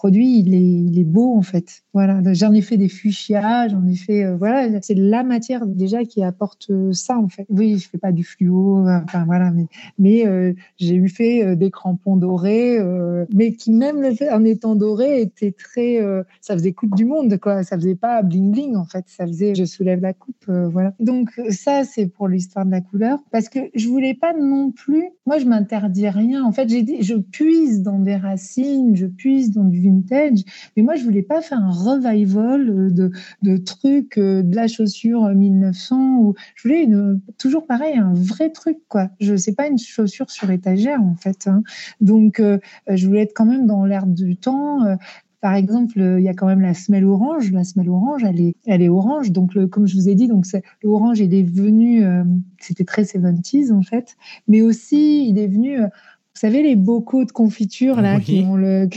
produit, 0.03 0.41
il 0.41 0.99
est, 0.99 1.05
beau 1.05 1.37
en 1.37 1.43
fait. 1.43 1.85
Voilà, 1.95 2.21
j'en 2.33 2.53
ai 2.53 2.61
fait 2.61 2.77
des 2.77 2.88
fuchsias, 2.88 3.69
j'en 3.69 3.87
ai 3.87 3.95
fait, 3.95 4.25
euh, 4.25 4.37
voilà, 4.37 4.69
c'est 4.83 4.97
la 4.97 5.23
matière 5.23 5.65
déjà 5.65 6.05
qui 6.05 6.25
apporte 6.25 6.71
euh, 6.71 6.93
ça 6.93 7.17
en 7.17 7.29
fait. 7.29 7.47
Oui, 7.51 7.79
je 7.79 7.88
fais 7.88 7.99
pas 7.99 8.11
du 8.11 8.25
fluo, 8.25 8.85
enfin 8.88 9.25
voilà, 9.27 9.53
mais, 10.01 10.27
euh, 10.27 10.55
j'ai 10.77 10.97
eu 10.97 11.09
fait 11.09 11.55
des 11.55 11.71
crampons 11.71 12.17
dorés, 12.17 12.81
mais 13.33 13.53
qui 13.53 13.71
même 13.71 14.03
en 14.33 14.45
étant 14.45 14.75
dorés 14.75 15.21
était 15.21 15.53
très, 15.53 16.01
ça 16.41 16.55
faisait 16.55 16.73
coupe 16.73 16.97
du 16.97 17.05
monde 17.05 17.38
quoi, 17.38 17.62
ça 17.62 17.77
faisait 17.77 17.95
pas 17.95 18.23
bling 18.23 18.51
bling 18.51 18.75
en 18.75 18.85
fait, 18.85 19.05
ça 19.07 19.25
faisait 19.25 19.55
je 19.55 19.65
soulève 19.65 20.01
la 20.01 20.15
coupe, 20.15 20.49
voilà. 20.49 20.95
Donc 20.99 21.31
ça 21.51 21.85
c'est 21.85 22.09
pour 22.09 22.27
l'histoire 22.27 22.67
de 22.67 22.73
la 22.73 22.81
couleur, 22.81 23.21
parce 23.31 23.49
que 23.49 23.61
je 23.77 23.87
voulais 23.87 24.15
pas 24.15 24.33
non 24.33 24.73
plus, 24.73 25.05
moi 25.27 25.38
je 25.38 25.45
m'interdis 25.45 26.09
rien. 26.09 26.45
En 26.45 26.51
fait, 26.51 26.69
j'ai 26.69 26.83
dit, 26.83 27.03
je 27.03 27.15
puise 27.15 27.83
dans 27.83 28.01
des 28.01 28.17
racines, 28.17 28.97
je 28.97 29.07
puise 29.07 29.53
dans 29.53 29.65
du 29.65 29.91
vintage. 29.92 30.40
Mais 30.76 30.83
moi, 30.83 30.94
je 30.94 31.05
voulais 31.05 31.22
pas 31.22 31.40
faire 31.42 31.59
un 31.59 31.70
revival 31.70 32.68
euh, 32.68 32.90
de, 32.90 33.11
de 33.42 33.57
trucs 33.57 34.18
euh, 34.18 34.42
de 34.42 34.55
la 34.57 34.68
chaussure 34.68 35.28
1900. 35.28 36.18
Ou 36.18 36.35
je 36.55 36.62
voulais 36.62 36.85
une, 36.85 37.20
toujours 37.38 37.66
pareil, 37.66 37.96
un 37.96 38.12
vrai 38.14 38.50
truc, 38.50 38.78
quoi. 38.88 39.09
Je 39.20 39.37
sais 39.37 39.55
pas 39.55 39.68
une 39.68 39.78
chaussure 39.78 40.31
sur 40.31 40.50
étagère, 40.50 41.00
en 41.02 41.14
fait. 41.14 41.46
Hein. 41.46 41.62
Donc, 42.00 42.40
euh, 42.40 42.59
je 42.88 43.07
voulais 43.07 43.22
être 43.22 43.35
quand 43.35 43.46
même 43.46 43.66
dans 43.66 43.85
l'air 43.85 44.07
du 44.07 44.37
temps. 44.37 44.81
Par 45.40 45.55
exemple, 45.55 45.98
il 45.98 46.22
y 46.22 46.28
a 46.28 46.35
quand 46.35 46.46
même 46.46 46.61
la 46.61 46.74
semelle 46.74 47.05
orange. 47.05 47.50
La 47.52 47.64
semelle 47.64 47.90
orange, 47.90 48.22
elle 48.24 48.40
est, 48.40 48.55
elle 48.66 48.83
est 48.83 48.88
orange. 48.88 49.33
Donc, 49.33 49.55
le, 49.55 49.66
comme 49.66 49.87
je 49.87 49.94
vous 49.94 50.09
ai 50.09 50.14
dit, 50.14 50.28
donc 50.28 50.46
l'orange, 50.83 51.20
il 51.20 51.35
est 51.35 51.42
venu, 51.42 52.05
c'était 52.61 52.85
très 52.85 53.02
70s 53.02 53.72
en 53.72 53.83
fait, 53.83 54.16
mais 54.46 54.62
aussi 54.62 55.28
il 55.28 55.38
est 55.38 55.48
venu, 55.48 55.78
vous 55.81 55.88
savez, 56.35 56.62
les 56.62 56.76
bocaux 56.76 57.24
de 57.24 57.33
confiture 57.33 58.00
là 58.00 58.20
qui 58.20 58.44
ont 58.46 58.57
le 58.57 58.88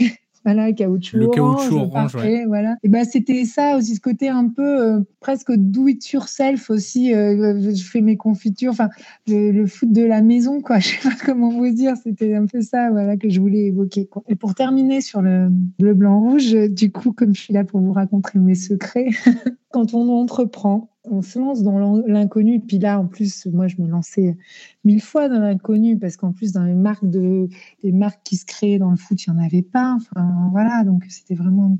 voilà, 0.46 0.72
caoutchouc 0.72 1.16
le 1.16 1.26
caoutchouc 1.26 1.74
orange, 1.74 2.14
ouais. 2.14 2.44
voilà. 2.46 2.76
Et 2.84 2.88
ben 2.88 3.04
c'était 3.04 3.44
ça 3.44 3.76
aussi, 3.76 3.96
ce 3.96 4.00
côté 4.00 4.28
un 4.28 4.48
peu 4.48 4.62
euh, 4.62 5.00
presque 5.18 5.50
do 5.52 5.88
it 5.88 6.08
yourself 6.12 6.70
aussi. 6.70 7.12
Euh, 7.12 7.74
je 7.74 7.82
fais 7.82 8.00
mes 8.00 8.16
confitures, 8.16 8.70
enfin 8.70 8.88
le, 9.26 9.66
foot 9.66 9.90
de 9.90 10.04
la 10.04 10.22
maison, 10.22 10.60
quoi. 10.60 10.78
Je 10.86 10.90
sais 10.90 11.08
pas 11.08 11.16
comment 11.24 11.50
vous 11.50 11.68
dire. 11.70 11.94
C'était 12.00 12.36
un 12.36 12.46
peu 12.46 12.60
ça, 12.60 12.92
voilà, 12.92 13.16
que 13.16 13.28
je 13.28 13.40
voulais 13.40 13.64
évoquer. 13.64 14.06
Quoi. 14.06 14.22
Et 14.28 14.36
pour 14.36 14.54
terminer 14.54 15.00
sur 15.00 15.20
le 15.20 15.48
bleu, 15.50 15.94
blanc, 15.94 16.20
rouge, 16.20 16.52
du 16.70 16.92
coup, 16.92 17.10
comme 17.10 17.34
je 17.34 17.40
suis 17.40 17.52
là 17.52 17.64
pour 17.64 17.80
vous 17.80 17.92
raconter 17.92 18.38
mes 18.38 18.54
secrets, 18.54 19.08
quand 19.76 19.92
on 19.92 20.08
entreprend, 20.08 20.88
on 21.04 21.20
se 21.20 21.38
lance 21.38 21.62
dans 21.62 21.78
l'inconnu. 22.06 22.60
Puis 22.60 22.78
là, 22.78 22.98
en 22.98 23.06
plus, 23.06 23.44
moi, 23.44 23.68
je 23.68 23.76
me 23.78 23.86
lançais 23.86 24.38
mille 24.84 25.02
fois 25.02 25.28
dans 25.28 25.38
l'inconnu 25.38 25.98
parce 25.98 26.16
qu'en 26.16 26.32
plus, 26.32 26.52
dans 26.52 26.64
les 26.64 26.74
marques 26.74 27.04
de, 27.04 27.50
des 27.82 27.92
marques 27.92 28.22
qui 28.24 28.36
se 28.36 28.46
créaient 28.46 28.78
dans 28.78 28.90
le 28.90 28.96
foot, 28.96 29.22
il 29.26 29.30
n'y 29.30 29.38
en 29.38 29.44
avait 29.44 29.60
pas. 29.60 29.94
Enfin, 29.96 30.48
voilà. 30.50 30.82
Donc, 30.82 31.04
c'était 31.10 31.34
vraiment 31.34 31.76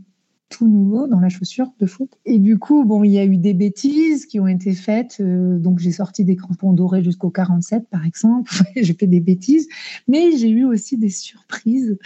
tout 0.48 0.66
nouveau 0.66 1.06
dans 1.06 1.20
la 1.20 1.28
chaussure 1.28 1.72
de 1.80 1.87
foot. 1.87 2.11
Et 2.24 2.38
du 2.38 2.59
coup, 2.59 2.85
bon, 2.85 3.04
il 3.04 3.11
y 3.11 3.18
a 3.18 3.24
eu 3.24 3.37
des 3.37 3.54
bêtises 3.54 4.26
qui 4.26 4.38
ont 4.40 4.46
été 4.46 4.72
faites. 4.74 5.18
Euh, 5.20 5.59
donc, 5.59 5.78
j'ai 5.78 5.92
sorti 5.92 6.24
des 6.24 6.37
crampons 6.37 6.72
dorés 6.72 7.02
jusqu'au 7.02 7.30
47, 7.30 7.88
par 7.88 8.06
exemple. 8.06 8.52
j'ai 8.76 8.94
fait 8.94 9.06
des 9.06 9.20
bêtises. 9.20 9.68
Mais 10.09 10.37
j'ai 10.37 10.48
eu 10.48 10.64
aussi 10.64 10.96
des 10.96 11.11
surprises 11.11 11.98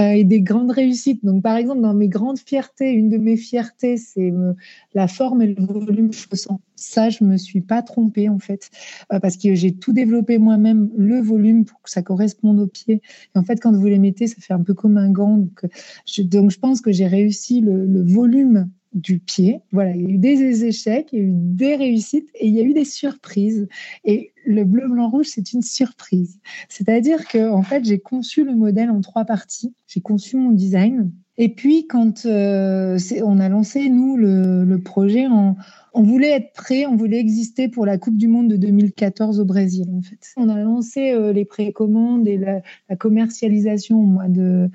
euh, 0.00 0.10
et 0.10 0.24
des 0.24 0.40
grandes 0.40 0.70
réussites. 0.70 1.24
Donc, 1.24 1.42
par 1.42 1.56
exemple, 1.56 1.80
dans 1.80 1.94
mes 1.94 2.08
grandes 2.08 2.38
fiertés, 2.38 2.92
une 2.92 3.10
de 3.10 3.18
mes 3.18 3.36
fiertés, 3.36 3.96
c'est 3.96 4.30
euh, 4.30 4.52
la 4.94 5.08
forme 5.08 5.42
et 5.42 5.54
le 5.54 5.64
volume 5.64 6.12
chaussant. 6.12 6.60
Ça, 6.78 7.10
je 7.10 7.24
me 7.24 7.36
suis 7.36 7.60
pas 7.60 7.82
trompée, 7.82 8.28
en 8.28 8.38
fait, 8.38 8.70
parce 9.08 9.36
que 9.36 9.54
j'ai 9.54 9.72
tout 9.72 9.92
développé 9.92 10.38
moi-même, 10.38 10.90
le 10.96 11.20
volume, 11.20 11.64
pour 11.64 11.82
que 11.82 11.90
ça 11.90 12.02
corresponde 12.02 12.60
aux 12.60 12.66
pieds. 12.68 13.02
Et 13.34 13.38
en 13.38 13.42
fait, 13.42 13.60
quand 13.60 13.72
vous 13.72 13.86
les 13.86 13.98
mettez, 13.98 14.28
ça 14.28 14.36
fait 14.38 14.54
un 14.54 14.62
peu 14.62 14.74
comme 14.74 14.96
un 14.96 15.10
gant. 15.10 15.38
Donc, 15.38 15.66
je, 16.06 16.22
donc, 16.22 16.50
je 16.50 16.58
pense 16.58 16.80
que 16.80 16.92
j'ai 16.92 17.06
réussi 17.06 17.60
le 17.60 17.84
le 17.84 18.02
volume 18.02 18.70
du 18.92 19.18
pied. 19.18 19.60
Voilà, 19.72 19.94
il 19.94 20.02
y 20.02 20.06
a 20.06 20.08
eu 20.10 20.18
des 20.18 20.64
échecs, 20.64 21.08
il 21.12 21.18
y 21.18 21.22
a 21.22 21.24
eu 21.24 21.32
des 21.32 21.76
réussites 21.76 22.28
et 22.34 22.48
il 22.48 22.54
y 22.54 22.60
a 22.60 22.62
eu 22.62 22.72
des 22.72 22.84
surprises. 22.84 23.68
Et 24.04 24.32
le 24.46 24.64
bleu, 24.64 24.88
blanc, 24.88 25.10
rouge, 25.10 25.26
c'est 25.26 25.52
une 25.52 25.62
surprise. 25.62 26.38
C'est-à-dire 26.68 27.26
que, 27.28 27.50
en 27.50 27.62
fait, 27.62 27.84
j'ai 27.84 27.98
conçu 27.98 28.44
le 28.44 28.54
modèle 28.54 28.90
en 28.90 29.00
trois 29.00 29.24
parties. 29.24 29.74
J'ai 29.86 30.00
conçu 30.00 30.36
mon 30.36 30.52
design. 30.52 31.12
Et 31.40 31.48
puis, 31.48 31.86
quand 31.86 32.26
euh, 32.26 32.98
on 33.24 33.38
a 33.38 33.48
lancé, 33.48 33.88
nous, 33.88 34.16
le, 34.16 34.76
projet, 34.78 35.26
on, 35.28 36.02
voulait 36.02 36.32
être 36.32 36.52
prêt, 36.52 36.84
on 36.84 36.96
voulait 36.96 37.20
exister 37.20 37.68
pour 37.68 37.86
la 37.86 37.96
Coupe 37.96 38.16
du 38.16 38.26
Monde 38.26 38.48
de 38.48 38.56
2014 38.56 39.38
au 39.38 39.44
Brésil, 39.44 39.86
en 39.96 40.02
fait. 40.02 40.18
On 40.36 40.48
a 40.48 40.60
lancé 40.60 41.12
euh, 41.12 41.32
les 41.32 41.44
précommandes 41.44 42.26
et 42.26 42.38
la, 42.38 42.60
la 42.88 42.96
commercialisation 42.96 44.00
au 44.00 44.04
mois 44.04 44.26
de 44.26 44.68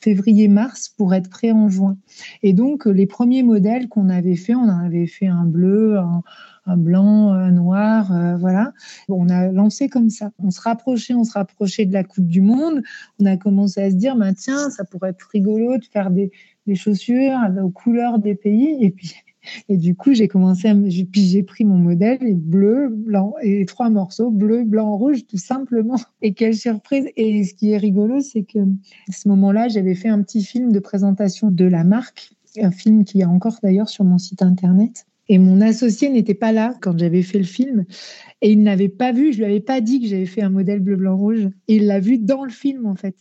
février-mars 0.00 0.88
pour 0.88 1.14
être 1.14 1.28
prêt 1.28 1.52
en 1.52 1.68
juin. 1.68 1.96
Et 2.42 2.52
donc, 2.52 2.86
les 2.86 3.06
premiers 3.06 3.42
modèles 3.42 3.88
qu'on 3.88 4.08
avait 4.08 4.36
fait, 4.36 4.54
on 4.54 4.62
en 4.62 4.84
avait 4.84 5.06
fait 5.06 5.26
un 5.26 5.44
bleu, 5.44 5.98
un, 5.98 6.76
blanc, 6.76 7.32
un 7.32 7.50
noir, 7.50 8.12
euh, 8.12 8.36
voilà. 8.36 8.72
on 9.08 9.28
a 9.28 9.48
lancé 9.48 9.88
comme 9.88 10.10
ça. 10.10 10.30
On 10.38 10.50
se 10.50 10.60
rapprochait, 10.60 11.14
on 11.14 11.24
se 11.24 11.32
rapprochait 11.32 11.84
de 11.84 11.92
la 11.92 12.04
Coupe 12.04 12.26
du 12.26 12.40
Monde. 12.40 12.82
On 13.18 13.26
a 13.26 13.36
commencé 13.36 13.82
à 13.82 13.90
se 13.90 13.96
dire, 13.96 14.16
bah, 14.16 14.32
tiens, 14.34 14.70
ça 14.70 14.84
pourrait 14.84 15.10
être 15.10 15.28
rigolo 15.32 15.78
de 15.78 15.84
faire 15.84 16.10
des, 16.10 16.30
des 16.66 16.74
chaussures 16.74 17.38
aux 17.62 17.70
couleurs 17.70 18.18
des 18.18 18.34
pays. 18.34 18.76
Et 18.80 18.90
puis, 18.90 19.14
Et 19.68 19.76
du 19.76 19.94
coup, 19.94 20.12
j'ai 20.12 20.28
commencé 20.28 20.70
puis 21.10 21.22
j'ai 21.22 21.42
pris 21.42 21.64
mon 21.64 21.76
modèle 21.76 22.34
bleu, 22.34 22.88
blanc 22.90 23.34
et 23.42 23.64
trois 23.66 23.90
morceaux 23.90 24.30
bleu, 24.30 24.64
blanc, 24.64 24.96
rouge, 24.96 25.26
tout 25.26 25.38
simplement. 25.38 25.96
Et 26.22 26.34
quelle 26.34 26.56
surprise 26.56 27.06
Et 27.16 27.44
ce 27.44 27.54
qui 27.54 27.72
est 27.72 27.78
rigolo, 27.78 28.20
c'est 28.20 28.42
que 28.42 28.58
à 28.58 29.12
ce 29.12 29.28
moment-là, 29.28 29.68
j'avais 29.68 29.94
fait 29.94 30.08
un 30.08 30.22
petit 30.22 30.44
film 30.44 30.72
de 30.72 30.78
présentation 30.78 31.50
de 31.50 31.64
la 31.64 31.84
marque, 31.84 32.32
un 32.60 32.70
film 32.70 33.04
qui 33.04 33.20
est 33.20 33.24
encore 33.24 33.58
d'ailleurs 33.62 33.88
sur 33.88 34.04
mon 34.04 34.18
site 34.18 34.42
internet. 34.42 35.06
Et 35.28 35.38
mon 35.38 35.60
associé 35.60 36.10
n'était 36.10 36.34
pas 36.34 36.50
là 36.50 36.74
quand 36.80 36.98
j'avais 36.98 37.22
fait 37.22 37.38
le 37.38 37.44
film. 37.44 37.84
Et 38.42 38.50
il 38.50 38.62
n'avait 38.62 38.88
pas 38.88 39.12
vu, 39.12 39.32
je 39.32 39.38
lui 39.38 39.44
avais 39.44 39.60
pas 39.60 39.80
dit 39.80 40.00
que 40.00 40.08
j'avais 40.08 40.26
fait 40.26 40.42
un 40.42 40.50
modèle 40.50 40.80
bleu, 40.80 40.96
blanc, 40.96 41.16
rouge. 41.16 41.48
Et 41.68 41.76
il 41.76 41.86
l'a 41.86 42.00
vu 42.00 42.18
dans 42.18 42.42
le 42.42 42.50
film, 42.50 42.84
en 42.86 42.96
fait. 42.96 43.14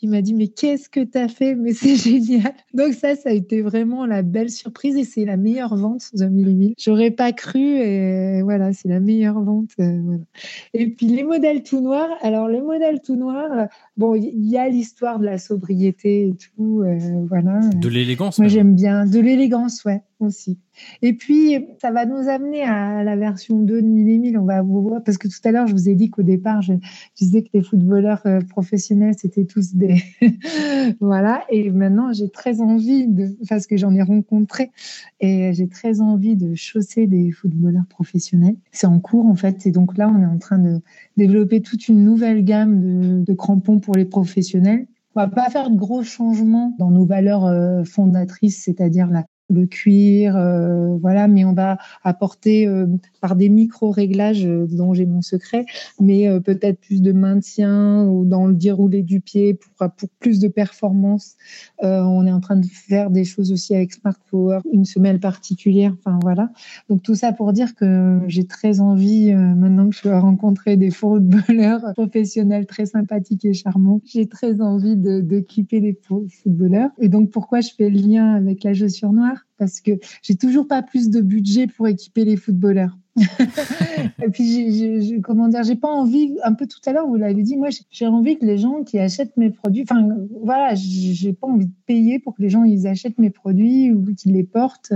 Il 0.00 0.10
m'a 0.10 0.22
dit, 0.22 0.32
mais 0.32 0.46
qu'est-ce 0.46 0.88
que 0.88 1.00
tu 1.00 1.18
as 1.18 1.28
fait? 1.28 1.54
Mais 1.54 1.72
c'est 1.72 1.96
génial. 2.10 2.54
Donc 2.72 2.94
ça, 2.94 3.16
ça 3.16 3.30
a 3.30 3.32
été 3.32 3.62
vraiment 3.62 4.06
la 4.06 4.22
belle 4.22 4.50
surprise 4.50 4.96
et 4.96 5.04
c'est 5.04 5.24
la 5.24 5.36
meilleure 5.36 5.76
vente 5.76 6.02
The 6.16 6.22
Millimille. 6.22 6.74
J'aurais 6.78 7.10
pas 7.10 7.32
cru 7.32 7.60
et 7.60 8.42
voilà, 8.42 8.72
c'est 8.72 8.88
la 8.88 9.00
meilleure 9.00 9.40
vente. 9.42 9.70
Euh, 9.80 10.18
et 10.74 10.88
puis 10.88 11.06
les 11.06 11.24
modèles 11.24 11.62
tout 11.62 11.80
noirs. 11.80 12.10
Alors 12.20 12.48
le 12.48 12.62
modèle 12.62 13.00
tout 13.00 13.16
noir, 13.16 13.68
bon, 13.96 14.14
il 14.14 14.48
y 14.48 14.56
a 14.56 14.68
l'histoire 14.68 15.18
de 15.18 15.24
la 15.24 15.38
sobriété 15.38 16.28
et 16.28 16.34
tout, 16.34 16.82
euh, 16.82 16.98
voilà. 17.28 17.60
De 17.74 17.88
l'élégance. 17.88 18.38
Moi 18.38 18.48
j'aime 18.48 18.74
bien 18.74 19.04
de 19.04 19.18
l'élégance, 19.18 19.84
ouais 19.84 20.02
aussi. 20.20 20.58
Et 21.02 21.12
puis, 21.12 21.66
ça 21.80 21.90
va 21.90 22.06
nous 22.06 22.28
amener 22.28 22.62
à 22.62 23.02
la 23.04 23.16
version 23.16 23.58
2 23.58 23.82
de 23.82 23.86
1000 23.86 24.38
On 24.38 24.44
va 24.44 24.62
vous 24.62 24.82
voir, 24.82 25.02
parce 25.02 25.18
que 25.18 25.28
tout 25.28 25.40
à 25.44 25.52
l'heure, 25.52 25.66
je 25.66 25.72
vous 25.72 25.88
ai 25.88 25.94
dit 25.94 26.10
qu'au 26.10 26.22
départ, 26.22 26.62
je, 26.62 26.74
disais 27.16 27.42
que 27.42 27.48
les 27.54 27.62
footballeurs 27.62 28.22
euh, 28.26 28.40
professionnels, 28.40 29.14
c'était 29.16 29.44
tous 29.44 29.74
des. 29.74 30.02
voilà. 31.00 31.44
Et 31.50 31.70
maintenant, 31.70 32.12
j'ai 32.12 32.28
très 32.28 32.60
envie 32.60 33.06
de. 33.06 33.36
Parce 33.48 33.66
que 33.66 33.76
j'en 33.76 33.94
ai 33.94 34.02
rencontré, 34.02 34.70
et 35.20 35.52
j'ai 35.52 35.68
très 35.68 36.00
envie 36.00 36.36
de 36.36 36.54
chausser 36.54 37.06
des 37.06 37.30
footballeurs 37.30 37.86
professionnels. 37.88 38.56
C'est 38.72 38.86
en 38.86 39.00
cours, 39.00 39.26
en 39.26 39.36
fait. 39.36 39.66
Et 39.66 39.70
donc 39.70 39.96
là, 39.96 40.08
on 40.08 40.22
est 40.22 40.26
en 40.26 40.38
train 40.38 40.58
de 40.58 40.80
développer 41.16 41.60
toute 41.60 41.88
une 41.88 42.04
nouvelle 42.04 42.44
gamme 42.44 42.80
de, 42.80 43.24
de 43.24 43.34
crampons 43.34 43.80
pour 43.80 43.94
les 43.94 44.04
professionnels. 44.04 44.86
On 45.14 45.20
va 45.20 45.28
pas 45.28 45.50
faire 45.50 45.68
de 45.68 45.76
gros 45.76 46.04
changements 46.04 46.76
dans 46.78 46.90
nos 46.90 47.04
valeurs 47.04 47.44
euh, 47.44 47.82
fondatrices, 47.82 48.62
c'est-à-dire 48.62 49.08
la 49.08 49.24
le 49.50 49.66
cuir, 49.66 50.36
euh, 50.36 50.96
voilà, 51.00 51.28
mais 51.28 51.44
on 51.44 51.52
va 51.52 51.78
apporter 52.04 52.66
euh, 52.66 52.86
par 53.20 53.34
des 53.36 53.48
micro-réglages 53.48 54.46
euh, 54.46 54.66
dont 54.70 54.94
j'ai 54.94 55.06
mon 55.06 55.22
secret, 55.22 55.64
mais 56.00 56.28
peut-être 56.40 56.80
plus 56.80 57.02
de 57.02 57.12
maintien 57.12 58.04
ou 58.04 58.24
dans 58.24 58.46
le 58.46 58.54
déroulé 58.54 59.02
du 59.02 59.20
pied 59.20 59.54
pour, 59.54 59.90
pour 59.90 60.08
plus 60.20 60.38
de 60.38 60.48
performance. 60.48 61.36
on 61.82 62.26
est 62.26 62.32
en 62.32 62.40
train 62.40 62.56
de 62.56 62.66
faire 62.66 63.10
des 63.10 63.24
choses 63.24 63.52
aussi 63.52 63.74
avec 63.74 63.92
Smart 63.92 64.16
Power, 64.30 64.60
une 64.72 64.84
semelle 64.84 65.20
particulière, 65.20 65.94
enfin 65.98 66.18
voilà. 66.22 66.50
Donc 66.88 67.02
tout 67.02 67.14
ça 67.14 67.32
pour 67.32 67.52
dire 67.52 67.74
que 67.74 68.20
j'ai 68.26 68.46
très 68.46 68.80
envie, 68.80 69.32
maintenant 69.32 69.88
que 69.88 69.96
je 69.96 70.08
vais 70.08 70.18
rencontrer 70.18 70.76
des 70.76 70.90
footballeurs 70.90 71.82
professionnels 71.94 72.66
très 72.66 72.86
sympathiques 72.86 73.44
et 73.44 73.54
charmants, 73.54 74.00
j'ai 74.04 74.26
très 74.26 74.60
envie 74.60 74.96
d'équiper 74.96 75.80
les 75.80 75.98
footballeurs. 76.42 76.90
Et 76.98 77.08
donc 77.08 77.30
pourquoi 77.30 77.60
je 77.60 77.70
fais 77.76 77.90
le 77.90 77.98
lien 77.98 78.34
avec 78.34 78.64
la 78.64 78.74
chaussure 78.74 79.12
noire? 79.12 79.37
Parce 79.56 79.80
que 79.80 79.92
j'ai 80.22 80.36
toujours 80.36 80.66
pas 80.66 80.82
plus 80.82 81.10
de 81.10 81.20
budget 81.20 81.66
pour 81.66 81.88
équiper 81.88 82.24
les 82.24 82.36
footballeurs. 82.36 82.96
et 84.22 84.28
puis, 84.30 85.20
comment 85.22 85.48
dire, 85.48 85.64
j'ai 85.64 85.74
pas 85.74 85.88
envie, 85.88 86.36
un 86.44 86.54
peu 86.54 86.66
tout 86.66 86.78
à 86.86 86.92
l'heure, 86.92 87.06
vous 87.06 87.16
l'avez 87.16 87.42
dit, 87.42 87.56
moi, 87.56 87.68
j'ai 87.90 88.06
envie 88.06 88.38
que 88.38 88.44
les 88.44 88.58
gens 88.58 88.84
qui 88.84 88.98
achètent 88.98 89.36
mes 89.36 89.50
produits, 89.50 89.82
enfin, 89.82 90.08
voilà, 90.42 90.74
j'ai 90.74 91.32
pas 91.32 91.48
envie 91.48 91.66
de 91.66 91.72
payer 91.86 92.18
pour 92.18 92.34
que 92.34 92.42
les 92.42 92.48
gens, 92.48 92.64
ils 92.64 92.86
achètent 92.86 93.18
mes 93.18 93.30
produits 93.30 93.92
ou 93.92 94.04
qu'ils 94.14 94.32
les 94.32 94.44
portent. 94.44 94.92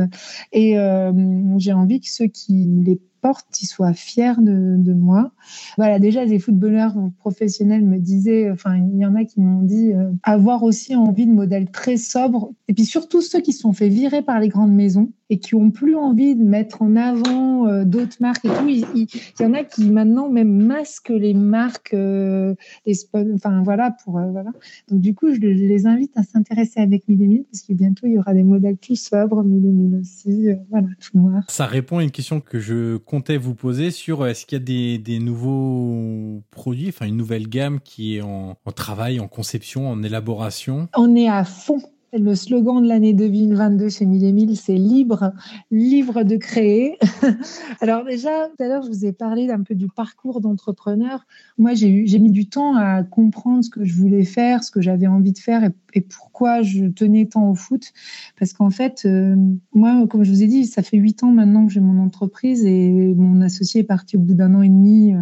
Et 0.53 0.79
euh, 0.79 1.13
j'ai 1.59 1.73
envie 1.73 2.01
que 2.01 2.09
ceux 2.09 2.27
qui 2.27 2.67
les 2.85 3.01
portent, 3.23 3.63
ils 3.63 3.67
soient 3.67 3.95
fiers 3.95 4.35
de, 4.39 4.77
de, 4.77 4.93
moi. 4.93 5.33
Voilà, 5.79 5.99
déjà, 5.99 6.25
les 6.25 6.39
footballeurs 6.39 6.95
professionnels 7.19 7.85
me 7.85 7.99
disaient, 7.99 8.51
enfin, 8.51 8.77
il 8.77 8.99
y 8.99 9.07
en 9.07 9.15
a 9.15 9.25
qui 9.25 9.41
m'ont 9.41 9.63
dit 9.63 9.93
euh, 9.93 10.11
avoir 10.25 10.65
aussi 10.65 10.95
envie 10.95 11.27
de 11.27 11.33
modèles 11.33 11.71
très 11.71 11.97
sobres. 11.97 12.53
Et 12.69 12.75
puis 12.75 12.85
surtout 12.85 13.23
ceux 13.23 13.41
qui 13.41 13.53
se 13.53 13.61
sont 13.61 13.73
fait 13.73 13.89
virer 13.89 14.23
par 14.23 14.41
les 14.41 14.49
grandes 14.49 14.75
maisons 14.75 15.11
et 15.33 15.39
qui 15.39 15.55
ont 15.55 15.71
plus 15.71 15.97
envie 15.97 16.37
de 16.37 16.45
mettre 16.45 16.83
en 16.83 16.95
avant 16.95 17.67
euh, 17.67 17.85
d'autres 17.87 18.19
marques 18.21 18.45
et 18.45 18.49
tout. 18.49 18.69
Il, 18.69 19.07
y 19.41 19.45
en 19.47 19.55
a 19.55 19.65
qui 19.65 19.89
maintenant 19.89 20.29
même 20.29 20.63
masquent 20.63 21.09
les 21.09 21.33
marques, 21.33 21.95
euh, 21.95 22.55
les 22.85 22.95
enfin 23.35 23.63
voilà 23.63 23.97
pour 24.05 24.21
voilà. 24.21 24.51
Donc 24.91 25.01
du 25.01 25.15
coup, 25.15 25.33
je, 25.33 25.41
les 25.41 25.87
invite 25.87 26.15
à 26.19 26.23
s'intéresser 26.23 26.81
avec 26.81 27.09
Millimille 27.09 27.47
parce 27.51 27.63
que 27.63 27.73
bientôt 27.73 28.07
il 28.07 28.13
y 28.13 28.19
aura 28.19 28.35
des 28.35 28.43
modèles 28.43 28.77
plus 28.77 28.97
sobres, 28.97 29.43
Millimille 29.43 30.01
aussi, 30.01 30.49
voilà 30.69 30.89
tout 31.01 31.19
noir. 31.19 31.45
Ça 31.49 31.65
répond 31.65 31.97
à 31.97 32.03
une 32.03 32.11
question 32.11 32.43
que 32.43 32.61
je 32.61 32.99
comptais 32.99 33.39
vous 33.39 33.55
poser 33.55 33.91
sur 33.91 34.27
est-ce 34.27 34.45
qu'il 34.45 34.59
y 34.59 34.61
a 34.61 34.65
des, 34.65 34.99
des, 34.99 35.19
nouveaux 35.19 36.43
produits, 36.51 36.89
enfin 36.91 37.07
une 37.07 37.17
nouvelle 37.17 37.49
gamme 37.49 37.81
qui 37.81 38.19
est 38.19 38.23
en, 38.23 38.59
en 38.63 38.73
travail, 38.73 39.19
en 39.19 39.29
conception, 39.29 39.89
en 39.89 40.03
élaboration? 40.03 40.89
On 40.95 41.17
est 41.17 41.29
à 41.31 41.45
fond 41.45 41.81
le 42.13 42.35
slogan 42.35 42.83
de 42.83 42.89
l'année 42.89 43.15
2022 43.15 43.89
chez 43.89 44.05
Mille 44.05 44.57
c'est 44.57 44.75
libre, 44.75 45.33
libre 45.71 46.25
de 46.25 46.37
créer. 46.37 46.99
Alors 47.81 48.05
déjà, 48.05 48.49
tout 48.49 48.63
à 48.63 48.69
l'heure, 48.69 48.83
je 48.83 48.89
vous 48.89 49.07
ai 49.07 49.13
parlé 49.13 49.49
un 49.51 49.63
peu 49.63 49.75
du 49.75 49.89
parcours 49.89 50.41
d'entrepreneur. 50.41 51.25
Moi, 51.57 51.73
j'ai 51.75 52.19
mis 52.19 52.31
du 52.31 52.49
temps 52.49 52.77
à 52.77 53.03
comprendre 53.03 53.65
ce 53.65 53.71
que 53.71 53.85
je 53.85 53.95
voulais 53.95 54.25
faire, 54.25 54.63
ce 54.63 54.71
que 54.71 54.83
j'avais 54.83 55.07
envie 55.07 55.33
de 55.33 55.39
faire 55.39 55.65
et, 55.65 56.01
pourquoi 56.03 56.63
je 56.63 56.87
tenais 56.87 57.27
tant 57.27 57.51
au 57.51 57.55
foot. 57.55 57.93
Parce 58.39 58.53
qu'en 58.53 58.71
fait, 58.71 59.03
euh, 59.05 59.37
moi, 59.75 60.07
comme 60.09 60.25
je 60.25 60.31
vous 60.31 60.43
ai 60.43 60.47
dit, 60.47 60.67
ça 60.67 60.83
fait 60.83 60.97
huit 60.97 61.23
ans 61.23 61.33
maintenant 61.33 61.67
que 61.67 61.73
j'ai 61.73 61.81
mon 61.81 62.03
entreprise 62.03 62.65
et 62.65 63.15
mon 63.15 63.41
associé 63.43 63.83
est 63.83 63.85
parti 63.85 64.17
au 64.17 64.21
bout 64.21 64.35
d'un 64.35 64.55
an 64.55 64.63
et 64.63 64.69
demi. 64.69 65.15
Euh, 65.15 65.19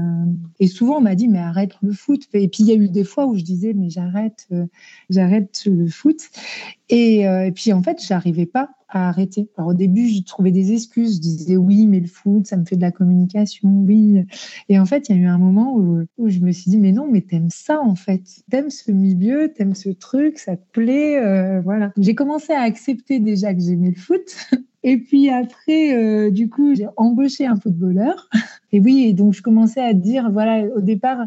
et 0.60 0.68
souvent, 0.68 0.98
on 0.98 1.00
m'a 1.00 1.16
dit, 1.16 1.28
mais 1.28 1.38
arrête 1.38 1.72
le 1.82 1.92
foot. 1.92 2.22
Et 2.32 2.48
puis, 2.48 2.62
il 2.62 2.66
y 2.66 2.72
a 2.72 2.76
eu 2.76 2.88
des 2.88 3.04
fois 3.04 3.26
où 3.26 3.36
je 3.36 3.42
disais, 3.42 3.74
mais 3.74 3.90
j'arrête, 3.90 4.46
euh, 4.52 4.66
j'arrête 5.08 5.62
le 5.66 5.88
foot. 5.88 6.30
Euh, 6.92 7.44
et, 7.44 7.52
puis 7.52 7.72
en 7.72 7.82
fait, 7.82 8.02
j'arrivais 8.06 8.46
pas 8.46 8.70
à 8.88 9.08
arrêter. 9.08 9.48
Alors 9.56 9.70
au 9.70 9.74
début, 9.74 10.08
j'ai 10.08 10.24
trouvé 10.24 10.50
des 10.50 10.72
excuses. 10.72 11.16
Je 11.16 11.20
disais 11.20 11.56
oui, 11.56 11.86
mais 11.86 12.00
le 12.00 12.08
foot, 12.08 12.46
ça 12.46 12.56
me 12.56 12.64
fait 12.64 12.76
de 12.76 12.80
la 12.80 12.90
communication, 12.90 13.68
oui. 13.68 14.24
Et 14.68 14.78
en 14.78 14.86
fait, 14.86 15.08
il 15.08 15.16
y 15.16 15.18
a 15.18 15.22
eu 15.22 15.26
un 15.26 15.38
moment 15.38 15.76
où, 15.76 16.04
je 16.26 16.40
me 16.40 16.50
suis 16.50 16.70
dit, 16.70 16.78
mais 16.78 16.92
non, 16.92 17.06
mais 17.10 17.20
t'aimes 17.20 17.50
ça 17.50 17.80
en 17.80 17.94
fait. 17.94 18.22
T'aimes 18.50 18.70
ce 18.70 18.90
milieu, 18.90 19.52
t'aimes 19.52 19.74
ce 19.74 19.90
truc, 19.90 20.38
ça 20.38 20.56
te 20.56 20.64
plaît. 20.72 21.18
Euh, 21.18 21.60
voilà. 21.60 21.92
J'ai 21.98 22.14
commencé 22.14 22.52
à 22.52 22.62
accepter 22.62 23.20
déjà 23.20 23.54
que 23.54 23.60
j'aimais 23.60 23.90
le 23.90 24.00
foot. 24.00 24.48
Et 24.82 24.96
puis 24.96 25.28
après, 25.28 25.94
euh, 25.94 26.30
du 26.30 26.48
coup, 26.48 26.74
j'ai 26.74 26.86
embauché 26.96 27.46
un 27.46 27.56
footballeur. 27.56 28.28
Et 28.72 28.80
oui, 28.80 29.06
et 29.08 29.14
donc 29.14 29.34
je 29.34 29.42
commençais 29.42 29.80
à 29.80 29.94
dire, 29.94 30.30
voilà, 30.30 30.64
au 30.76 30.80
départ, 30.80 31.26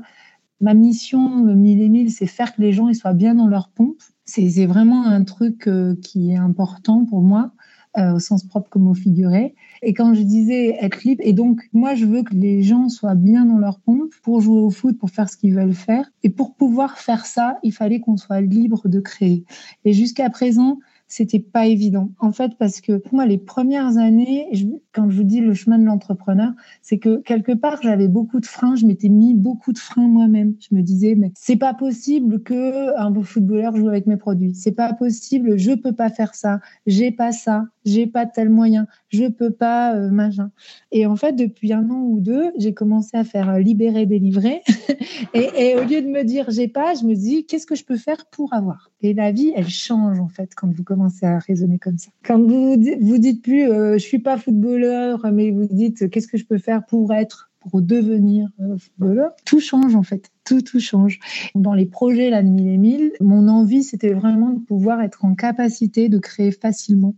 ma 0.61 0.73
mission, 0.73 1.43
mille 1.43 1.81
et 1.81 1.89
mille, 1.89 2.09
c'est 2.09 2.25
faire 2.25 2.55
que 2.55 2.61
les 2.61 2.71
gens 2.71 2.91
soient 2.93 3.13
bien 3.13 3.35
dans 3.35 3.47
leur 3.47 3.67
pompe. 3.67 4.01
C'est 4.25 4.65
vraiment 4.65 5.05
un 5.05 5.23
truc 5.23 5.67
euh, 5.67 5.95
qui 6.01 6.31
est 6.31 6.37
important 6.37 7.05
pour 7.05 7.21
moi, 7.21 7.51
euh, 7.97 8.13
au 8.15 8.19
sens 8.19 8.43
propre 8.43 8.69
comme 8.69 8.87
au 8.87 8.93
figuré. 8.93 9.53
Et 9.81 9.93
quand 9.93 10.13
je 10.13 10.21
disais 10.21 10.77
être 10.81 11.03
libre, 11.03 11.21
et 11.25 11.33
donc 11.33 11.61
moi 11.73 11.93
je 11.93 12.05
veux 12.05 12.23
que 12.23 12.33
les 12.33 12.63
gens 12.63 12.89
soient 12.89 13.15
bien 13.15 13.45
dans 13.45 13.57
leur 13.57 13.79
pompe 13.79 14.13
pour 14.23 14.41
jouer 14.41 14.61
au 14.61 14.69
foot, 14.69 14.97
pour 14.97 15.09
faire 15.09 15.29
ce 15.29 15.37
qu'ils 15.37 15.53
veulent 15.53 15.73
faire. 15.73 16.09
Et 16.23 16.29
pour 16.29 16.55
pouvoir 16.55 16.97
faire 16.97 17.25
ça, 17.25 17.59
il 17.63 17.73
fallait 17.73 17.99
qu'on 17.99 18.17
soit 18.17 18.41
libre 18.41 18.87
de 18.87 18.99
créer. 18.99 19.43
Et 19.83 19.93
jusqu'à 19.93 20.29
présent, 20.29 20.79
c'était 21.07 21.39
pas 21.39 21.67
évident. 21.67 22.09
En 22.19 22.31
fait, 22.31 22.53
parce 22.57 22.81
que 22.81 22.97
pour 22.97 23.13
moi, 23.13 23.25
les 23.25 23.37
premières 23.37 23.97
années, 23.97 24.47
quand 24.93 25.09
je 25.09 25.17
vous 25.17 25.23
dis 25.23 25.41
le 25.41 25.53
chemin 25.53 25.79
de 25.79 25.85
l'entrepreneur, 25.85 26.51
c'est 26.81 26.99
que 26.99 27.17
quelque 27.21 27.51
part, 27.51 27.79
j'avais 27.81 28.07
beaucoup 28.07 28.39
de 28.39 28.45
freins. 28.45 28.75
Je 28.75 28.85
m'étais 28.85 29.09
mis 29.09 29.33
beaucoup 29.33 29.73
de 29.73 29.77
freins 29.77 30.07
moi-même. 30.07 30.53
Je 30.59 30.75
me 30.75 30.81
disais, 30.81 31.15
mais 31.15 31.31
c'est 31.35 31.55
pas 31.55 31.73
possible 31.73 32.41
que 32.43 32.97
un 32.97 33.23
footballeur 33.23 33.75
joue 33.75 33.87
avec 33.87 34.07
mes 34.07 34.17
produits. 34.17 34.53
C'est 34.53 34.71
pas 34.71 34.93
possible. 34.93 35.57
Je 35.57 35.71
peux 35.71 35.93
pas 35.93 36.09
faire 36.09 36.35
ça. 36.35 36.59
J'ai 36.85 37.11
pas 37.11 37.31
ça. 37.31 37.65
J'ai 37.85 38.07
pas 38.07 38.25
tel 38.25 38.49
moyen. 38.49 38.87
Je 39.09 39.25
peux 39.27 39.51
pas 39.51 39.95
euh, 39.95 40.09
machin. 40.09 40.51
Et 40.91 41.05
en 41.05 41.15
fait, 41.15 41.33
depuis 41.33 41.73
un 41.73 41.89
an 41.89 42.01
ou 42.01 42.19
deux, 42.19 42.51
j'ai 42.57 42.73
commencé 42.73 43.17
à 43.17 43.23
faire 43.23 43.57
libérer, 43.59 44.05
délivrer. 44.05 44.61
et, 45.33 45.49
et 45.57 45.75
au 45.75 45.83
lieu 45.83 46.01
de 46.01 46.07
me 46.07 46.23
dire 46.23 46.45
j'ai 46.49 46.67
pas, 46.67 46.93
je 46.93 47.05
me 47.05 47.15
dis 47.15 47.45
qu'est-ce 47.45 47.65
que 47.65 47.75
je 47.75 47.83
peux 47.83 47.97
faire 47.97 48.25
pour 48.31 48.53
avoir? 48.53 48.91
Et 49.01 49.13
la 49.13 49.31
vie, 49.31 49.51
elle 49.55 49.69
change 49.69 50.19
en 50.19 50.29
fait 50.29 50.51
quand 50.55 50.71
vous 50.71 50.83
commencez 50.83 51.25
à 51.25 51.39
raisonner 51.39 51.79
comme 51.79 51.97
ça. 51.97 52.09
Quand 52.23 52.39
vous 52.39 52.77
vous 53.01 53.17
dites 53.17 53.41
plus 53.41 53.69
euh, 53.69 53.93
je 53.93 54.03
suis 54.03 54.19
pas 54.19 54.37
footballeur, 54.37 54.82
mais 55.31 55.51
vous 55.51 55.67
dites 55.67 56.09
qu'est-ce 56.09 56.27
que 56.27 56.37
je 56.37 56.45
peux 56.45 56.57
faire 56.57 56.85
pour 56.85 57.13
être, 57.13 57.51
pour 57.59 57.81
devenir 57.81 58.49
euh, 58.59 58.77
footballeur, 58.77 59.31
tout 59.45 59.59
change 59.59 59.95
en 59.95 60.03
fait. 60.03 60.31
Tout, 60.43 60.61
tout 60.61 60.79
change. 60.79 61.19
Dans 61.55 61.73
les 61.73 61.85
projets 61.85 62.29
là, 62.29 62.43
de 62.43 62.49
mille 62.49 62.67
et 62.67 62.77
mille, 62.77 63.11
mon 63.19 63.47
envie, 63.47 63.83
c'était 63.83 64.13
vraiment 64.13 64.49
de 64.49 64.59
pouvoir 64.59 65.01
être 65.01 65.25
en 65.25 65.35
capacité 65.35 66.09
de 66.09 66.17
créer 66.17 66.51
facilement. 66.51 67.15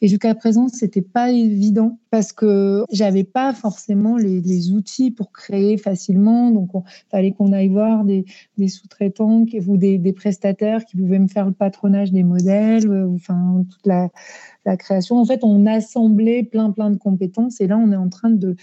Et 0.00 0.08
jusqu'à 0.08 0.34
présent, 0.34 0.68
c'était 0.68 1.02
pas 1.02 1.30
évident 1.30 1.98
parce 2.10 2.32
que 2.32 2.84
j'avais 2.90 3.24
pas 3.24 3.52
forcément 3.52 4.16
les, 4.16 4.70
outils 4.70 5.10
pour 5.10 5.32
créer 5.32 5.76
facilement. 5.76 6.50
Donc, 6.50 6.70
il 6.74 7.10
fallait 7.10 7.32
qu'on 7.32 7.52
aille 7.52 7.68
voir 7.68 8.04
des, 8.04 8.24
sous-traitants 8.68 9.44
ou 9.66 9.76
des, 9.76 10.12
prestataires 10.12 10.84
qui 10.84 10.96
pouvaient 10.96 11.18
me 11.18 11.28
faire 11.28 11.46
le 11.46 11.52
patronage 11.52 12.12
des 12.12 12.22
modèles, 12.22 12.90
euh, 12.90 13.08
enfin, 13.14 13.64
toute 13.70 13.86
la, 13.86 14.08
création. 14.78 15.18
En 15.18 15.24
fait, 15.24 15.44
on 15.44 15.64
assemblait 15.66 16.42
plein, 16.42 16.72
plein 16.72 16.90
de 16.90 16.96
compétences 16.96 17.60
et 17.60 17.68
là, 17.68 17.78
on 17.78 17.92
est 17.92 17.96
en 17.96 18.08
train 18.08 18.30
de 18.30 18.56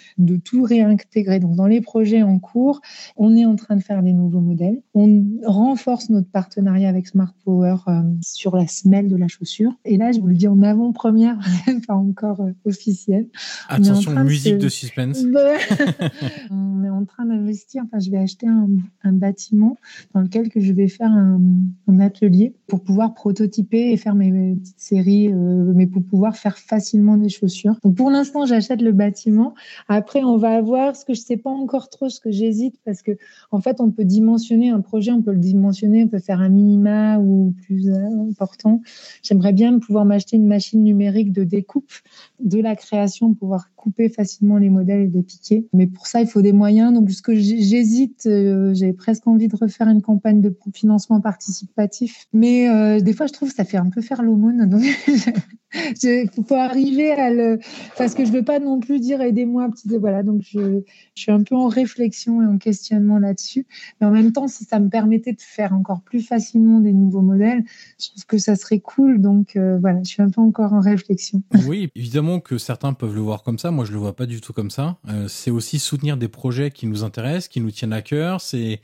tout 0.44 0.64
réintégrer. 0.64 1.40
Donc, 1.40 1.56
dans 1.56 1.68
les 1.68 1.80
projets 1.80 2.24
en 2.24 2.40
cours, 2.40 2.82
on 3.16 3.38
est 3.38 3.46
en 3.46 3.56
train 3.56 3.78
de 3.78 3.84
faire 3.84 4.03
des 4.04 4.14
nouveaux 4.14 4.42
modèles. 4.42 4.82
On 4.94 5.24
renforce 5.46 6.10
notre 6.10 6.30
partenariat 6.30 6.90
avec 6.90 7.08
Smart 7.08 7.34
Power 7.44 7.78
euh, 7.88 8.02
sur 8.22 8.56
la 8.56 8.68
semelle 8.68 9.10
de 9.10 9.16
la 9.16 9.28
chaussure. 9.28 9.72
Et 9.86 9.98
là, 9.98 10.12
je 10.12 10.20
vous 10.20 10.28
le 10.28 10.36
dis 10.36 10.48
en 10.48 10.62
avant-première, 10.62 11.38
pas 11.88 11.96
encore 11.96 12.42
euh, 12.42 12.52
officielle. 12.66 13.28
Attention, 13.70 14.12
musique 14.24 14.58
de, 14.58 14.70
suspense. 14.70 15.24
on 16.52 16.84
est 16.84 16.90
en 16.90 17.06
train 17.06 17.26
d'investir. 17.26 17.84
Enfin, 17.86 18.00
je 18.00 18.12
vais 18.12 18.18
acheter 18.18 18.48
un, 18.48 18.68
un, 19.04 19.14
bâtiment 19.14 19.78
dans 20.14 20.22
lequel 20.22 20.50
que 20.50 20.60
je 20.60 20.74
vais 20.74 20.88
faire 20.88 21.12
un, 21.12 21.40
un, 21.88 22.00
atelier 22.00 22.56
pour 22.68 22.82
pouvoir 22.82 23.14
prototyper 23.14 23.92
et 23.92 23.98
faire 23.98 24.16
mes, 24.16 24.56
petites 24.56 24.80
séries, 24.80 25.32
euh, 25.32 25.74
mes 25.74 25.88
pour 25.88 26.04
pouvoir 26.04 26.36
faire 26.36 26.58
facilement 26.58 27.18
des 27.18 27.30
chaussures. 27.30 27.76
Donc 27.84 27.96
pour 27.96 28.10
l'instant, 28.10 28.46
j'achète 28.46 28.82
le 28.82 28.92
bâtiment. 28.92 29.54
Après, 29.88 30.24
on 30.24 30.38
va 30.38 30.56
avoir 30.56 30.96
ce 30.96 31.06
que 31.06 31.14
je 31.14 31.22
sais 31.22 31.38
pas 31.38 31.50
encore 31.50 31.90
trop, 31.90 32.10
ce 32.10 32.20
que 32.20 32.32
j'hésite 32.32 32.76
parce 32.86 33.02
que 33.02 33.12
en 33.52 33.62
fait, 33.62 33.80
on 33.80 33.92
peut 33.94 34.06
dimensionner 34.06 34.70
un 34.70 34.82
projet, 34.82 35.12
on 35.12 35.22
peut 35.22 35.32
le 35.32 35.40
dimensionner, 35.40 36.04
on 36.04 36.10
peut 36.10 36.20
faire 36.20 36.42
un 36.42 36.50
minima 36.50 37.20
ou 37.20 37.54
plus 37.66 37.90
important. 37.90 38.82
J'aimerais 39.22 39.54
bien 39.54 39.80
pouvoir 39.80 40.04
m'acheter 40.06 40.36
une 40.36 40.48
machine 40.48 40.84
numérique 40.84 41.32
de 41.32 41.44
découpe 41.44 41.92
de 42.40 42.60
la 42.60 42.76
création, 42.76 43.34
pouvoir 43.34 43.70
couper 43.76 44.10
facilement 44.10 44.58
les 44.58 44.70
modèles 44.70 45.02
et 45.02 45.08
les 45.08 45.24
piquer. 45.24 45.68
Mais 45.74 45.88
pour 45.88 46.08
ça, 46.08 46.22
il 46.22 46.28
faut 46.28 46.42
des 46.42 46.54
moyens. 46.54 46.94
Donc, 46.94 47.12
ce 47.12 47.22
que 47.22 47.36
j'hésite, 47.36 48.26
euh, 48.26 48.74
j'ai 48.74 48.94
presque 48.94 49.28
envie 49.28 49.48
de 49.48 49.56
refaire 49.56 49.88
une 49.88 50.02
campagne 50.02 50.42
de 50.42 50.56
financement 50.74 51.22
participatif. 51.22 52.28
Mais 52.34 52.70
euh, 52.70 53.00
des 53.00 53.14
fois, 53.14 53.28
je 53.28 53.34
trouve 53.34 53.50
que 53.50 53.56
ça 53.56 53.66
fait 53.66 53.78
un 53.78 53.90
peu 53.90 54.02
faire 54.02 54.24
l'aumône. 54.24 54.70
il 56.04 56.30
faut 56.48 56.56
arriver 56.56 57.12
à 57.12 57.30
le. 57.30 57.60
Parce 57.98 58.14
que 58.14 58.26
je 58.26 58.32
veux 58.32 58.44
pas 58.44 58.60
non 58.60 58.80
plus 58.80 59.00
dire 59.00 59.22
aidez-moi, 59.22 59.70
petit. 59.70 59.98
Voilà. 59.98 60.24
Donc, 60.24 60.42
je, 60.42 60.82
je 61.16 61.22
suis 61.22 61.32
un 61.32 61.44
peu 61.44 61.56
en 61.56 61.68
réflexion 61.68 62.42
et 62.42 62.46
en 62.46 62.58
questionnement 62.58 63.20
là-dessus. 63.20 63.66
Mais 64.00 64.08
en 64.08 64.12
même 64.12 64.32
temps, 64.32 64.48
si 64.48 64.64
ça 64.64 64.80
me 64.80 64.90
permettait 64.90 65.34
de 65.34 65.42
faire 65.42 65.74
encore 65.74 66.02
plus 66.02 66.22
facilement 66.22 66.80
des 66.80 66.94
nouveaux 66.94 67.22
modèles, 67.22 67.64
je 68.00 68.10
trouve 68.10 68.26
que 68.26 68.38
ça 68.38 68.56
serait 68.56 68.80
cool. 68.80 69.20
Donc, 69.20 69.56
euh, 69.56 69.78
voilà, 69.80 70.00
je 70.04 70.10
suis 70.10 70.22
un 70.22 70.30
peu 70.30 70.42
encore 70.42 70.74
en 70.74 70.80
réflexion. 70.80 71.42
Oui, 71.68 71.90
évidemment 71.96 72.40
que 72.40 72.58
certains 72.58 72.94
peuvent 72.94 73.16
le 73.16 73.22
voir 73.22 73.44
comme 73.44 73.58
ça 73.58 73.72
moi, 73.74 73.86
je 73.86 73.92
le 73.92 73.98
vois 73.98 74.16
pas 74.16 74.26
du 74.26 74.40
tout 74.40 74.54
comme 74.54 74.70
ça. 74.70 74.98
Euh, 75.10 75.28
c'est 75.28 75.52
aussi 75.52 75.80
soutenir 75.80 76.18
des 76.18 76.28
projets 76.28 76.72
qui 76.72 76.88
nous 76.88 77.04
intéressent, 77.04 77.48
qui 77.50 77.60
nous 77.60 77.72
tiennent 77.72 77.94
à 77.94 78.02
cœur. 78.02 78.40
C'est 78.40 78.82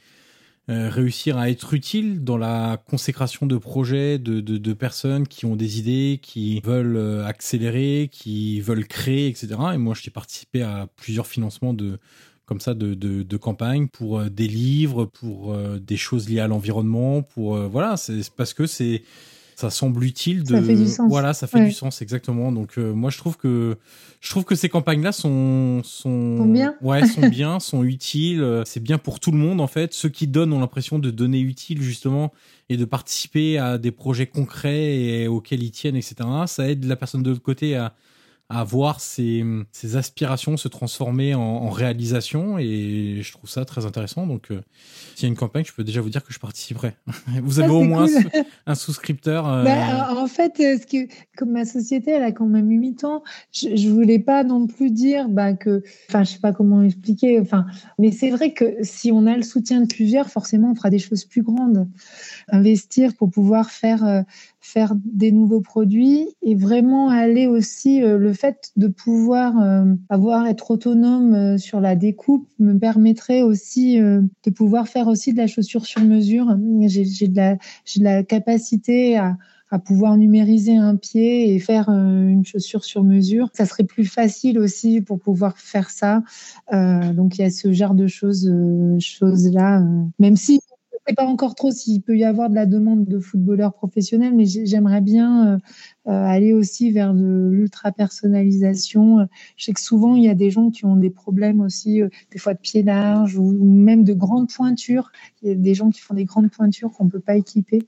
euh, 0.69 0.89
réussir 0.89 1.37
à 1.37 1.49
être 1.49 1.73
utile 1.73 2.23
dans 2.23 2.37
la 2.37 2.81
consécration 2.89 3.45
de 3.47 3.57
projets, 3.57 4.19
de, 4.19 4.73
personnes 4.73 5.27
qui 5.27 5.45
ont 5.45 5.55
des 5.55 5.79
idées, 5.79 6.19
qui 6.21 6.59
veulent 6.61 6.95
euh, 6.95 7.25
accélérer, 7.25 8.09
qui 8.11 8.61
veulent 8.61 8.87
créer, 8.87 9.27
etc. 9.27 9.47
Et 9.73 9.77
moi, 9.77 9.95
j'ai 9.99 10.11
participé 10.11 10.61
à 10.61 10.87
plusieurs 10.95 11.27
financements 11.27 11.73
de 11.73 11.97
comme 12.45 12.59
ça 12.59 12.73
de, 12.73 12.95
pour 13.91 14.23
des 14.23 14.47
livres, 14.47 15.05
pour 15.05 15.55
des 15.55 15.97
choses 15.97 16.27
liées 16.27 16.39
à 16.39 16.47
l'environnement, 16.47 17.21
pour 17.21 17.55
voilà, 17.55 17.95
c'est 17.95 18.27
parce 18.35 18.55
que 18.55 18.65
c'est 18.65 19.03
ça 19.59 19.69
semble 19.69 20.05
utile 20.05 20.43
de 20.43 20.55
ça 20.55 20.61
fait 20.61 20.75
du 20.75 20.87
sens. 20.87 21.09
voilà 21.09 21.33
ça 21.33 21.45
fait 21.45 21.65
du 21.65 21.73
sens 21.73 22.01
exactement. 22.01 22.53
Donc 22.53 22.77
euh, 22.77 22.93
moi 22.93 23.09
je 23.09 23.17
trouve 23.17 23.35
que 23.35 23.75
je 24.21 24.29
trouve 24.29 24.45
que 24.45 24.55
ces 24.55 24.69
campagnes 24.69 25.03
là 25.03 25.11
sont 25.11 25.81
sont, 25.83 26.37
sont 26.37 26.45
bien. 26.45 26.75
ouais 26.81 27.05
sont 27.05 27.27
bien 27.27 27.59
sont 27.59 27.83
utiles. 27.83 28.41
Euh, 28.41 28.63
c'est 28.65 28.81
bien 28.81 28.97
pour 28.97 29.19
tout 29.19 29.31
le 29.31 29.37
monde 29.37 29.59
en 29.59 29.67
fait. 29.67 29.93
Ceux 29.93 30.07
qui 30.07 30.27
donnent 30.27 30.53
ont 30.53 30.61
l'impression 30.61 30.97
de 30.97 31.11
donner 31.11 31.41
utile 31.41 31.81
justement 31.81 32.31
et 32.69 32.77
de 32.77 32.85
participer 32.85 33.57
à 33.57 33.77
des 33.77 33.91
projets 33.91 34.27
concrets 34.27 34.95
et 34.95 35.27
auxquels 35.27 35.61
ils 35.61 35.71
tiennent 35.71 35.97
etc 35.97 36.29
ça 36.45 36.69
aide 36.69 36.85
la 36.85 36.95
personne 36.95 37.23
de 37.23 37.31
l'autre 37.31 37.41
côté 37.41 37.75
à 37.75 37.93
à 38.49 38.63
voir 38.63 38.99
ses, 38.99 39.45
ses, 39.71 39.95
aspirations 39.95 40.57
se 40.57 40.67
transformer 40.67 41.35
en, 41.35 41.41
en, 41.41 41.69
réalisation 41.69 42.57
et 42.57 43.19
je 43.21 43.31
trouve 43.31 43.47
ça 43.47 43.63
très 43.63 43.85
intéressant. 43.85 44.25
Donc, 44.25 44.49
euh, 44.49 44.61
s'il 45.15 45.23
y 45.23 45.25
a 45.27 45.29
une 45.29 45.37
campagne, 45.37 45.63
je 45.65 45.73
peux 45.73 45.83
déjà 45.83 46.01
vous 46.01 46.09
dire 46.09 46.23
que 46.23 46.33
je 46.33 46.39
participerai. 46.39 46.93
vous 47.43 47.59
avez 47.59 47.69
ah, 47.69 47.73
au 47.73 47.83
moins 47.83 48.07
cool. 48.07 48.25
un, 48.33 48.71
un 48.71 48.75
souscripteur. 48.75 49.47
Euh... 49.47 49.63
Bah, 49.63 50.15
en 50.17 50.25
fait, 50.25 50.53
ce 50.57 50.85
que, 50.87 51.11
comme 51.37 51.51
ma 51.51 51.65
société, 51.65 52.09
elle 52.09 52.23
a 52.23 52.31
quand 52.31 52.47
même 52.47 52.71
eu 52.71 52.79
8 52.79 53.03
ans, 53.03 53.23
je, 53.51 53.75
je 53.75 53.89
voulais 53.89 54.19
pas 54.19 54.43
non 54.43 54.65
plus 54.65 54.89
dire 54.89 55.29
bah, 55.29 55.53
que, 55.53 55.83
enfin, 56.09 56.23
je 56.23 56.31
sais 56.31 56.39
pas 56.39 56.51
comment 56.51 56.81
expliquer, 56.81 57.39
enfin, 57.39 57.67
mais 57.99 58.11
c'est 58.11 58.31
vrai 58.31 58.53
que 58.53 58.77
si 58.81 59.11
on 59.11 59.27
a 59.27 59.37
le 59.37 59.43
soutien 59.43 59.81
de 59.81 59.87
plusieurs, 59.87 60.29
forcément, 60.29 60.71
on 60.71 60.75
fera 60.75 60.89
des 60.89 60.99
choses 60.99 61.23
plus 61.23 61.43
grandes. 61.43 61.87
Investir 62.47 63.15
pour 63.15 63.29
pouvoir 63.29 63.69
faire 63.69 64.03
euh, 64.03 64.21
faire 64.61 64.93
des 64.95 65.31
nouveaux 65.31 65.61
produits 65.61 66.27
et 66.41 66.55
vraiment 66.55 67.09
aller 67.09 67.47
aussi 67.47 68.03
euh, 68.03 68.17
le 68.17 68.33
fait 68.33 68.71
de 68.75 68.87
pouvoir 68.87 69.59
euh, 69.59 69.93
avoir 70.09 70.47
être 70.47 70.71
autonome 70.71 71.33
euh, 71.33 71.57
sur 71.57 71.79
la 71.79 71.95
découpe 71.95 72.47
me 72.59 72.77
permettrait 72.77 73.41
aussi 73.41 73.97
de 73.99 74.49
pouvoir 74.53 74.87
faire 74.87 75.07
aussi 75.07 75.33
de 75.33 75.37
la 75.37 75.47
chaussure 75.47 75.85
sur 75.85 76.01
mesure. 76.01 76.57
J'ai 76.87 77.27
de 77.27 77.35
la 77.35 77.57
j'ai 77.85 77.99
de 77.99 78.05
la 78.05 78.23
capacité 78.23 79.17
à 79.17 79.37
à 79.71 79.77
pouvoir 79.77 80.17
numériser 80.17 80.75
un 80.75 80.95
pied 80.95 81.53
et 81.53 81.59
faire 81.59 81.89
une 81.89 82.43
chaussure 82.43 82.83
sur 82.83 83.03
mesure. 83.03 83.49
Ça 83.53 83.65
serait 83.65 83.83
plus 83.83 84.05
facile 84.05 84.57
aussi 84.57 84.99
pour 85.01 85.19
pouvoir 85.19 85.59
faire 85.59 85.91
ça. 85.91 86.23
Euh, 86.73 87.13
donc 87.13 87.37
il 87.37 87.41
y 87.41 87.45
a 87.45 87.51
ce 87.51 87.71
genre 87.71 87.93
de 87.93 88.07
choses, 88.07 88.51
choses 88.99 89.51
là. 89.51 89.83
même 90.17 90.35
si 90.35 90.59
sais 91.09 91.15
pas 91.15 91.25
encore 91.25 91.55
trop 91.55 91.71
s'il 91.71 92.01
peut 92.01 92.17
y 92.17 92.23
avoir 92.23 92.49
de 92.49 92.55
la 92.55 92.65
demande 92.65 93.05
de 93.05 93.19
footballeurs 93.19 93.73
professionnels, 93.73 94.33
mais 94.35 94.45
j'aimerais 94.45 95.01
bien 95.01 95.47
euh, 95.47 95.57
euh, 96.07 96.11
aller 96.11 96.53
aussi 96.53 96.91
vers 96.91 97.13
de 97.13 97.49
l'ultra 97.51 97.91
personnalisation. 97.91 99.27
Je 99.57 99.65
sais 99.65 99.73
que 99.73 99.81
souvent 99.81 100.15
il 100.15 100.23
y 100.23 100.29
a 100.29 100.35
des 100.35 100.51
gens 100.51 100.69
qui 100.69 100.85
ont 100.85 100.95
des 100.95 101.09
problèmes 101.09 101.61
aussi, 101.61 102.01
euh, 102.01 102.09
des 102.31 102.37
fois 102.37 102.53
de 102.53 102.59
pied 102.59 102.83
large 102.83 103.37
ou, 103.37 103.51
même 103.63 104.03
de 104.03 104.13
grandes 104.13 104.49
pointures. 104.51 105.11
Il 105.41 105.49
y 105.49 105.51
a 105.51 105.55
des 105.55 105.73
gens 105.73 105.89
qui 105.89 105.99
font 105.99 106.13
des 106.13 106.25
grandes 106.25 106.51
pointures 106.51 106.91
qu'on 106.91 107.09
peut 107.09 107.19
pas 107.19 107.35
équiper. 107.35 107.81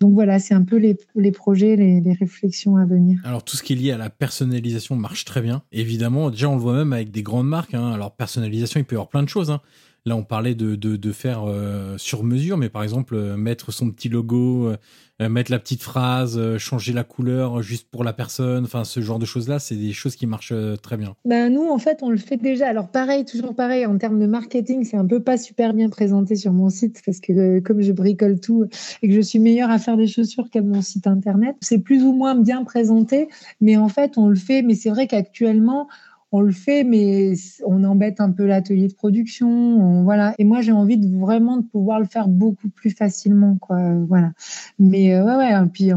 Donc 0.00 0.12
voilà, 0.12 0.38
c'est 0.38 0.54
un 0.54 0.64
peu 0.64 0.76
les, 0.76 0.96
projets, 1.32 1.76
les, 1.76 2.00
les, 2.00 2.12
réflexions 2.12 2.76
à 2.76 2.84
venir. 2.84 3.20
Alors 3.24 3.44
tout 3.44 3.56
ce 3.56 3.62
qui 3.62 3.72
est 3.72 3.76
lié 3.76 3.92
à 3.92 3.98
la 3.98 4.10
personnalisation 4.10 4.96
marche 4.96 5.24
très 5.24 5.40
bien. 5.40 5.62
Évidemment, 5.72 6.30
déjà 6.30 6.50
on 6.50 6.56
le 6.56 6.60
voit 6.60 6.74
même 6.74 6.92
avec 6.92 7.10
des 7.10 7.22
grandes 7.22 7.48
marques. 7.48 7.74
Hein. 7.74 7.92
Alors 7.92 8.14
personnalisation, 8.14 8.78
il 8.80 8.84
peut 8.84 8.94
y 8.94 8.98
avoir 8.98 9.08
plein 9.08 9.22
de 9.22 9.28
choses. 9.28 9.50
Hein. 9.50 9.60
Là, 10.08 10.16
on 10.16 10.22
parlait 10.22 10.54
de, 10.54 11.12
faire 11.12 11.44
euh, 11.46 11.98
sur 11.98 12.24
mesure, 12.24 12.56
mais 12.56 12.70
par 12.70 12.82
exemple, 12.82 13.14
euh, 13.14 13.36
mettre 13.36 13.72
son 13.72 13.90
petit 13.90 14.08
logo, 14.08 14.72
euh, 15.20 15.28
mettre 15.28 15.50
la 15.50 15.58
petite 15.58 15.82
phrase, 15.82 16.56
changer 16.56 16.94
la 16.94 17.04
couleur 17.04 17.60
juste 17.60 17.90
pour 17.90 18.04
la 18.04 18.14
personne, 18.14 18.64
enfin, 18.64 18.84
ce 18.84 19.00
genre 19.00 19.18
de 19.18 19.26
choses-là, 19.26 19.58
c'est 19.58 19.74
des 19.74 19.92
choses 19.92 20.16
qui 20.16 20.26
marchent 20.26 20.54
très 20.80 20.96
bien. 20.96 21.14
Ben, 21.26 21.52
nous, 21.52 21.68
en 21.68 21.76
fait, 21.76 21.98
on 22.02 22.08
le 22.08 22.16
fait 22.16 22.38
déjà. 22.38 22.68
Alors, 22.68 22.88
pareil, 22.88 23.26
toujours 23.26 23.54
pareil, 23.54 23.84
en 23.84 23.98
termes 23.98 24.18
de 24.18 24.26
marketing, 24.26 24.84
c'est 24.84 24.96
un 24.96 25.06
peu 25.06 25.20
pas 25.20 25.36
super 25.36 25.74
bien 25.74 25.90
présenté 25.90 26.36
sur 26.36 26.52
mon 26.52 26.70
site 26.70 27.02
parce 27.04 27.20
que 27.20 27.58
comme 27.60 27.82
je 27.82 27.92
bricole 27.92 28.40
tout 28.40 28.64
et 29.02 29.08
que 29.08 29.14
je 29.14 29.20
suis 29.20 29.40
meilleure 29.40 29.70
à 29.70 29.78
faire 29.78 29.98
des 29.98 30.06
chaussures 30.06 30.48
qu'à 30.48 30.62
mon 30.62 30.80
site 30.80 31.06
internet, 31.06 31.56
c'est 31.60 31.80
plus 31.80 32.02
ou 32.02 32.12
moins 32.12 32.34
bien 32.34 32.64
présenté, 32.64 33.28
mais 33.60 33.76
en 33.76 33.88
fait, 33.88 34.16
on 34.16 34.28
le 34.28 34.36
fait. 34.36 34.62
Mais 34.62 34.74
c'est 34.74 34.90
vrai 34.90 35.06
qu'actuellement, 35.06 35.88
on 36.32 36.40
le 36.40 36.52
fait, 36.52 36.84
mais 36.84 37.34
on 37.64 37.84
embête 37.84 38.20
un 38.20 38.30
peu 38.30 38.46
l'atelier 38.46 38.88
de 38.88 38.94
production, 38.94 39.48
on, 39.48 40.04
voilà. 40.04 40.34
Et 40.38 40.44
moi, 40.44 40.60
j'ai 40.60 40.72
envie 40.72 40.98
vraiment 41.18 41.56
de 41.56 41.66
pouvoir 41.66 42.00
le 42.00 42.06
faire 42.06 42.28
beaucoup 42.28 42.68
plus 42.68 42.90
facilement, 42.90 43.56
quoi. 43.56 43.94
Voilà. 44.06 44.32
Mais 44.78 45.14
euh, 45.14 45.24
ouais, 45.24 45.36
ouais. 45.36 45.68
Puis, 45.72 45.90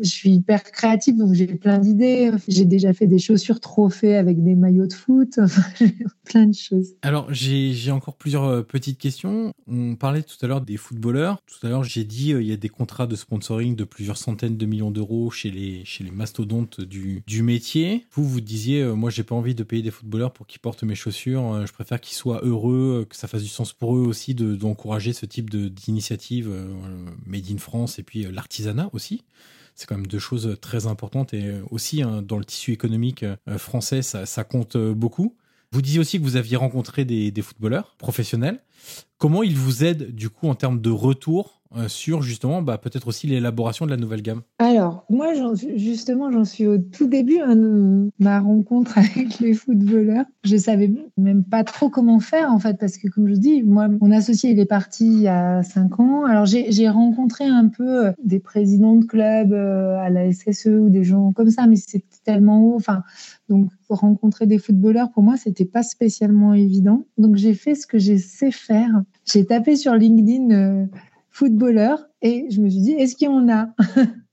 je 0.00 0.08
suis 0.08 0.30
hyper 0.30 0.62
créative, 0.64 1.16
donc 1.16 1.34
j'ai 1.34 1.46
plein 1.46 1.78
d'idées. 1.78 2.30
J'ai 2.48 2.64
déjà 2.64 2.92
fait 2.92 3.06
des 3.06 3.18
chaussures 3.18 3.60
trophées 3.60 4.16
avec 4.16 4.42
des 4.42 4.54
maillots 4.54 4.86
de 4.86 4.92
foot, 4.92 5.38
plein 6.24 6.46
de 6.46 6.54
choses. 6.54 6.94
Alors, 7.02 7.32
j'ai 7.32 7.90
encore 7.90 8.16
plusieurs 8.16 8.44
euh, 8.44 8.62
petites 8.62 8.98
questions. 8.98 9.52
On 9.66 9.96
parlait 9.96 10.22
tout 10.22 10.36
à 10.42 10.46
l'heure 10.46 10.60
des 10.60 10.76
footballeurs. 10.76 11.38
Tout 11.46 11.66
à 11.66 11.70
l'heure, 11.70 11.84
j'ai 11.84 12.04
dit 12.04 12.32
euh, 12.32 12.42
il 12.42 12.48
y 12.48 12.52
a 12.52 12.56
des 12.56 12.68
contrats 12.68 13.06
de 13.06 13.16
sponsoring 13.16 13.76
de 13.76 13.84
plusieurs 13.84 14.16
centaines 14.16 14.56
de 14.56 14.66
millions 14.66 14.90
d'euros 14.90 15.30
chez 15.30 15.50
les 15.50 15.84
chez 15.84 16.04
les 16.04 16.10
mastodontes 16.10 16.80
du 16.80 17.22
du 17.26 17.42
métier. 17.42 18.06
Vous 18.12 18.24
vous 18.24 18.40
disiez, 18.40 18.82
euh, 18.82 18.94
moi, 18.94 19.10
j'ai 19.10 19.22
pas 19.22 19.34
envie 19.34 19.54
de 19.54 19.62
payer 19.68 19.82
des 19.82 19.90
footballeurs 19.90 20.32
pour 20.32 20.46
qu'ils 20.46 20.60
portent 20.60 20.82
mes 20.82 20.94
chaussures. 20.94 21.52
Euh, 21.52 21.66
je 21.66 21.72
préfère 21.72 22.00
qu'ils 22.00 22.16
soient 22.16 22.40
heureux, 22.42 23.06
que 23.08 23.14
ça 23.14 23.28
fasse 23.28 23.42
du 23.42 23.48
sens 23.48 23.72
pour 23.72 23.96
eux 23.96 24.00
aussi 24.00 24.34
d'encourager 24.34 25.10
de, 25.10 25.16
ce 25.16 25.26
type 25.26 25.50
d'initiative 25.50 26.50
euh, 26.50 26.74
made 27.26 27.50
in 27.50 27.58
France 27.58 27.98
et 27.98 28.02
puis 28.02 28.26
euh, 28.26 28.32
l'artisanat 28.32 28.90
aussi. 28.92 29.22
C'est 29.74 29.86
quand 29.86 29.96
même 29.96 30.08
deux 30.08 30.18
choses 30.18 30.56
très 30.60 30.88
importantes 30.88 31.32
et 31.34 31.60
aussi 31.70 32.02
hein, 32.02 32.20
dans 32.20 32.38
le 32.38 32.44
tissu 32.44 32.72
économique 32.72 33.24
français, 33.58 34.02
ça, 34.02 34.26
ça 34.26 34.42
compte 34.42 34.76
beaucoup. 34.76 35.36
Vous 35.70 35.82
disiez 35.82 36.00
aussi 36.00 36.18
que 36.18 36.24
vous 36.24 36.34
aviez 36.34 36.56
rencontré 36.56 37.04
des, 37.04 37.30
des 37.30 37.42
footballeurs 37.42 37.94
professionnels. 37.96 38.60
Comment 39.18 39.44
ils 39.44 39.56
vous 39.56 39.84
aident 39.84 40.12
du 40.12 40.30
coup 40.30 40.48
en 40.48 40.56
termes 40.56 40.80
de 40.80 40.90
retour 40.90 41.57
euh, 41.57 41.57
sur 41.88 42.22
justement 42.22 42.62
bah, 42.62 42.78
peut-être 42.78 43.08
aussi 43.08 43.26
l'élaboration 43.26 43.84
de 43.84 43.90
la 43.90 43.96
nouvelle 43.96 44.22
gamme 44.22 44.42
Alors, 44.58 45.04
moi, 45.10 45.32
justement, 45.76 46.30
j'en 46.30 46.44
suis 46.44 46.66
au 46.66 46.78
tout 46.78 47.06
début 47.06 47.38
hein, 47.38 47.56
de 47.56 48.10
ma 48.18 48.40
rencontre 48.40 48.98
avec 48.98 49.38
les 49.40 49.54
footballeurs. 49.54 50.24
Je 50.44 50.56
savais 50.56 50.90
même 51.16 51.44
pas 51.44 51.64
trop 51.64 51.90
comment 51.90 52.20
faire, 52.20 52.52
en 52.52 52.58
fait, 52.58 52.78
parce 52.78 52.96
que, 52.96 53.08
comme 53.08 53.28
je 53.28 53.34
dis, 53.34 53.62
moi, 53.62 53.88
mon 53.88 54.10
associé, 54.10 54.50
il 54.50 54.60
est 54.60 54.66
parti 54.66 55.06
il 55.06 55.20
y 55.20 55.28
a 55.28 55.62
cinq 55.62 56.00
ans. 56.00 56.24
Alors, 56.24 56.46
j'ai 56.46 56.88
rencontré 56.88 57.44
un 57.44 57.68
peu 57.68 58.06
euh, 58.06 58.12
des 58.22 58.40
présidents 58.40 58.96
de 58.96 59.04
clubs 59.04 59.52
euh, 59.52 59.98
à 59.98 60.10
la 60.10 60.32
SSE 60.32 60.66
ou 60.66 60.90
des 60.90 61.04
gens 61.04 61.32
comme 61.32 61.50
ça, 61.50 61.66
mais 61.66 61.76
c'était 61.76 62.04
tellement 62.24 62.62
haut. 62.62 62.76
Enfin, 62.76 63.02
donc, 63.48 63.70
rencontrer 63.88 64.46
des 64.46 64.58
footballeurs, 64.58 65.10
pour 65.10 65.22
moi, 65.22 65.36
c'était 65.36 65.64
pas 65.64 65.82
spécialement 65.82 66.54
évident. 66.54 67.06
Donc, 67.16 67.36
j'ai 67.36 67.54
fait 67.54 67.74
ce 67.74 67.86
que 67.86 67.98
je 67.98 68.16
sais 68.16 68.50
faire. 68.50 69.02
J'ai 69.24 69.46
tapé 69.46 69.76
sur 69.76 69.94
LinkedIn 69.94 70.88
footballeur 71.38 72.04
et 72.20 72.46
je 72.50 72.60
me 72.60 72.68
suis 72.68 72.80
dit, 72.80 72.92
est-ce 72.92 73.14
qu'il 73.14 73.26
y 73.26 73.30
en 73.30 73.48
a 73.48 73.68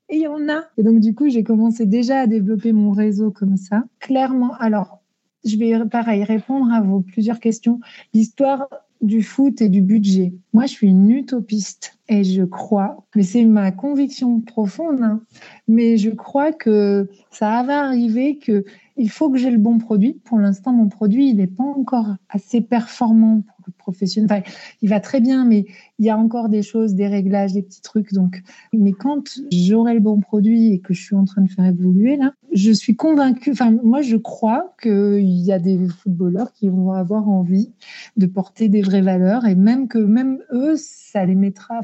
Et 0.09 0.15
il 0.17 0.21
y 0.21 0.27
en 0.27 0.49
a. 0.49 0.63
Et 0.77 0.83
donc, 0.83 0.99
du 0.99 1.13
coup, 1.13 1.29
j'ai 1.29 1.43
commencé 1.43 1.85
déjà 1.85 2.21
à 2.21 2.27
développer 2.27 2.73
mon 2.73 2.91
réseau 2.91 3.29
comme 3.29 3.57
ça. 3.57 3.83
Clairement, 3.99 4.55
alors, 4.55 5.03
je 5.45 5.55
vais 5.57 5.73
pareil 5.85 6.23
répondre 6.23 6.73
à 6.73 6.81
vos 6.81 7.01
plusieurs 7.01 7.39
questions. 7.39 7.79
L'histoire 8.15 8.67
du 9.01 9.21
foot 9.21 9.61
et 9.61 9.69
du 9.69 9.81
budget. 9.81 10.33
Moi, 10.51 10.65
je 10.65 10.71
suis 10.71 10.87
une 10.87 11.11
utopiste 11.11 11.94
et 12.07 12.23
je 12.23 12.43
crois, 12.43 13.05
mais 13.15 13.23
c'est 13.23 13.45
ma 13.45 13.71
conviction 13.71 14.39
profonde, 14.39 15.01
hein, 15.01 15.21
mais 15.67 15.97
je 15.97 16.11
crois 16.11 16.51
que 16.51 17.09
ça 17.31 17.63
va 17.63 17.83
arriver 17.85 18.37
que 18.37 18.63
il 18.97 19.09
faut 19.09 19.29
que 19.29 19.37
j'ai 19.37 19.51
le 19.51 19.57
bon 19.57 19.77
produit. 19.77 20.13
Pour 20.23 20.39
l'instant, 20.39 20.71
mon 20.71 20.87
produit, 20.87 21.29
il 21.29 21.37
n'est 21.37 21.47
pas 21.47 21.63
encore 21.63 22.15
assez 22.29 22.61
performant 22.61 23.41
pour 23.41 23.55
le 23.67 23.73
professionnel. 23.77 24.29
Enfin, 24.31 24.51
il 24.81 24.89
va 24.89 24.99
très 24.99 25.19
bien, 25.19 25.45
mais 25.45 25.65
il 25.99 26.05
y 26.05 26.09
a 26.09 26.17
encore 26.17 26.49
des 26.49 26.61
choses, 26.61 26.95
des 26.95 27.07
réglages, 27.07 27.53
des 27.53 27.61
petits 27.61 27.81
trucs. 27.81 28.13
Donc, 28.13 28.41
mais 28.71 28.93
quand 28.93 29.37
j'aurai 29.51 29.95
le 29.95 29.99
bon 29.99 30.21
produit 30.21 30.71
et 30.71 30.79
que 30.79 30.93
je 30.93 31.01
suis 31.01 31.15
en 31.15 31.25
train 31.25 31.41
de 31.41 31.49
faire 31.49 31.65
évoluer 31.65 32.15
là, 32.15 32.33
je 32.53 32.71
suis 32.71 32.95
convaincue. 32.95 33.51
Enfin, 33.51 33.75
moi, 33.83 34.01
je 34.01 34.15
crois 34.15 34.73
qu'il 34.81 35.27
y 35.27 35.51
a 35.51 35.59
des 35.59 35.87
footballeurs 35.89 36.53
qui 36.53 36.69
vont 36.69 36.91
avoir 36.93 37.27
envie 37.27 37.73
de 38.15 38.27
porter 38.27 38.69
des 38.69 38.81
vraies 38.81 39.01
valeurs 39.01 39.45
et 39.45 39.55
même 39.55 39.89
que 39.89 39.97
même 39.97 40.39
eux, 40.53 40.75
ça 40.77 41.25
les 41.25 41.35
mettra. 41.35 41.79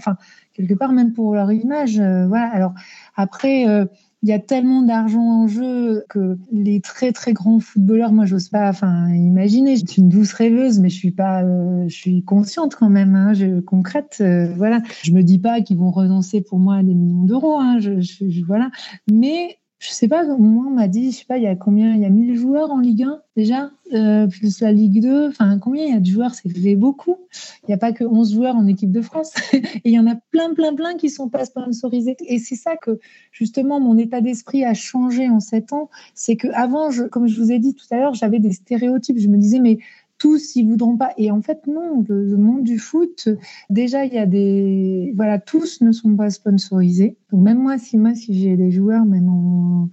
Quelque 0.54 0.74
part, 0.74 0.92
même 0.92 1.14
pour 1.14 1.34
leur 1.34 1.52
image. 1.52 2.00
Euh, 2.00 2.28
voilà. 2.28 2.48
Alors 2.48 2.74
après. 3.16 3.68
Euh, 3.68 3.86
il 4.24 4.30
y 4.30 4.34
a 4.34 4.38
tellement 4.38 4.84
d'argent 4.84 5.20
en 5.20 5.48
jeu 5.48 6.06
que 6.08 6.38
les 6.52 6.80
très 6.80 7.12
très 7.12 7.34
grands 7.34 7.60
footballeurs, 7.60 8.12
moi 8.12 8.28
j'ose 8.28 8.50
pas, 8.50 8.70
enfin 8.70 9.10
imaginer. 9.10 9.78
Je 9.78 9.86
suis 9.88 10.00
une 10.04 10.10
douce 10.10 10.34
rêveuse, 10.34 10.80
mais 10.80 10.90
je 10.90 10.96
suis 10.96 11.10
pas, 11.10 11.42
euh, 11.42 11.86
je 11.88 11.96
suis 11.96 12.24
consciente 12.24 12.76
quand 12.76 12.90
même, 12.92 13.16
hein, 13.16 13.34
je, 13.34 13.62
concrète, 13.62 14.24
voilà. 14.58 14.84
Je 15.02 15.12
me 15.12 15.24
dis 15.24 15.40
pas 15.40 15.62
qu'ils 15.62 15.80
vont 15.80 15.90
renoncer 15.90 16.42
pour 16.42 16.60
moi 16.60 16.76
à 16.76 16.84
des 16.84 16.94
millions 16.94 17.24
d'euros, 17.24 17.58
hein, 17.58 17.80
je, 17.80 18.46
voilà. 18.46 18.70
Mais 19.12 19.58
je 19.82 19.90
sais 19.90 20.08
pas, 20.08 20.24
moi, 20.38 20.66
on 20.68 20.70
m'a 20.70 20.88
dit, 20.88 21.12
je 21.12 21.18
sais 21.18 21.26
pas, 21.26 21.40
il 21.40 21.44
y 21.44 21.48
a 21.48 21.56
combien 21.56 21.96
Il 21.96 22.02
y 22.02 22.06
a 22.06 22.10
1000 22.10 22.38
joueurs 22.38 22.70
en 22.70 22.78
Ligue 22.78 23.02
1 23.02 23.20
déjà, 23.36 23.72
euh, 23.94 24.28
plus 24.28 24.62
la 24.62 24.72
Ligue 24.72 25.02
2. 25.02 25.30
Enfin, 25.30 25.58
combien 25.58 25.86
il 25.86 25.94
y 25.94 25.98
a 25.98 26.00
de 26.00 26.06
joueurs? 26.06 26.36
C'est 26.36 26.76
beaucoup. 26.76 27.18
Il 27.64 27.70
n'y 27.70 27.74
a 27.74 27.80
pas 27.80 27.92
que 27.92 28.04
11 28.04 28.32
joueurs 28.32 28.56
en 28.56 28.68
équipe 28.68 28.92
de 28.92 29.02
France. 29.02 29.32
et 29.54 29.82
il 29.84 29.92
y 29.92 29.98
en 29.98 30.06
a 30.06 30.14
plein, 30.30 30.54
plein, 30.54 30.76
plein 30.76 30.98
qui 30.98 31.10
sont 31.10 31.30
pas 31.30 31.46
sponsorisés. 31.46 32.16
Et 32.28 32.38
c'est 32.38 32.56
ça 32.56 32.78
que, 32.78 33.00
justement, 33.32 33.80
mon 33.80 33.98
état 33.98 34.22
d'esprit 34.22 34.64
a 34.64 34.76
changé 34.76 35.28
en 35.30 35.40
7 35.40 35.74
ans. 35.74 35.90
C'est 36.14 36.36
que 36.36 36.50
avant, 36.54 36.90
comme 37.10 37.26
je 37.26 37.42
vous 37.42 37.52
ai 37.52 37.58
dit 37.58 37.74
tout 37.74 37.88
à 37.90 37.98
l'heure, 37.98 38.14
j'avais 38.14 38.38
des 38.38 38.52
stéréotypes. 38.52 39.18
Je 39.18 39.30
me 39.30 39.38
disais, 39.38 39.60
mais 39.60 39.80
tous 40.22 40.56
ils 40.56 40.68
voudront 40.68 40.98
pas. 40.98 41.14
Et 41.18 41.32
en 41.32 41.42
fait, 41.42 41.66
non, 41.66 42.06
le, 42.08 42.38
monde 42.38 42.64
du 42.64 42.78
foot, 42.78 43.28
déjà, 43.72 44.06
il 44.06 44.14
y 44.14 44.20
a 44.20 44.28
des. 44.28 45.14
Voilà, 45.16 45.40
tous 45.40 45.82
ne 45.82 45.92
sont 45.92 46.16
pas 46.16 46.30
sponsorisés. 46.30 47.18
Donc, 47.32 47.42
même 47.42 47.58
moi, 47.58 47.80
si, 47.80 47.98
moi, 47.98 48.14
si 48.14 48.40
j'ai 48.40 48.56
des 48.56 48.70
joueurs, 48.70 49.04
même 49.04 49.30
en. 49.30 49.90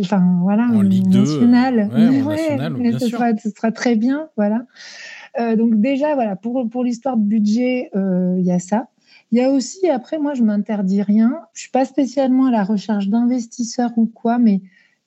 enfin, 0.00 0.38
voilà, 0.40 0.68
en 0.68 0.80
Ligue 0.80 1.14
nationale, 1.14 1.90
ouais, 1.94 2.92
ce, 2.98 3.08
Sera, 3.08 3.36
ce, 3.36 3.50
sera, 3.50 3.70
très 3.70 3.96
bien. 3.96 4.30
Voilà. 4.38 4.64
Euh, 5.38 5.56
donc, 5.56 5.78
déjà, 5.78 6.14
voilà, 6.14 6.36
pour, 6.36 6.66
pour 6.70 6.82
l'histoire 6.82 7.18
de 7.18 7.24
budget, 7.24 7.90
euh, 7.94 8.36
il 8.38 8.46
y 8.46 8.52
a 8.52 8.58
ça. 8.58 8.88
Il 9.30 9.36
y 9.36 9.42
a 9.42 9.50
aussi, 9.50 9.90
après, 9.90 10.18
moi, 10.18 10.32
je 10.32 10.42
m'interdis 10.42 11.02
rien. 11.02 11.40
Je 11.52 11.62
suis 11.62 11.70
pas 11.70 11.84
spécialement 11.84 12.46
à 12.46 12.50
la 12.50 12.64
recherche 12.64 13.08
d'investisseurs 13.08 13.92
ou 13.96 14.06
quoi, 14.06 14.38
mais 14.38 14.62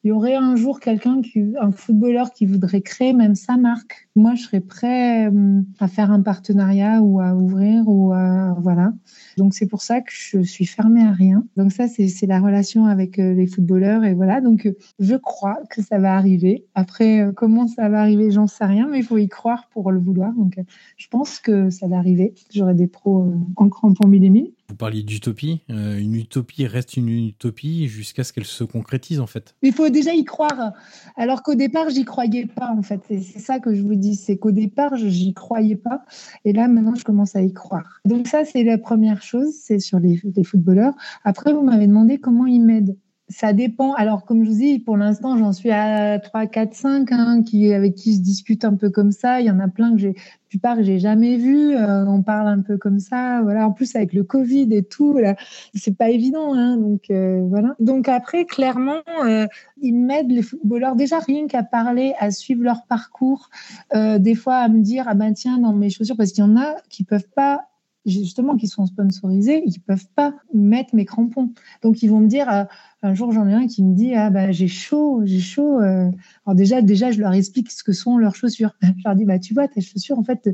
y 0.08 0.12
aurait 0.12 0.36
un 0.36 0.56
jour 0.56 0.80
quelqu'un 0.80 1.22
un 1.60 1.72
footballeur 1.72 2.32
qui 2.32 2.46
voudrait 2.46 2.82
créer 2.82 3.14
même 3.14 3.36
sa 3.36 3.58
marque, 3.58 4.08
moi 4.16 4.36
je 4.36 4.44
serais 4.44 4.62
prêt 4.62 5.28
euh, 5.28 5.62
à 5.80 5.88
faire 5.88 6.12
un 6.12 6.22
partenariat 6.22 7.02
ou 7.02 7.20
à 7.20 7.34
ouvrir 7.36 7.84
ou 7.88 8.14
à, 8.14 8.56
voilà. 8.60 8.94
Donc 9.38 9.54
c'est 9.54 9.68
pour 9.68 9.82
ça 9.82 10.02
que 10.02 10.12
je 10.12 10.42
suis 10.42 10.66
fermée 10.66 11.04
à 11.04 11.12
rien. 11.12 11.46
Donc 11.56 11.72
ça 11.72 11.88
c'est 11.88 12.26
la 12.26 12.40
relation 12.40 12.86
avec 12.86 13.20
euh, 13.20 13.34
les 13.34 13.48
footballeurs 13.48 14.04
et 14.04 14.14
voilà. 14.14 14.42
Donc 14.42 14.66
euh, 14.66 14.76
je 15.00 15.16
crois 15.16 15.60
que 15.70 15.82
ça 15.82 16.00
va 16.00 16.16
arriver. 16.16 16.66
Après 16.76 17.28
comment 17.36 17.68
ça 17.68 17.88
va 17.90 18.02
arriver, 18.02 18.32
j'en 18.32 18.48
sais 18.48 18.66
rien, 18.66 18.88
mais 18.90 19.00
il 19.00 19.04
faut 19.04 19.18
y 19.18 19.30
croire 19.30 19.70
pour 19.72 19.92
le 19.92 20.00
vouloir. 20.00 20.34
Donc 20.34 20.60
je 20.98 21.08
pense 21.08 21.40
que 21.40 21.70
ça 21.70 21.88
va 21.88 21.98
arriver. 21.98 22.34
J'aurai 22.54 22.74
des 22.74 22.88
pros 22.88 23.32
en 23.56 23.70
crampon 23.70 24.08
mille 24.08 24.24
et 24.24 24.30
mille. 24.30 24.52
Vous 24.70 24.76
parliez 24.76 25.02
d'utopie. 25.02 25.62
Euh, 25.70 25.98
une 25.98 26.16
utopie 26.16 26.68
reste 26.68 26.98
une 26.98 27.08
utopie 27.08 27.88
jusqu'à 27.88 28.26
ce 28.26 28.34
qu'elle 28.34 28.46
se 28.46 28.66
concrétise, 28.66 29.22
en 29.22 29.28
fait. 29.28 29.56
Il 29.62 29.74
faut 29.74 29.88
déjà 29.88 30.14
y 30.14 30.26
croire. 30.26 30.74
Alors 31.16 31.42
qu'au 31.42 31.56
départ, 31.56 31.90
j'y 31.90 32.04
croyais 32.04 32.48
pas, 32.48 32.74
en 32.78 32.82
fait. 32.82 33.02
C'est 33.08 33.40
ça 33.40 33.60
que 33.60 33.74
je 33.74 33.82
vous 33.82 33.96
dis. 33.96 34.16
C'est 34.16 34.38
qu'au 34.38 34.52
départ, 34.52 34.98
j'y 34.98 35.34
croyais 35.34 35.78
pas. 35.78 36.04
Et 36.44 36.52
là, 36.52 36.68
maintenant, 36.68 36.96
je 36.96 37.06
commence 37.06 37.36
à 37.38 37.42
y 37.42 37.54
croire. 37.54 38.02
Donc, 38.04 38.28
ça, 38.28 38.44
c'est 38.44 38.64
la 38.64 38.78
première 38.78 39.22
chose. 39.22 39.27
C'est 39.52 39.80
sur 39.80 40.00
les, 40.00 40.20
footballeurs. 40.44 40.94
Après, 41.24 41.54
vous 41.54 41.62
m'avez 41.62 41.88
demandé 41.88 42.20
comment 42.20 42.46
ils 42.46 42.62
m'aident 42.62 42.98
ça 43.30 43.52
dépend. 43.52 43.94
Alors, 43.94 44.24
comme 44.24 44.44
je 44.46 44.50
vous 44.50 44.58
dis, 44.58 44.80
pour 44.80 44.96
l'instant, 44.96 45.38
j'en 45.38 45.52
suis 45.52 45.72
à 45.72 46.18
3, 46.18 46.48
4, 46.48 46.74
5 46.74 47.12
hein, 47.12 47.44
qui, 47.44 47.74
avec 47.74 47.96
qui 47.96 48.16
je 48.16 48.22
discute 48.22 48.64
un 48.64 48.76
peu 48.76 48.90
comme 48.90 49.12
ça. 49.12 49.42
Il 49.42 49.48
y 49.48 49.52
en 49.52 49.60
a 49.60 49.68
plein 49.68 49.92
que 49.92 49.98
j'ai, 49.98 50.16
plupart 50.48 50.78
que 50.78 50.84
j'ai 50.84 50.98
jamais 50.98 51.36
vu. 51.36 51.76
Euh, 51.76 52.06
on 52.06 52.24
parle 52.24 52.48
un 52.48 52.62
peu 52.62 52.78
comme 52.78 53.00
ça. 53.00 53.42
Voilà. 53.42 53.68
En 53.68 53.74
plus, 53.74 53.96
avec 53.98 54.14
le 54.14 54.24
Covid 54.24 54.70
et 54.72 54.84
tout, 54.84 55.18
là, 55.18 55.36
c'est 55.74 55.98
pas 55.98 56.10
évident. 56.10 56.54
Hein, 56.54 56.78
donc, 56.78 57.10
euh, 57.10 57.46
voilà. 57.50 57.76
Donc, 57.80 58.08
après, 58.08 58.46
clairement, 58.46 59.02
euh, 59.26 59.46
ils 59.82 59.96
m'aident, 59.96 60.32
les 60.32 60.42
footballeurs, 60.42 60.96
déjà 60.96 61.20
rien 61.20 61.48
qu'à 61.48 61.64
parler, 61.64 62.14
à 62.20 62.32
suivre 62.32 62.64
leur 62.64 62.86
parcours. 62.86 63.50
des 63.94 64.36
fois, 64.36 64.56
à 64.56 64.70
me 64.70 64.82
dire, 64.82 65.06
ah 65.08 65.16
ben 65.16 65.34
tiens, 65.34 65.58
dans 65.58 65.74
mes 65.74 65.90
chaussures, 65.90 66.16
parce 66.16 66.32
qu'il 66.32 66.46
y 66.46 66.48
en 66.48 66.56
a 66.56 66.76
qui 66.90 67.04
peuvent 67.04 67.28
pas 67.36 67.68
justement 68.08 68.58
qui 68.58 68.68
sont 68.68 68.86
sponsorisés, 68.86 69.62
ils 69.66 69.80
peuvent 69.80 70.08
pas 70.16 70.34
mettre 70.54 70.96
mes 70.96 71.06
crampons. 71.06 71.52
Donc 71.82 72.02
ils 72.02 72.10
vont 72.10 72.20
me 72.20 72.28
dire, 72.28 72.68
un 73.08 73.14
jour, 73.14 73.32
j'en 73.32 73.48
ai 73.48 73.54
un 73.54 73.68
qui 73.68 73.84
me 73.84 73.96
dit 73.96 74.14
Ah, 74.14 74.30
bah, 74.30 74.52
j'ai 74.52 74.68
chaud, 74.68 75.22
j'ai 75.24 75.40
chaud. 75.40 75.80
Euh. 75.80 76.12
Alors, 76.46 76.56
déjà, 76.56 76.82
déjà, 76.82 77.12
je 77.12 77.20
leur 77.20 77.34
explique 77.34 77.72
ce 77.72 77.84
que 77.84 77.94
sont 77.94 78.18
leurs 78.18 78.36
chaussures. 78.36 78.72
Je 78.82 79.04
leur 79.06 79.16
dis 79.16 79.26
Bah, 79.26 79.40
tu 79.40 79.54
vois, 79.54 79.68
tes 79.68 79.82
chaussures, 79.82 80.20
en 80.20 80.24
fait, 80.24 80.50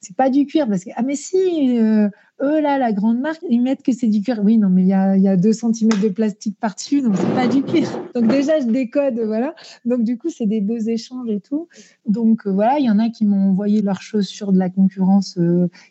c'est 0.00 0.16
pas 0.16 0.30
du 0.30 0.46
cuir. 0.46 0.68
Parce 0.68 0.84
que, 0.84 0.90
ah, 0.96 1.02
mais 1.02 1.16
si, 1.16 1.78
euh, 1.78 2.08
eux, 2.42 2.60
là, 2.60 2.78
la 2.78 2.92
grande 2.92 3.20
marque, 3.20 3.42
ils 3.48 3.62
mettent 3.62 3.82
que 3.82 3.92
c'est 3.92 4.06
du 4.06 4.20
cuir. 4.20 4.40
Oui, 4.44 4.58
non, 4.58 4.68
mais 4.68 4.82
il 4.82 4.88
y 4.88 4.92
a, 4.92 5.16
y 5.16 5.28
a 5.28 5.36
2 5.36 5.52
cm 5.52 5.88
de 6.02 6.08
plastique 6.08 6.58
par-dessus, 6.60 7.00
donc 7.00 7.16
c'est 7.16 7.34
pas 7.34 7.48
du 7.48 7.62
cuir. 7.62 7.88
Donc, 8.14 8.26
déjà, 8.26 8.60
je 8.60 8.66
décode, 8.66 9.18
voilà. 9.20 9.54
Donc, 9.84 10.04
du 10.04 10.18
coup, 10.18 10.28
c'est 10.28 10.46
des 10.46 10.60
beaux 10.60 10.78
échanges 10.78 11.28
et 11.30 11.40
tout. 11.40 11.68
Donc, 12.06 12.46
euh, 12.46 12.52
voilà, 12.52 12.78
il 12.78 12.84
y 12.84 12.90
en 12.90 12.98
a 12.98 13.08
qui 13.08 13.24
m'ont 13.24 13.50
envoyé 13.50 13.80
leurs 13.82 14.02
chaussures 14.02 14.52
de 14.52 14.58
la 14.58 14.68
concurrence 14.68 15.38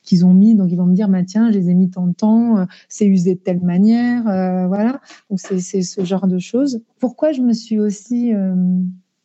qu'ils 0.04 0.26
ont 0.26 0.34
mis. 0.34 0.54
Donc, 0.54 0.72
ils 0.72 0.78
vont 0.78 0.86
me 0.86 0.96
dire 0.96 1.10
bah, 1.10 1.24
Tiens, 1.24 1.52
je 1.52 1.58
les 1.58 1.70
ai 1.70 1.74
mis 1.74 1.90
tant 1.90 2.08
de 2.08 2.14
temps, 2.14 2.68
c'est 2.88 3.06
usé 3.06 3.36
de 3.36 3.40
telle 3.40 3.62
manière. 3.62 4.24
voilà. 4.68 5.02
Donc, 5.30 5.40
c'est 5.40 5.82
ce 5.82 6.03
genre 6.04 6.28
de 6.28 6.40
choses. 6.40 6.82
Pourquoi 7.00 7.32
je 7.32 7.42
me 7.42 7.54
suis 7.54 7.80
aussi 7.80 8.34
euh, 8.34 8.56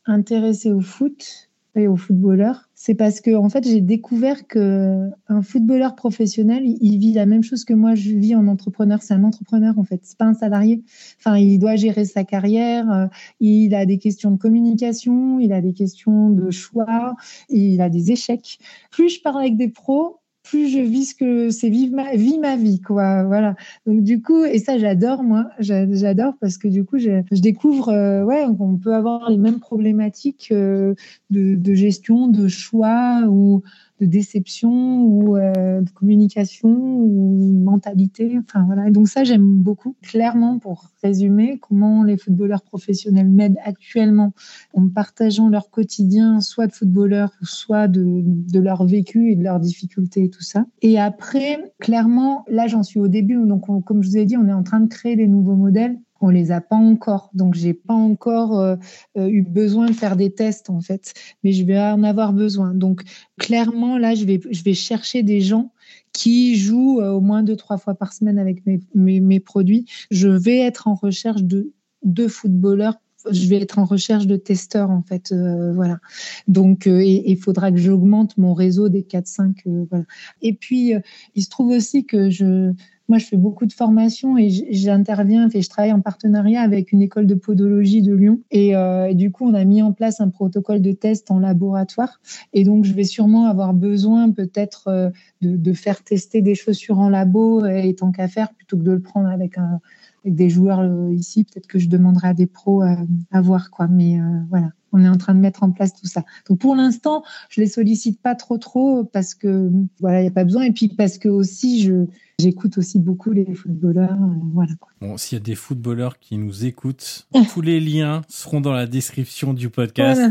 intéressée 0.06 0.72
au 0.72 0.80
foot 0.80 1.48
et 1.74 1.86
aux 1.86 1.96
footballeurs 1.96 2.68
C'est 2.74 2.94
parce 2.94 3.20
que 3.20 3.34
en 3.36 3.48
fait, 3.48 3.64
j'ai 3.64 3.80
découvert 3.80 4.46
que 4.46 5.10
un 5.28 5.42
footballeur 5.42 5.94
professionnel, 5.94 6.62
il, 6.64 6.98
vit 6.98 7.12
la 7.12 7.26
même 7.26 7.42
chose 7.42 7.64
que 7.64 7.74
moi 7.74 7.94
je 7.94 8.10
vis 8.10 8.34
en 8.34 8.48
entrepreneur. 8.48 9.02
C'est 9.02 9.14
un 9.14 9.24
entrepreneur 9.24 9.78
en 9.78 9.84
fait, 9.84 10.00
c'est 10.02 10.18
pas 10.18 10.24
un 10.24 10.34
salarié. 10.34 10.82
Enfin, 11.18 11.36
il 11.36 11.58
doit 11.58 11.76
gérer 11.76 12.04
sa 12.04 12.24
carrière, 12.24 12.90
euh, 12.90 13.06
il 13.40 13.74
a 13.74 13.86
des 13.86 13.98
questions 13.98 14.30
de 14.30 14.38
communication, 14.38 15.38
il 15.38 15.52
a 15.52 15.60
des 15.60 15.72
questions 15.72 16.30
de 16.30 16.50
choix, 16.50 17.14
il 17.48 17.80
a 17.80 17.88
des 17.88 18.10
échecs. 18.10 18.58
Plus 18.90 19.10
je 19.10 19.22
parle 19.22 19.40
avec 19.40 19.56
des 19.56 19.68
pros, 19.68 20.18
plus 20.48 20.68
je 20.68 20.80
vis 20.80 21.06
ce 21.06 21.14
que 21.14 21.50
c'est 21.50 21.68
vive 21.68 21.92
ma 21.92 22.14
vie 22.14 22.38
ma 22.38 22.56
vie 22.56 22.80
quoi. 22.80 23.24
Voilà. 23.24 23.54
Donc 23.86 24.02
du 24.02 24.22
coup 24.22 24.44
et 24.44 24.58
ça 24.58 24.78
j'adore 24.78 25.22
moi. 25.22 25.50
J'adore 25.58 26.34
parce 26.40 26.58
que 26.58 26.68
du 26.68 26.84
coup 26.84 26.98
je, 26.98 27.22
découvre 27.40 27.90
euh, 27.90 28.24
ouais 28.24 28.44
qu'on 28.56 28.76
peut 28.76 28.94
avoir 28.94 29.30
les 29.30 29.36
mêmes 29.36 29.60
problématiques 29.60 30.48
euh, 30.52 30.94
de, 31.30 31.74
gestion 31.74 32.28
de 32.28 32.48
choix 32.48 33.22
ou 33.28 33.62
de 34.00 34.06
déception 34.06 35.02
ou 35.02 35.36
euh, 35.36 35.80
de 35.80 35.90
communication 35.90 36.68
ou 36.68 37.52
mentalité. 37.52 38.38
Enfin 38.38 38.64
voilà. 38.66 38.90
Donc 38.90 39.08
ça, 39.08 39.24
j'aime 39.24 39.56
beaucoup. 39.62 39.96
Clairement, 40.02 40.58
pour 40.58 40.90
résumer, 41.02 41.58
comment 41.60 42.02
les 42.02 42.16
footballeurs 42.16 42.62
professionnels 42.62 43.28
m'aident 43.28 43.58
actuellement 43.64 44.32
en 44.74 44.88
partageant 44.88 45.48
leur 45.48 45.70
quotidien, 45.70 46.40
soit 46.40 46.66
de 46.66 46.72
footballeur, 46.72 47.32
soit 47.42 47.88
de, 47.88 48.22
de 48.24 48.60
leur 48.60 48.84
vécu 48.86 49.30
et 49.30 49.36
de 49.36 49.42
leurs 49.42 49.60
difficultés 49.60 50.24
et 50.24 50.30
tout 50.30 50.42
ça. 50.42 50.66
Et 50.82 50.98
après, 50.98 51.72
clairement, 51.78 52.44
là, 52.48 52.66
j'en 52.66 52.82
suis 52.82 53.00
au 53.00 53.08
début. 53.08 53.38
Donc, 53.46 53.66
comme 53.84 54.02
je 54.02 54.08
vous 54.08 54.16
ai 54.16 54.24
dit, 54.24 54.36
on 54.36 54.46
est 54.48 54.52
en 54.52 54.62
train 54.62 54.80
de 54.80 54.88
créer 54.88 55.16
des 55.16 55.26
nouveaux 55.26 55.56
modèles 55.56 55.98
on 56.20 56.28
les 56.30 56.50
a 56.50 56.60
pas 56.60 56.76
encore. 56.76 57.30
Donc, 57.34 57.54
j'ai 57.54 57.74
pas 57.74 57.94
encore 57.94 58.58
euh, 58.58 58.76
euh, 59.16 59.28
eu 59.28 59.42
besoin 59.42 59.86
de 59.86 59.92
faire 59.92 60.16
des 60.16 60.32
tests, 60.32 60.70
en 60.70 60.80
fait. 60.80 61.14
Mais 61.44 61.52
je 61.52 61.64
vais 61.64 61.78
en 61.78 62.02
avoir 62.02 62.32
besoin. 62.32 62.74
Donc, 62.74 63.02
clairement, 63.38 63.98
là, 63.98 64.14
je 64.14 64.24
vais, 64.24 64.40
je 64.50 64.62
vais 64.62 64.74
chercher 64.74 65.22
des 65.22 65.40
gens 65.40 65.72
qui 66.12 66.56
jouent 66.56 67.00
euh, 67.00 67.12
au 67.12 67.20
moins 67.20 67.42
deux, 67.42 67.56
trois 67.56 67.78
fois 67.78 67.94
par 67.94 68.12
semaine 68.12 68.38
avec 68.38 68.64
mes, 68.66 68.80
mes, 69.20 69.40
produits. 69.40 69.86
Je 70.10 70.28
vais 70.28 70.58
être 70.58 70.88
en 70.88 70.94
recherche 70.94 71.42
de 71.42 71.72
deux 72.04 72.28
footballeurs 72.28 72.96
je 73.30 73.48
vais 73.48 73.60
être 73.60 73.78
en 73.78 73.84
recherche 73.84 74.26
de 74.26 74.36
testeurs 74.36 74.90
en 74.90 75.02
fait 75.02 75.34
voilà 75.74 75.98
donc 76.46 76.86
il 76.86 77.36
faudra 77.36 77.70
que 77.70 77.78
j'augmente 77.78 78.36
mon 78.38 78.54
réseau 78.54 78.88
des 78.88 79.02
4 79.02 79.26
5 79.26 79.56
voilà 79.90 80.04
et 80.42 80.54
puis 80.54 80.92
il 81.34 81.42
se 81.42 81.48
trouve 81.48 81.70
aussi 81.70 82.04
que 82.04 82.30
je 82.30 82.72
moi, 83.08 83.16
je 83.16 83.24
fais 83.24 83.38
beaucoup 83.38 83.64
de 83.64 83.72
formations 83.72 84.36
et 84.36 84.50
j'interviens, 84.70 85.48
et 85.54 85.62
je 85.62 85.68
travaille 85.68 85.92
en 85.92 86.02
partenariat 86.02 86.60
avec 86.60 86.92
une 86.92 87.00
école 87.00 87.26
de 87.26 87.34
podologie 87.34 88.02
de 88.02 88.14
Lyon. 88.14 88.40
Euh, 88.54 89.06
et, 89.06 89.14
du 89.14 89.32
coup, 89.32 89.48
on 89.48 89.54
a 89.54 89.64
mis 89.64 89.80
en 89.80 89.92
place 89.92 90.20
un 90.20 90.28
protocole 90.28 90.82
de 90.82 90.92
test 90.92 91.30
en 91.30 91.38
laboratoire. 91.38 92.20
Et 92.52 92.64
donc, 92.64 92.84
je 92.84 92.92
vais 92.92 93.04
sûrement 93.04 93.46
avoir 93.46 93.72
besoin 93.72 94.30
peut-être 94.30 94.88
euh, 94.88 95.10
de, 95.40 95.56
de, 95.56 95.72
faire 95.72 96.04
tester 96.04 96.42
des 96.42 96.54
chaussures 96.54 96.98
en 96.98 97.08
labo 97.08 97.64
et 97.64 97.94
tant 97.94 98.12
qu'à 98.12 98.28
faire, 98.28 98.52
plutôt 98.52 98.76
que 98.76 98.82
de 98.82 98.92
le 98.92 99.00
prendre 99.00 99.28
avec, 99.28 99.56
un, 99.56 99.80
avec 100.28 100.36
des 100.36 100.50
joueurs 100.50 100.80
euh, 100.80 101.12
ici, 101.12 101.44
peut-être 101.44 101.66
que 101.66 101.78
je 101.78 101.88
demanderai 101.88 102.28
à 102.28 102.34
des 102.34 102.46
pros 102.46 102.82
à, 102.82 102.96
à 103.30 103.40
voir. 103.40 103.70
quoi. 103.70 103.88
Mais 103.88 104.18
voilà 104.50 104.70
on 104.92 105.04
est 105.04 105.08
en 105.08 105.16
train 105.16 105.34
de 105.34 105.40
mettre 105.40 105.62
en 105.62 105.70
place 105.70 105.94
tout 105.94 106.06
ça. 106.06 106.24
Donc 106.48 106.58
pour 106.58 106.74
l'instant, 106.74 107.22
je 107.50 107.60
les 107.60 107.66
sollicite 107.66 108.20
pas 108.20 108.34
trop 108.34 108.58
trop 108.58 109.04
parce 109.04 109.34
que 109.34 109.70
voilà, 110.00 110.22
il 110.22 110.24
y 110.24 110.28
a 110.28 110.32
pas 110.32 110.44
besoin 110.44 110.64
et 110.64 110.72
puis 110.72 110.88
parce 110.88 111.18
que 111.18 111.28
aussi 111.28 111.82
je 111.82 112.06
j'écoute 112.40 112.78
aussi 112.78 112.98
beaucoup 113.00 113.32
les 113.32 113.52
footballeurs, 113.54 114.12
euh, 114.12 114.34
voilà. 114.52 114.72
Bon, 115.00 115.16
s'il 115.16 115.38
y 115.38 115.40
a 115.40 115.44
des 115.44 115.56
footballeurs 115.56 116.18
qui 116.18 116.38
nous 116.38 116.64
écoutent, 116.64 117.26
tous 117.52 117.60
les 117.60 117.80
liens 117.80 118.22
seront 118.28 118.60
dans 118.60 118.72
la 118.72 118.86
description 118.86 119.54
du 119.54 119.70
podcast. 119.70 120.20
Euh, 120.20 120.30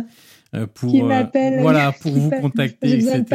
pour 0.73 0.93
euh, 0.93 1.25
voilà 1.59 1.91
pour 2.01 2.11
vous 2.13 2.29
contacter 2.29 2.93
etc. 2.93 3.25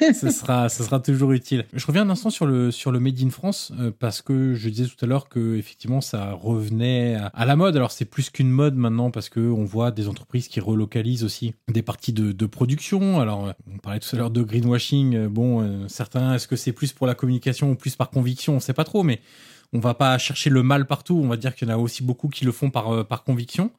ce 0.12 0.30
sera 0.30 0.68
ce 0.68 0.82
sera 0.82 1.00
toujours 1.00 1.32
utile. 1.32 1.64
Je 1.72 1.86
reviens 1.86 2.02
un 2.02 2.10
instant 2.10 2.30
sur 2.30 2.46
le 2.46 2.70
sur 2.70 2.90
le 2.90 3.00
made 3.00 3.20
in 3.22 3.30
France 3.30 3.72
euh, 3.78 3.92
parce 3.96 4.22
que 4.22 4.54
je 4.54 4.68
disais 4.68 4.88
tout 4.88 5.02
à 5.04 5.06
l'heure 5.06 5.28
que 5.28 5.56
effectivement 5.56 6.00
ça 6.00 6.32
revenait 6.32 7.16
à, 7.32 7.44
la 7.44 7.56
mode. 7.56 7.76
Alors 7.76 7.92
c'est 7.92 8.04
plus 8.04 8.30
qu'une 8.30 8.50
mode 8.50 8.74
maintenant 8.74 9.10
parce 9.10 9.28
que 9.28 9.40
on 9.40 9.64
voit 9.64 9.90
des 9.90 10.08
entreprises 10.08 10.48
qui 10.48 10.60
relocalisent 10.60 11.24
aussi 11.24 11.54
des 11.68 11.82
parties 11.82 12.12
de, 12.12 12.32
de 12.32 12.46
production. 12.46 13.20
Alors 13.20 13.54
on 13.72 13.78
parlait 13.78 14.00
tout 14.00 14.14
à 14.14 14.18
l'heure 14.18 14.30
de 14.30 14.42
greenwashing. 14.42 15.28
Bon 15.28 15.88
certains 15.88 16.34
est-ce 16.34 16.48
que 16.48 16.56
c'est 16.56 16.72
plus 16.72 16.92
pour 16.92 17.06
la 17.06 17.14
communication 17.14 17.70
ou 17.70 17.74
plus 17.76 17.94
par 17.94 18.10
conviction? 18.10 18.56
On 18.56 18.60
sait 18.60 18.74
pas 18.74 18.84
trop 18.84 19.02
mais 19.02 19.20
on 19.72 19.78
va 19.78 19.94
pas 19.94 20.18
chercher 20.18 20.50
le 20.50 20.62
mal 20.62 20.86
partout. 20.86 21.20
On 21.22 21.28
va 21.28 21.36
dire 21.36 21.54
qu'il 21.54 21.68
y 21.68 21.70
en 21.70 21.74
a 21.74 21.78
aussi 21.78 22.02
beaucoup 22.02 22.28
qui 22.28 22.44
le 22.44 22.52
font 22.52 22.70
par 22.70 23.06
par 23.06 23.22
conviction 23.22 23.70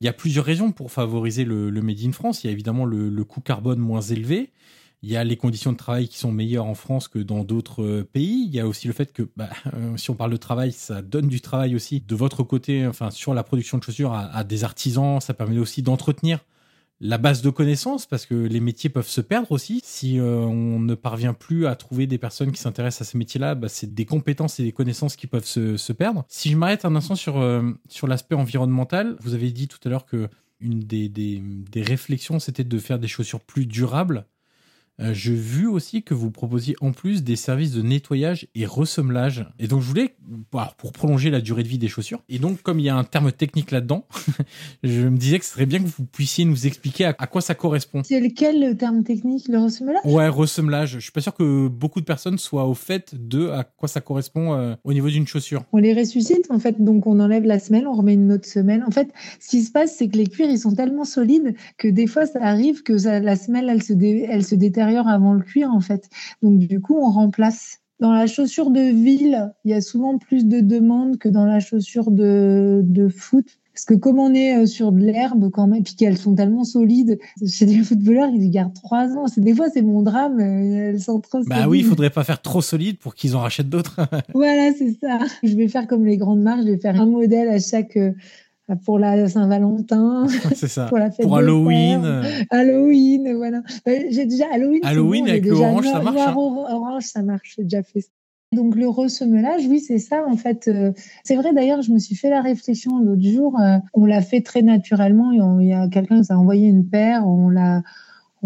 il 0.00 0.04
y 0.04 0.08
a 0.08 0.12
plusieurs 0.12 0.44
raisons 0.44 0.72
pour 0.72 0.92
favoriser 0.92 1.44
le, 1.44 1.70
Made 1.82 2.00
in 2.04 2.12
France. 2.12 2.44
Il 2.44 2.48
y 2.48 2.50
a 2.50 2.52
évidemment 2.52 2.84
le, 2.84 3.24
coût 3.24 3.40
carbone 3.40 3.78
moins 3.78 4.00
élevé. 4.00 4.50
Il 5.02 5.10
y 5.10 5.16
a 5.16 5.24
les 5.24 5.36
conditions 5.36 5.72
de 5.72 5.76
travail 5.76 6.08
qui 6.08 6.18
sont 6.18 6.32
meilleures 6.32 6.66
en 6.66 6.74
France 6.74 7.06
que 7.06 7.18
dans 7.18 7.44
d'autres 7.44 7.82
euh, 7.82 8.02
pays. 8.02 8.46
Il 8.46 8.54
y 8.54 8.60
a 8.60 8.66
aussi 8.66 8.86
le 8.86 8.94
fait 8.94 9.12
que, 9.12 9.28
bah, 9.36 9.50
euh, 9.74 9.96
si 9.96 10.10
on 10.10 10.14
parle 10.14 10.32
de 10.32 10.38
travail, 10.38 10.72
ça 10.72 11.02
donne 11.02 11.28
du 11.28 11.40
travail 11.40 11.76
aussi 11.76 12.00
de 12.00 12.16
votre 12.16 12.42
côté, 12.42 12.86
enfin 12.86 13.10
sur 13.10 13.34
la 13.34 13.44
production 13.44 13.78
de 13.78 13.82
chaussures 13.82 14.14
à 14.14 14.42
des 14.42 14.64
artisans. 14.64 15.20
Ça 15.20 15.34
permet 15.34 15.58
aussi 15.58 15.82
d'entretenir 15.82 16.40
la 17.00 17.18
base 17.18 17.42
de 17.42 17.50
connaissances, 17.50 18.06
parce 18.06 18.26
que 18.26 18.34
les 18.34 18.60
métiers 18.60 18.90
peuvent 18.90 19.08
se 19.08 19.20
perdre 19.20 19.52
aussi. 19.52 19.80
Si 19.84 20.18
euh, 20.18 20.38
on 20.38 20.80
ne 20.80 20.94
parvient 20.94 21.34
plus 21.34 21.66
à 21.66 21.76
trouver 21.76 22.06
des 22.06 22.18
personnes 22.18 22.52
qui 22.52 22.60
s'intéressent 22.60 23.06
à 23.06 23.10
ces 23.10 23.18
métiers-là, 23.18 23.54
bah, 23.54 23.68
c'est 23.68 23.94
des 23.94 24.04
compétences 24.06 24.60
et 24.60 24.62
des 24.62 24.72
connaissances 24.72 25.16
qui 25.16 25.26
peuvent 25.26 25.44
se, 25.44 25.92
perdre. 25.92 26.24
Si 26.28 26.50
je 26.50 26.56
m'arrête 26.56 26.84
un 26.84 26.96
instant 26.96 27.14
sur, 27.14 27.38
euh, 27.38 27.70
sur 27.88 28.06
l'aspect 28.06 28.34
environnemental, 28.34 29.16
vous 29.20 29.34
avez 29.34 29.50
dit 29.50 29.68
tout 29.68 29.78
à 29.84 29.88
l'heure 29.88 30.06
que 30.06 30.28
une 30.60 30.80
des, 30.80 31.08
des, 31.08 31.42
des 31.42 31.82
réflexions, 31.82 32.38
c'était 32.38 32.64
de 32.64 32.78
faire 32.78 32.98
des 32.98 33.08
chaussures 33.08 33.40
plus 33.40 33.66
durables. 33.66 34.26
Euh, 35.00 35.12
j'ai 35.12 35.34
vu 35.34 35.66
aussi 35.66 36.02
que 36.02 36.14
vous 36.14 36.30
proposiez 36.30 36.74
en 36.80 36.92
plus 36.92 37.22
des 37.22 37.36
services 37.36 37.72
de 37.72 37.82
nettoyage 37.82 38.48
et 38.54 38.64
ressemblage. 38.64 39.46
Et 39.58 39.68
donc 39.68 39.82
je 39.82 39.88
voulais, 39.88 40.16
pour 40.78 40.92
prolonger 40.92 41.30
la 41.30 41.40
durée 41.40 41.62
de 41.62 41.68
vie 41.68 41.78
des 41.78 41.88
chaussures, 41.88 42.22
et 42.28 42.38
donc 42.38 42.62
comme 42.62 42.78
il 42.78 42.86
y 42.86 42.88
a 42.88 42.96
un 42.96 43.04
terme 43.04 43.30
technique 43.30 43.70
là-dedans, 43.70 44.06
je 44.82 45.02
me 45.02 45.16
disais 45.16 45.38
que 45.38 45.44
ce 45.44 45.52
serait 45.52 45.66
bien 45.66 45.80
que 45.80 45.86
vous 45.86 46.04
puissiez 46.06 46.44
nous 46.44 46.66
expliquer 46.66 47.06
à, 47.06 47.26
quoi 47.26 47.40
ça 47.40 47.54
correspond. 47.54 48.02
C'est 48.04 48.20
lequel 48.20 48.60
le 48.60 48.76
terme 48.76 49.04
technique, 49.04 49.48
le 49.48 49.58
ressemblage? 49.58 50.00
Ouais, 50.04 50.28
ressemblage. 50.28 50.92
Je 50.94 51.00
suis 51.00 51.12
pas 51.12 51.20
sûr 51.20 51.34
que 51.34 51.68
beaucoup 51.68 52.00
de 52.00 52.06
personnes 52.06 52.38
soient 52.38 52.66
au 52.66 52.74
fait 52.74 53.14
de 53.14 53.50
à 53.50 53.64
quoi 53.64 53.88
ça 53.88 54.00
correspond 54.00 54.54
euh, 54.54 54.74
au 54.84 54.92
niveau 54.92 55.08
d'une 55.08 55.26
chaussure. 55.26 55.64
On 55.72 55.78
les 55.78 55.92
ressuscite 55.92 56.46
en 56.50 56.58
fait, 56.58 56.82
donc 56.82 57.06
on 57.06 57.20
enlève 57.20 57.44
la 57.44 57.58
semelle, 57.58 57.86
on 57.86 57.94
remet 57.94 58.14
une 58.14 58.32
autre 58.32 58.46
semelle. 58.46 58.82
En 58.86 58.90
fait, 58.90 59.08
ce 59.40 59.48
qui 59.48 59.62
se 59.62 59.70
passe, 59.70 59.94
c'est 59.96 60.08
que 60.08 60.16
les 60.16 60.26
cuirs 60.26 60.48
ils 60.48 60.58
sont 60.58 60.74
tellement 60.74 61.04
solides 61.04 61.54
que 61.76 61.88
des 61.88 62.06
fois 62.06 62.24
ça 62.26 62.38
arrive 62.42 62.82
que 62.82 62.94
la 62.94 63.36
semelle 63.36 63.68
elle 63.68 63.82
se, 63.82 63.92
elle 63.92 64.44
se 64.44 64.54
avant 64.86 65.32
le 65.34 65.42
cuir 65.42 65.70
en 65.70 65.80
fait. 65.80 66.08
Donc 66.42 66.58
du 66.58 66.80
coup, 66.80 66.96
on 66.96 67.10
remplace. 67.10 67.80
Dans 67.98 68.12
la 68.12 68.26
chaussure 68.26 68.70
de 68.70 68.80
ville, 68.80 69.54
il 69.64 69.70
y 69.70 69.74
a 69.74 69.80
souvent 69.80 70.18
plus 70.18 70.44
de 70.44 70.60
demandes 70.60 71.16
que 71.16 71.30
dans 71.30 71.46
la 71.46 71.60
chaussure 71.60 72.10
de, 72.10 72.82
de 72.84 73.08
foot. 73.08 73.46
Parce 73.72 73.84
que 73.84 73.94
comme 73.94 74.18
on 74.18 74.32
est 74.32 74.56
euh, 74.56 74.66
sur 74.66 74.90
de 74.90 75.00
l'herbe 75.00 75.50
quand 75.50 75.66
même, 75.66 75.82
puis 75.82 75.96
qu'elles 75.96 76.16
sont 76.16 76.34
tellement 76.34 76.64
solides, 76.64 77.18
chez 77.46 77.66
des 77.66 77.82
footballeurs, 77.82 78.30
ils 78.32 78.50
gardent 78.50 78.72
trois 78.72 79.08
ans. 79.16 79.26
Des 79.36 79.54
fois, 79.54 79.68
c'est 79.68 79.82
mon 79.82 80.00
drame, 80.00 80.40
euh, 80.40 80.90
elles 80.90 81.00
sont 81.00 81.20
trop 81.20 81.42
Bah 81.44 81.68
oui, 81.68 81.80
il 81.80 81.84
faudrait 81.84 82.08
pas 82.08 82.24
faire 82.24 82.40
trop 82.40 82.62
solide 82.62 82.98
pour 82.98 83.14
qu'ils 83.14 83.36
en 83.36 83.40
rachètent 83.40 83.68
d'autres. 83.68 84.00
voilà, 84.34 84.72
c'est 84.72 84.98
ça. 84.98 85.18
Je 85.42 85.54
vais 85.54 85.68
faire 85.68 85.86
comme 85.86 86.06
les 86.06 86.16
grandes 86.16 86.40
marques, 86.40 86.62
je 86.62 86.72
vais 86.72 86.78
faire 86.78 86.98
un 86.98 87.04
modèle 87.04 87.50
à 87.50 87.58
chaque 87.58 87.98
euh, 87.98 88.12
pour 88.84 88.98
la 88.98 89.28
Saint-Valentin, 89.28 90.26
pour 90.88 90.98
la 90.98 91.10
fête 91.10 91.26
pour 91.26 91.36
Halloween, 91.36 92.22
Halloween, 92.50 93.34
voilà. 93.36 93.62
J'ai 93.86 94.26
déjà 94.26 94.46
Halloween. 94.52 94.80
Halloween 94.82 95.28
avec 95.28 95.46
l'orange, 95.46 95.86
ça 95.86 96.00
marche. 96.00 96.20
Hein. 96.20 96.34
Orange, 96.36 97.04
ça 97.04 97.22
marche. 97.22 97.54
J'ai 97.56 97.64
déjà 97.64 97.82
fait. 97.82 98.00
Ça. 98.00 98.08
Donc 98.52 98.76
le 98.76 98.88
ressemelage, 98.88 99.66
oui, 99.68 99.80
c'est 99.80 99.98
ça 99.98 100.24
en 100.26 100.36
fait. 100.36 100.68
Euh, 100.68 100.92
c'est 101.24 101.36
vrai 101.36 101.52
d'ailleurs, 101.52 101.82
je 101.82 101.92
me 101.92 101.98
suis 101.98 102.14
fait 102.14 102.30
la 102.30 102.42
réflexion 102.42 102.98
l'autre 103.00 103.22
jour. 103.22 103.58
Euh, 103.60 103.78
on 103.92 104.04
l'a 104.04 104.22
fait 104.22 104.40
très 104.40 104.62
naturellement. 104.62 105.32
Il 105.60 105.66
y 105.66 105.72
a 105.72 105.88
quelqu'un 105.88 106.22
qui 106.22 106.32
a 106.32 106.38
envoyé 106.38 106.68
une 106.68 106.88
paire, 106.88 107.26
on 107.26 107.48
l'a 107.48 107.82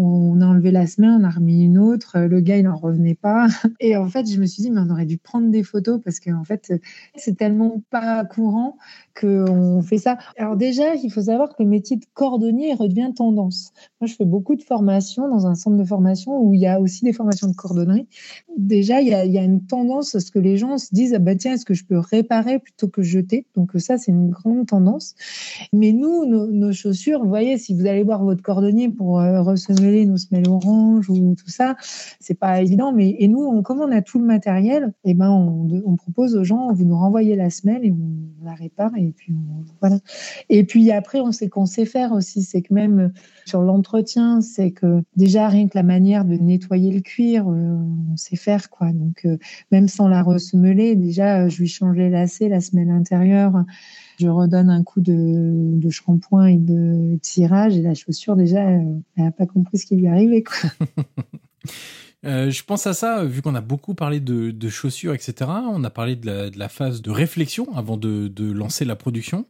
on 0.03 0.41
a 0.41 0.45
enlevé 0.45 0.71
la 0.71 0.87
semelle, 0.87 1.17
on 1.19 1.23
a 1.23 1.29
remis 1.29 1.63
une 1.63 1.77
autre, 1.77 2.19
le 2.19 2.39
gars 2.39 2.57
il 2.57 2.63
n'en 2.63 2.75
revenait 2.75 3.15
pas. 3.15 3.47
Et 3.79 3.95
en 3.95 4.07
fait, 4.07 4.29
je 4.29 4.39
me 4.39 4.45
suis 4.45 4.63
dit, 4.63 4.71
mais 4.71 4.81
on 4.81 4.89
aurait 4.89 5.05
dû 5.05 5.17
prendre 5.17 5.49
des 5.49 5.63
photos 5.63 5.99
parce 6.03 6.19
qu'en 6.19 6.43
fait, 6.43 6.73
c'est 7.15 7.37
tellement 7.37 7.81
pas 7.89 8.23
courant 8.25 8.77
qu'on 9.19 9.81
fait 9.81 9.97
ça. 9.97 10.17
Alors 10.37 10.55
déjà, 10.55 10.95
il 10.95 11.11
faut 11.11 11.23
savoir 11.23 11.49
que 11.49 11.63
le 11.63 11.69
métier 11.69 11.97
de 11.97 12.05
cordonnier 12.13 12.73
redevient 12.73 13.11
tendance. 13.15 13.71
Moi, 13.99 14.07
je 14.07 14.15
fais 14.15 14.25
beaucoup 14.25 14.55
de 14.55 14.63
formations 14.63 15.29
dans 15.29 15.47
un 15.47 15.55
centre 15.55 15.77
de 15.77 15.83
formation 15.83 16.39
où 16.41 16.53
il 16.53 16.61
y 16.61 16.67
a 16.67 16.79
aussi 16.79 17.03
des 17.03 17.13
formations 17.13 17.47
de 17.47 17.55
cordonnerie. 17.55 18.07
Déjà, 18.57 19.01
il 19.01 19.07
y 19.07 19.13
a, 19.13 19.43
une 19.43 19.65
tendance 19.65 20.15
à 20.15 20.19
ce 20.19 20.31
que 20.31 20.39
les 20.39 20.57
gens 20.57 20.77
se 20.77 20.93
disent, 20.93 21.13
ah 21.13 21.19
bah 21.19 21.35
tiens, 21.35 21.53
est-ce 21.53 21.65
que 21.65 21.73
je 21.73 21.85
peux 21.85 21.97
réparer 21.97 22.59
plutôt 22.59 22.87
que 22.87 23.01
jeter? 23.01 23.45
Donc 23.55 23.71
ça, 23.77 23.97
c'est 23.97 24.11
une 24.11 24.29
grande 24.29 24.67
tendance. 24.67 25.15
Mais 25.73 25.91
nous, 25.91 26.25
nos, 26.25 26.71
chaussures, 26.71 27.21
vous 27.21 27.29
voyez, 27.29 27.57
si 27.57 27.73
vous 27.73 27.85
allez 27.85 28.03
voir 28.03 28.23
votre 28.23 28.41
cordonnier 28.41 28.89
pour 28.89 29.19
euh, 29.19 29.41
ressemeler 29.91 30.05
nos 30.05 30.17
semelles 30.17 30.49
oranges 30.49 31.09
ou 31.09 31.35
tout 31.35 31.49
ça, 31.49 31.75
c'est 32.19 32.37
pas 32.37 32.61
évident. 32.61 32.91
Mais 32.93 33.15
et 33.19 33.27
nous, 33.27 33.61
comme 33.61 33.81
on 33.81 33.91
a 33.91 34.01
tout 34.01 34.19
le 34.19 34.25
matériel, 34.25 34.93
et 35.03 35.11
eh 35.11 35.13
ben 35.13 35.29
on, 35.29 35.67
on 35.85 35.95
propose 35.95 36.35
aux 36.35 36.43
gens, 36.43 36.73
vous 36.73 36.85
nous 36.85 36.97
renvoyez 36.97 37.35
la 37.35 37.49
semelle 37.49 37.85
et 37.85 37.91
on 37.91 38.45
la 38.45 38.53
répare 38.53 38.91
et 38.97 39.13
puis 39.15 39.33
voilà. 39.79 39.97
Et 40.49 40.63
puis 40.63 40.91
après, 40.91 41.19
on 41.21 41.31
sait 41.31 41.49
qu'on 41.49 41.65
sait 41.65 41.85
faire 41.85 42.11
aussi, 42.11 42.43
c'est 42.43 42.61
que 42.61 42.73
même 42.73 43.11
sur 43.45 43.61
l'entretien, 43.61 44.41
c'est 44.41 44.71
que 44.71 45.03
déjà 45.15 45.47
rien 45.47 45.67
que 45.67 45.77
la 45.77 45.83
manière 45.83 46.25
de 46.25 46.35
nettoyer 46.35 46.91
le 46.91 47.01
cuir, 47.01 47.47
euh, 47.47 47.77
on 48.11 48.17
sait 48.17 48.35
faire 48.35 48.69
quoi. 48.69 48.91
Donc 48.91 49.25
euh, 49.25 49.37
même 49.71 49.87
sans 49.87 50.07
la 50.07 50.23
ressemeler, 50.23 50.95
déjà 50.95 51.49
je 51.49 51.59
lui 51.59 51.67
change 51.67 51.97
les 51.97 52.09
lacets, 52.09 52.49
la 52.49 52.61
semelle 52.61 52.89
intérieure, 52.89 53.63
je 54.21 54.27
redonne 54.27 54.69
un 54.69 54.83
coup 54.83 55.01
de, 55.01 55.89
shampoing 55.89 56.45
et 56.47 56.57
de 56.57 57.17
tirage 57.21 57.75
et 57.75 57.81
la 57.81 57.93
chaussure 57.93 58.35
déjà, 58.35 58.61
elle 58.61 59.01
n'a 59.17 59.31
pas 59.31 59.45
compris 59.45 59.79
ce 59.79 59.85
qui 59.85 59.95
lui 59.95 60.07
arrivait 60.07 60.43
quoi. 60.43 60.69
Euh, 62.23 62.51
je 62.51 62.63
pense 62.63 62.85
à 62.85 62.93
ça, 62.93 63.25
vu 63.25 63.41
qu'on 63.41 63.55
a 63.55 63.61
beaucoup 63.61 63.95
parlé 63.95 64.19
de, 64.19 64.69
chaussures, 64.69 65.15
etc. 65.15 65.49
On 65.71 65.83
a 65.83 65.89
parlé 65.89 66.15
de 66.15 66.51
la, 66.55 66.69
phase 66.69 67.01
de 67.01 67.09
réflexion 67.09 67.75
avant 67.75 67.97
de, 67.97 68.51
lancer 68.51 68.85
la 68.85 68.95
production. 68.95 69.47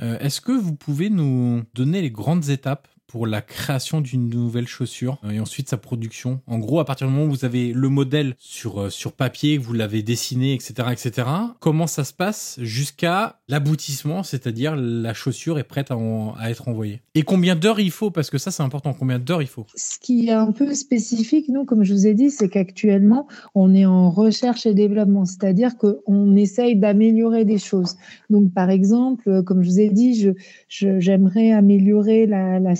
Euh, 0.00 0.16
est-ce 0.20 0.40
que 0.40 0.52
vous 0.52 0.76
pouvez 0.76 1.10
nous 1.10 1.64
donner 1.74 2.00
les 2.02 2.12
grandes 2.12 2.48
étapes 2.48 2.86
pour 3.06 3.26
la 3.26 3.40
création 3.40 4.00
d'une 4.00 4.28
nouvelle 4.28 4.66
chaussure 4.66 5.18
et 5.30 5.38
ensuite 5.40 5.68
sa 5.68 5.76
production 5.76 6.40
En 6.46 6.58
gros, 6.58 6.80
à 6.80 6.84
partir 6.84 7.06
du 7.06 7.12
moment 7.12 7.26
où 7.26 7.30
vous 7.30 7.44
avez 7.44 7.72
le 7.72 7.88
modèle 7.88 8.34
sur, 8.38 8.82
euh, 8.82 8.90
sur 8.90 9.12
papier, 9.12 9.58
vous 9.58 9.72
l'avez 9.72 10.02
dessiné, 10.02 10.54
etc., 10.54 10.88
etc., 10.90 11.28
comment 11.60 11.86
ça 11.86 12.04
se 12.04 12.12
passe 12.12 12.56
jusqu'à 12.60 13.38
l'aboutissement, 13.48 14.22
c'est-à-dire 14.22 14.74
la 14.76 15.14
chaussure 15.14 15.58
est 15.58 15.64
prête 15.64 15.90
à, 15.90 16.50
être 16.50 16.68
envoyée 16.68 17.00
Et 17.14 17.22
combien 17.22 17.54
d'heures 17.54 17.80
il 17.80 17.90
faut 17.90 18.10
Parce 18.10 18.30
que 18.30 18.38
ça, 18.38 18.50
c'est 18.50 18.62
important. 18.62 18.92
Combien 18.92 19.18
d'heures 19.18 19.42
il 19.42 19.48
faut 19.48 19.66
Ce 19.74 19.98
qui 19.98 20.28
est 20.28 20.32
un 20.32 20.52
peu 20.52 20.74
spécifique, 20.74 21.48
nous, 21.48 21.64
comme 21.64 21.84
je 21.84 21.92
vous 21.92 22.06
ai 22.06 22.14
dit, 22.14 22.30
c'est 22.30 22.48
qu'actuellement, 22.48 23.28
on 23.54 23.74
est 23.74 23.86
en 23.86 24.10
recherche 24.10 24.66
et 24.66 24.74
développement, 24.74 25.24
c'est-à-dire 25.24 25.76
qu'on 25.76 26.34
essaye 26.36 26.76
d'améliorer 26.76 27.44
des 27.44 27.58
choses. 27.58 27.96
Donc, 28.30 28.52
par 28.52 28.70
exemple, 28.70 29.42
comme 29.44 29.62
je 29.62 29.68
vous 29.68 29.80
ai 29.80 29.90
dit, 29.90 30.32
j'aimerais 30.68 31.52
améliorer 31.52 32.26
la, 32.26 32.58
la 32.58 32.74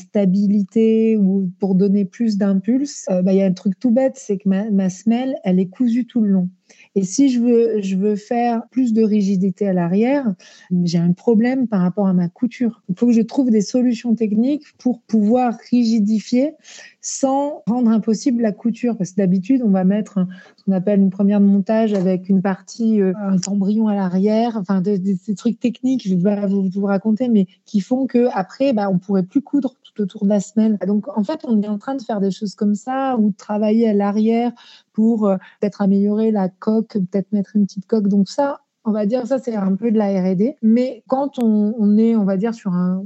ou 1.19 1.51
pour 1.59 1.75
donner 1.75 2.05
plus 2.05 2.39
d'impulse, 2.39 3.07
euh, 3.11 3.23
bah, 3.23 3.33
il 3.33 3.39
y 3.39 3.43
a 3.43 3.47
un 3.47 3.53
truc 3.53 3.79
tout 3.79 3.91
bête, 3.91 4.17
c'est 4.17 4.39
que 4.39 4.49
ma, 4.49 4.91
semelle, 4.91 5.37
elle 5.45 5.61
est 5.61 5.69
cousue 5.69 6.07
tout 6.07 6.21
le 6.21 6.31
long. 6.31 6.49
Et 6.95 7.05
si 7.05 7.29
je 7.29 7.41
veux, 7.97 8.17
faire 8.17 8.62
plus 8.71 8.93
de 8.93 9.03
rigidité 9.03 9.69
à 9.69 9.73
l'arrière, 9.73 10.35
j'ai 10.85 10.99
un 10.99 11.12
problème 11.12 11.69
par 11.69 11.83
rapport 11.83 12.07
à 12.07 12.14
ma 12.14 12.29
couture. 12.29 12.83
Il 12.89 12.99
faut 12.99 13.07
que 13.07 13.12
je 13.12 13.21
trouve 13.21 13.51
des 13.51 13.61
solutions 13.61 14.14
techniques 14.14 14.64
pour 14.79 15.03
pouvoir 15.03 15.55
rigidifier 15.71 16.55
sans 17.03 17.62
rendre 17.67 17.91
impossible 17.91 18.43
la 18.43 18.53
couture. 18.53 18.97
Parce 18.97 19.11
que 19.11 19.17
d'habitude, 19.17 19.62
on 19.64 19.71
va 19.71 19.85
mettre 19.85 20.27
ce 20.57 20.64
qu'on 20.64 20.73
appelle 20.73 21.01
une 21.01 21.11
première 21.11 21.41
de 21.41 21.45
montage 21.45 21.93
avec 21.93 22.29
une 22.29 22.41
partie, 22.41 23.01
euh, 23.01 23.12
un 23.17 23.37
embryon 23.47 23.89
à 23.89 23.95
l'arrière, 23.95 24.57
enfin 24.57 24.81
des, 24.81 24.99
trucs 25.37 25.61
techniques, 25.61 26.09
je 26.09 26.14
vais 26.14 26.23
pas 26.23 26.47
vous, 26.47 26.71
raconter, 26.85 27.29
mais 27.29 27.47
qui 27.67 27.81
font 27.81 28.07
que 28.07 28.29
après, 28.33 28.73
bah, 28.73 28.89
on 28.91 28.99
pourrait 28.99 29.23
plus 29.23 29.43
coudre 29.43 29.77
autour 30.01 30.25
de 30.25 30.31
la 30.31 30.41
semelle. 30.41 30.79
Donc 30.87 31.07
en 31.17 31.25
fait, 31.25 31.41
on 31.45 31.61
est 31.63 31.69
en 31.69 31.79
train 31.79 31.95
de 31.95 32.03
faire 32.03 32.21
des 32.21 32.31
choses 32.31 32.55
comme 32.55 32.75
ça 32.75 33.17
ou 33.19 33.31
de 33.31 33.37
travailler 33.37 33.89
à 33.89 33.95
l'arrière 33.95 34.53
pour 34.93 35.27
euh, 35.27 35.37
peut-être 35.61 35.83
améliorer 35.83 36.31
la 36.31 36.49
coque, 36.49 36.93
peut-être 36.93 37.33
mettre 37.33 37.57
une 37.57 37.67
petite 37.67 37.87
coque. 37.87 38.09
Donc 38.09 38.29
ça, 38.29 38.61
on 38.85 38.93
va 38.93 39.05
dire 39.05 39.27
ça, 39.27 39.39
c'est 39.39 39.57
un 39.57 39.75
peu 39.75 39.91
de 39.91 39.99
la 39.99 40.09
R&D. 40.09 40.57
Mais 40.63 41.03
quand 41.09 41.43
on, 41.43 41.99
est, 41.99 42.17
on 42.17 42.25
va 42.25 42.37
dire, 42.37 42.55
sur 42.55 42.73
un 42.73 43.05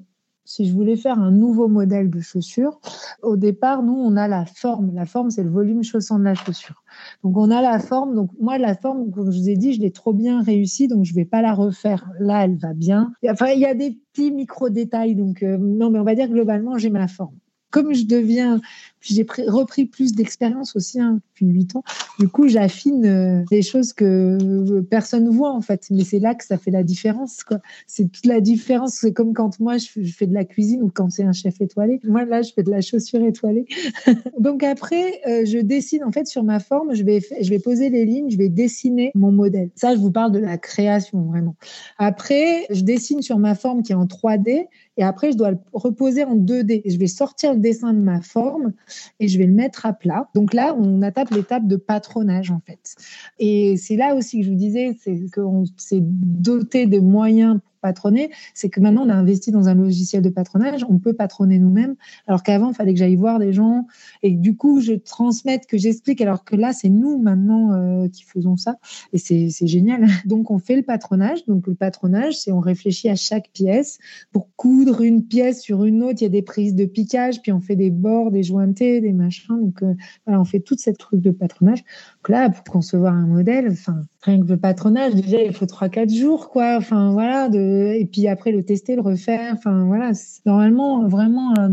si 0.50 0.64
je 0.66 0.74
voulais 0.74 0.96
faire 0.96 1.16
un 1.20 1.30
nouveau 1.30 1.68
modèle 1.68 2.10
de 2.10 2.18
chaussure, 2.18 2.80
au 3.22 3.36
départ, 3.36 3.84
nous, 3.84 3.94
on 3.94 4.16
a 4.16 4.26
la 4.26 4.44
forme. 4.46 4.92
La 4.96 5.06
forme, 5.06 5.30
c'est 5.30 5.44
le 5.44 5.50
volume 5.50 5.84
chaussant 5.84 6.18
de 6.18 6.24
la 6.24 6.34
chaussure. 6.34 6.82
Donc, 7.22 7.36
on 7.36 7.52
a 7.52 7.62
la 7.62 7.78
forme. 7.78 8.16
Donc, 8.16 8.30
moi, 8.40 8.58
la 8.58 8.74
forme, 8.74 9.12
comme 9.12 9.30
je 9.30 9.38
vous 9.38 9.48
ai 9.48 9.56
dit, 9.56 9.74
je 9.74 9.80
l'ai 9.80 9.92
trop 9.92 10.12
bien 10.12 10.42
réussi, 10.42 10.88
donc 10.88 11.04
je 11.04 11.14
vais 11.14 11.24
pas 11.24 11.40
la 11.40 11.54
refaire. 11.54 12.04
Là, 12.18 12.44
elle 12.44 12.56
va 12.56 12.74
bien. 12.74 13.12
Enfin, 13.28 13.50
il 13.50 13.60
y 13.60 13.64
a 13.64 13.74
des 13.74 13.96
petits 14.12 14.32
micro-détails. 14.32 15.14
Donc, 15.14 15.44
euh, 15.44 15.56
non, 15.56 15.88
mais 15.88 16.00
on 16.00 16.04
va 16.04 16.16
dire 16.16 16.28
globalement, 16.28 16.78
j'ai 16.78 16.90
ma 16.90 17.06
forme 17.06 17.38
comme 17.70 17.94
je 17.94 18.04
deviens, 18.04 18.60
j'ai 19.00 19.26
repris 19.46 19.86
plus 19.86 20.12
d'expérience 20.12 20.76
aussi 20.76 21.00
hein, 21.00 21.20
depuis 21.32 21.46
huit 21.46 21.76
ans. 21.76 21.82
Du 22.18 22.28
coup, 22.28 22.48
j'affine 22.48 23.06
euh, 23.06 23.44
des 23.50 23.62
choses 23.62 23.92
que 23.92 24.80
personne 24.82 25.28
voit 25.28 25.52
en 25.52 25.60
fait, 25.60 25.86
mais 25.90 26.04
c'est 26.04 26.18
là 26.18 26.34
que 26.34 26.44
ça 26.44 26.58
fait 26.58 26.70
la 26.70 26.82
différence. 26.82 27.38
C'est 27.86 28.10
toute 28.10 28.26
la 28.26 28.40
différence. 28.40 28.94
C'est 28.94 29.12
comme 29.12 29.32
quand 29.32 29.58
moi 29.60 29.78
je 29.78 29.86
fais 30.02 30.26
de 30.26 30.34
la 30.34 30.44
cuisine 30.44 30.82
ou 30.82 30.90
quand 30.92 31.10
c'est 31.10 31.24
un 31.24 31.32
chef 31.32 31.60
étoilé. 31.60 32.00
Moi 32.04 32.24
là, 32.24 32.42
je 32.42 32.52
fais 32.52 32.62
de 32.62 32.70
la 32.70 32.80
chaussure 32.80 33.22
étoilée. 33.24 33.66
Donc 34.38 34.62
après, 34.62 35.20
euh, 35.26 35.44
je 35.46 35.58
dessine 35.58 36.04
en 36.04 36.12
fait 36.12 36.26
sur 36.26 36.44
ma 36.44 36.60
forme. 36.60 36.94
Je 36.94 37.04
vais, 37.04 37.20
je 37.40 37.50
vais 37.50 37.58
poser 37.58 37.88
les 37.88 38.04
lignes, 38.04 38.30
je 38.30 38.36
vais 38.36 38.48
dessiner 38.48 39.12
mon 39.14 39.32
modèle. 39.32 39.70
Ça, 39.76 39.94
je 39.94 40.00
vous 40.00 40.10
parle 40.10 40.32
de 40.32 40.38
la 40.38 40.58
création 40.58 41.22
vraiment. 41.22 41.56
Après, 41.98 42.66
je 42.70 42.82
dessine 42.82 43.22
sur 43.22 43.38
ma 43.38 43.54
forme 43.54 43.82
qui 43.82 43.92
est 43.92 43.96
en 43.96 44.06
3D 44.06 44.66
et 45.00 45.02
après, 45.02 45.32
je 45.32 45.38
dois 45.38 45.52
le 45.52 45.58
reposer 45.72 46.24
en 46.24 46.36
2D. 46.36 46.82
Je 46.84 46.98
vais 46.98 47.06
sortir 47.06 47.54
le 47.54 47.58
dessin 47.58 47.94
de 47.94 48.00
ma 48.00 48.20
forme 48.20 48.74
et 49.18 49.28
je 49.28 49.38
vais 49.38 49.46
le 49.46 49.54
mettre 49.54 49.86
à 49.86 49.94
plat. 49.94 50.28
Donc 50.34 50.52
là, 50.52 50.76
on 50.78 51.00
attaque 51.00 51.30
l'étape 51.30 51.66
de 51.66 51.76
patronage, 51.76 52.50
en 52.50 52.60
fait. 52.66 52.96
Et 53.38 53.78
c'est 53.78 53.96
là 53.96 54.14
aussi 54.14 54.40
que 54.40 54.44
je 54.44 54.50
vous 54.50 54.58
disais, 54.58 54.94
c'est 55.00 55.18
qu'on 55.34 55.64
s'est 55.78 56.02
doté 56.02 56.86
de 56.86 56.98
moyens 56.98 57.60
patronner, 57.80 58.30
c'est 58.54 58.68
que 58.68 58.80
maintenant 58.80 59.04
on 59.06 59.08
a 59.08 59.14
investi 59.14 59.50
dans 59.50 59.68
un 59.68 59.74
logiciel 59.74 60.22
de 60.22 60.28
patronage, 60.28 60.84
on 60.88 60.98
peut 60.98 61.12
patronner 61.12 61.58
nous-mêmes, 61.58 61.96
alors 62.26 62.42
qu'avant 62.42 62.70
il 62.70 62.74
fallait 62.74 62.92
que 62.92 62.98
j'aille 62.98 63.16
voir 63.16 63.38
des 63.38 63.52
gens. 63.52 63.86
Et 64.22 64.30
du 64.30 64.56
coup 64.56 64.80
je 64.80 64.92
transmette, 64.92 65.66
que 65.66 65.78
j'explique, 65.78 66.20
alors 66.20 66.44
que 66.44 66.56
là 66.56 66.72
c'est 66.72 66.88
nous 66.88 67.18
maintenant 67.18 67.72
euh, 67.72 68.08
qui 68.08 68.24
faisons 68.24 68.56
ça. 68.56 68.76
Et 69.12 69.18
c'est 69.18 69.66
génial. 69.66 70.06
Donc 70.26 70.50
on 70.50 70.58
fait 70.58 70.76
le 70.76 70.82
patronage, 70.82 71.44
donc 71.46 71.66
le 71.66 71.74
patronage 71.74 72.38
c'est 72.38 72.52
on 72.52 72.60
réfléchit 72.60 73.08
à 73.08 73.16
chaque 73.16 73.50
pièce. 73.52 73.98
Pour 74.32 74.48
coudre 74.56 75.00
une 75.00 75.24
pièce 75.24 75.62
sur 75.62 75.84
une 75.84 76.02
autre, 76.02 76.20
il 76.20 76.24
y 76.24 76.26
a 76.26 76.30
des 76.30 76.42
prises 76.42 76.74
de 76.74 76.84
piquage, 76.84 77.42
puis 77.42 77.52
on 77.52 77.60
fait 77.60 77.76
des 77.76 77.90
bords, 77.90 78.30
des 78.30 78.42
jointés, 78.42 79.00
des 79.00 79.12
machins, 79.12 79.58
donc 79.58 79.82
euh, 79.82 79.94
voilà 80.26 80.40
on 80.40 80.44
fait 80.44 80.60
toute 80.60 80.80
cette 80.80 80.98
truc 80.98 81.20
de 81.20 81.30
patronage. 81.30 81.82
Donc 82.18 82.28
là 82.28 82.50
pour 82.50 82.64
concevoir 82.64 83.14
un 83.14 83.26
modèle, 83.26 83.68
enfin 83.70 84.04
rien 84.22 84.40
que 84.40 84.46
le 84.46 84.56
patronage 84.56 85.14
déjà 85.14 85.42
il 85.42 85.52
faut 85.52 85.66
trois 85.66 85.88
quatre 85.88 86.12
jours 86.12 86.50
quoi, 86.50 86.76
enfin 86.76 87.12
voilà 87.12 87.48
de 87.48 87.94
et 87.98 88.04
puis 88.04 88.28
après 88.28 88.52
le 88.52 88.64
tester, 88.64 88.96
le 88.96 89.02
refaire. 89.02 89.54
Enfin 89.54 89.84
voilà, 89.84 90.12
normalement 90.46 91.06
vraiment. 91.08 91.54
Euh, 91.58 91.68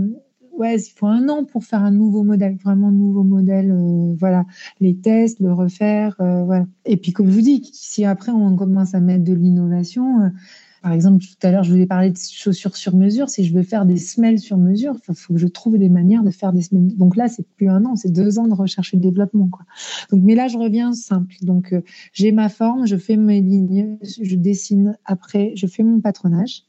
ouais, 0.57 0.77
il 0.77 0.91
faut 0.91 1.07
un 1.07 1.29
an 1.29 1.45
pour 1.45 1.63
faire 1.63 1.83
un 1.83 1.91
nouveau 1.91 2.23
modèle, 2.23 2.57
vraiment 2.63 2.91
nouveau 2.91 3.23
modèle. 3.23 3.71
Euh, 3.71 4.15
voilà, 4.19 4.45
les 4.79 4.97
tests, 4.97 5.39
le 5.39 5.53
refaire, 5.53 6.15
euh, 6.19 6.43
voilà. 6.43 6.65
Et 6.85 6.97
puis 6.97 7.11
comme 7.11 7.27
je 7.27 7.33
vous 7.33 7.41
dis, 7.41 7.69
si 7.73 8.05
après 8.05 8.31
on 8.31 8.55
commence 8.55 8.95
à 8.95 8.99
mettre 8.99 9.23
de 9.23 9.33
l'innovation, 9.33 10.31
par 10.87 10.93
exemple, 10.93 11.21
tout 11.21 11.45
à 11.45 11.51
l'heure, 11.51 11.63
je 11.63 11.73
vous 11.73 11.81
ai 11.81 11.85
parlé 11.85 12.11
de 12.11 12.17
chaussures 12.17 12.77
sur 12.77 12.95
mesure. 12.95 13.27
Si 13.27 13.43
je 13.43 13.53
veux 13.53 13.63
faire 13.63 13.85
des 13.85 13.97
semelles 13.97 14.39
sur 14.39 14.55
mesure, 14.55 14.95
il 15.09 15.15
faut 15.15 15.33
que 15.33 15.39
je 15.39 15.47
trouve 15.47 15.77
des 15.77 15.89
manières 15.89 16.23
de 16.23 16.31
faire 16.31 16.53
des 16.53 16.61
semelles. 16.61 16.95
Donc 16.95 17.17
là, 17.17 17.27
c'est 17.27 17.45
plus 17.45 17.67
un 17.67 17.83
an, 17.83 17.97
c'est 17.97 18.13
deux 18.13 18.39
ans 18.39 18.47
de 18.47 18.53
recherche 18.53 18.93
et 18.93 18.97
de 18.97 19.01
développement. 19.01 19.49
Quoi. 19.49 19.65
Donc, 20.11 20.21
mais 20.23 20.33
là, 20.33 20.47
je 20.47 20.57
reviens 20.57 20.93
simple. 20.93 21.35
Donc, 21.41 21.73
euh, 21.73 21.81
j'ai 22.13 22.31
ma 22.31 22.47
forme, 22.47 22.87
je 22.87 22.95
fais 22.95 23.17
mes 23.17 23.41
lignes, 23.41 23.97
je 24.01 24.35
dessine 24.37 24.97
après, 25.03 25.51
je 25.57 25.67
fais 25.67 25.83
mon 25.83 25.99
patronage. 25.99 26.63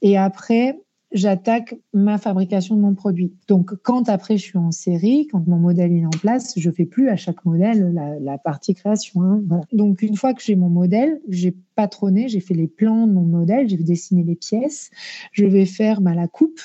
Et 0.00 0.16
après, 0.16 0.80
j'attaque 1.12 1.74
ma 1.92 2.18
fabrication 2.18 2.76
de 2.76 2.80
mon 2.80 2.94
produit. 2.94 3.32
Donc, 3.48 3.74
quand 3.82 4.08
après 4.08 4.36
je 4.36 4.44
suis 4.44 4.58
en 4.58 4.70
série, 4.70 5.26
quand 5.26 5.46
mon 5.46 5.56
modèle 5.56 5.92
est 5.92 6.06
en 6.06 6.10
place, 6.10 6.54
je 6.56 6.70
fais 6.70 6.84
plus 6.84 7.08
à 7.08 7.16
chaque 7.16 7.44
modèle 7.44 7.92
la, 8.20 8.38
partie 8.38 8.74
création. 8.74 9.22
Hein, 9.22 9.42
voilà. 9.46 9.64
Donc, 9.72 10.02
une 10.02 10.16
fois 10.16 10.34
que 10.34 10.42
j'ai 10.42 10.56
mon 10.56 10.70
modèle, 10.70 11.20
j'ai 11.28 11.54
patronné, 11.74 12.28
j'ai 12.28 12.40
fait 12.40 12.54
les 12.54 12.68
plans 12.68 13.06
de 13.06 13.12
mon 13.12 13.24
modèle, 13.24 13.68
j'ai 13.68 13.76
dessiné 13.76 14.22
les 14.22 14.36
pièces, 14.36 14.90
je 15.32 15.44
vais 15.44 15.66
faire 15.66 16.00
bah, 16.00 16.14
la 16.14 16.28
coupe 16.28 16.60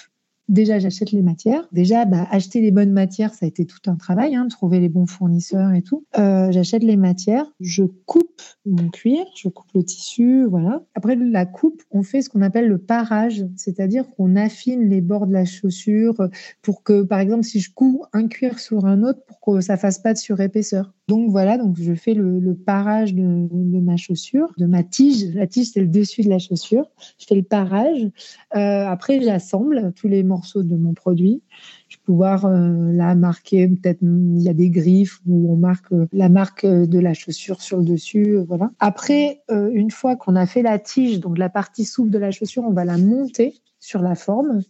Déjà, 0.48 0.78
j'achète 0.78 1.12
les 1.12 1.24
matières. 1.24 1.68
Déjà, 1.72 2.06
bah, 2.06 2.28
acheter 2.30 2.62
les 2.62 2.72
bonnes 2.72 2.92
matières, 2.92 3.34
ça 3.34 3.46
a 3.46 3.50
été 3.50 3.66
tout 3.66 3.80
un 3.88 3.96
travail, 3.96 4.36
hein, 4.36 4.48
trouver 4.48 4.80
les 4.80 4.90
bons 4.90 5.08
fournisseurs 5.08 5.74
et 5.74 5.82
tout. 5.82 6.06
Euh, 6.20 6.52
j'achète 6.52 6.84
les 6.84 6.98
matières, 6.98 7.52
je 7.60 7.84
coupe 7.84 8.42
mon 8.66 8.90
cuir, 8.90 9.26
je 9.36 9.50
coupe 9.50 9.72
le 9.74 9.84
tissu, 9.84 10.46
voilà. 10.46 10.84
Après 10.94 11.16
la 11.16 11.46
coupe, 11.46 11.82
on 11.92 12.04
fait 12.04 12.22
ce 12.22 12.30
qu'on 12.30 12.42
appelle 12.42 12.68
le 12.68 12.78
parage, 12.78 13.46
c'est-à-dire 13.56 14.06
qu'on 14.16 14.36
affine 14.36 14.88
les 14.88 15.02
bords 15.02 15.26
de 15.26 15.34
la 15.34 15.46
chaussure 15.46 16.30
pour 16.62 16.84
que, 16.84 17.02
par 17.02 17.20
exemple, 17.20 17.44
si 17.44 17.60
je 17.60 17.72
couds 17.74 18.06
un 18.14 18.28
cuir 18.28 18.60
sur 18.60 18.86
un 18.86 19.04
autre, 19.04 19.20
pour 19.26 19.40
que 19.40 19.62
ça 19.62 19.78
fasse 19.78 20.00
pas 20.00 20.14
de 20.14 20.20
surépaisseur. 20.20 20.94
Donc 21.08 21.30
voilà, 21.30 21.60
donc 21.60 21.78
je 21.80 21.94
fais 21.94 22.16
le, 22.16 22.56
parage 22.56 23.14
de, 23.14 23.22
ma 23.80 23.96
chaussure, 23.96 24.52
de 24.58 24.66
ma 24.66 24.84
tige. 24.84 25.34
La 25.36 25.46
tige, 25.46 25.70
c'est 25.72 25.82
le 25.82 25.88
dessus 25.88 26.24
de 26.24 26.30
la 26.30 26.40
chaussure. 26.40 26.90
Je 27.20 27.26
fais 27.28 27.36
le 27.36 27.44
parage. 27.44 28.10
Euh, 28.56 28.88
après, 28.88 29.22
j'assemble 29.22 29.94
tous 29.96 30.08
les 30.08 30.24
morceaux 30.36 30.64
de 30.64 30.76
mon 30.76 30.94
produit. 30.94 31.42
Je 31.88 31.98
vais 31.98 32.04
pouvoir 32.04 32.46
euh, 32.46 32.92
la 32.92 33.16
marquer, 33.16 33.68
peut-être 33.68 34.02
il 34.02 34.42
y 34.42 34.50
a 34.50 34.54
des 34.54 34.70
griffes 34.70 35.20
où 35.26 35.52
on 35.52 35.56
marque 35.56 35.92
euh, 35.92 36.08
la 36.12 36.30
marque 36.30 36.66
de 36.66 37.00
la 37.00 37.14
chaussure 37.14 37.62
sur 37.62 37.78
le 37.78 37.86
dessus. 37.86 38.38
voilà. 38.48 38.72
Après, 38.80 39.42
une 39.50 39.92
fois 39.92 40.16
qu'on 40.16 40.36
a 40.36 40.46
fait 40.46 40.62
la 40.62 40.80
tige, 40.80 41.20
donc 41.20 41.38
la 41.38 41.50
partie 41.50 41.86
souple 41.86 42.10
de 42.10 42.18
la 42.18 42.32
chaussure, 42.32 42.64
on 42.64 42.74
va 42.74 42.86
la 42.86 42.98
monter 42.98 43.56
sur 43.86 44.02
la 44.02 44.16
forme. 44.16 44.62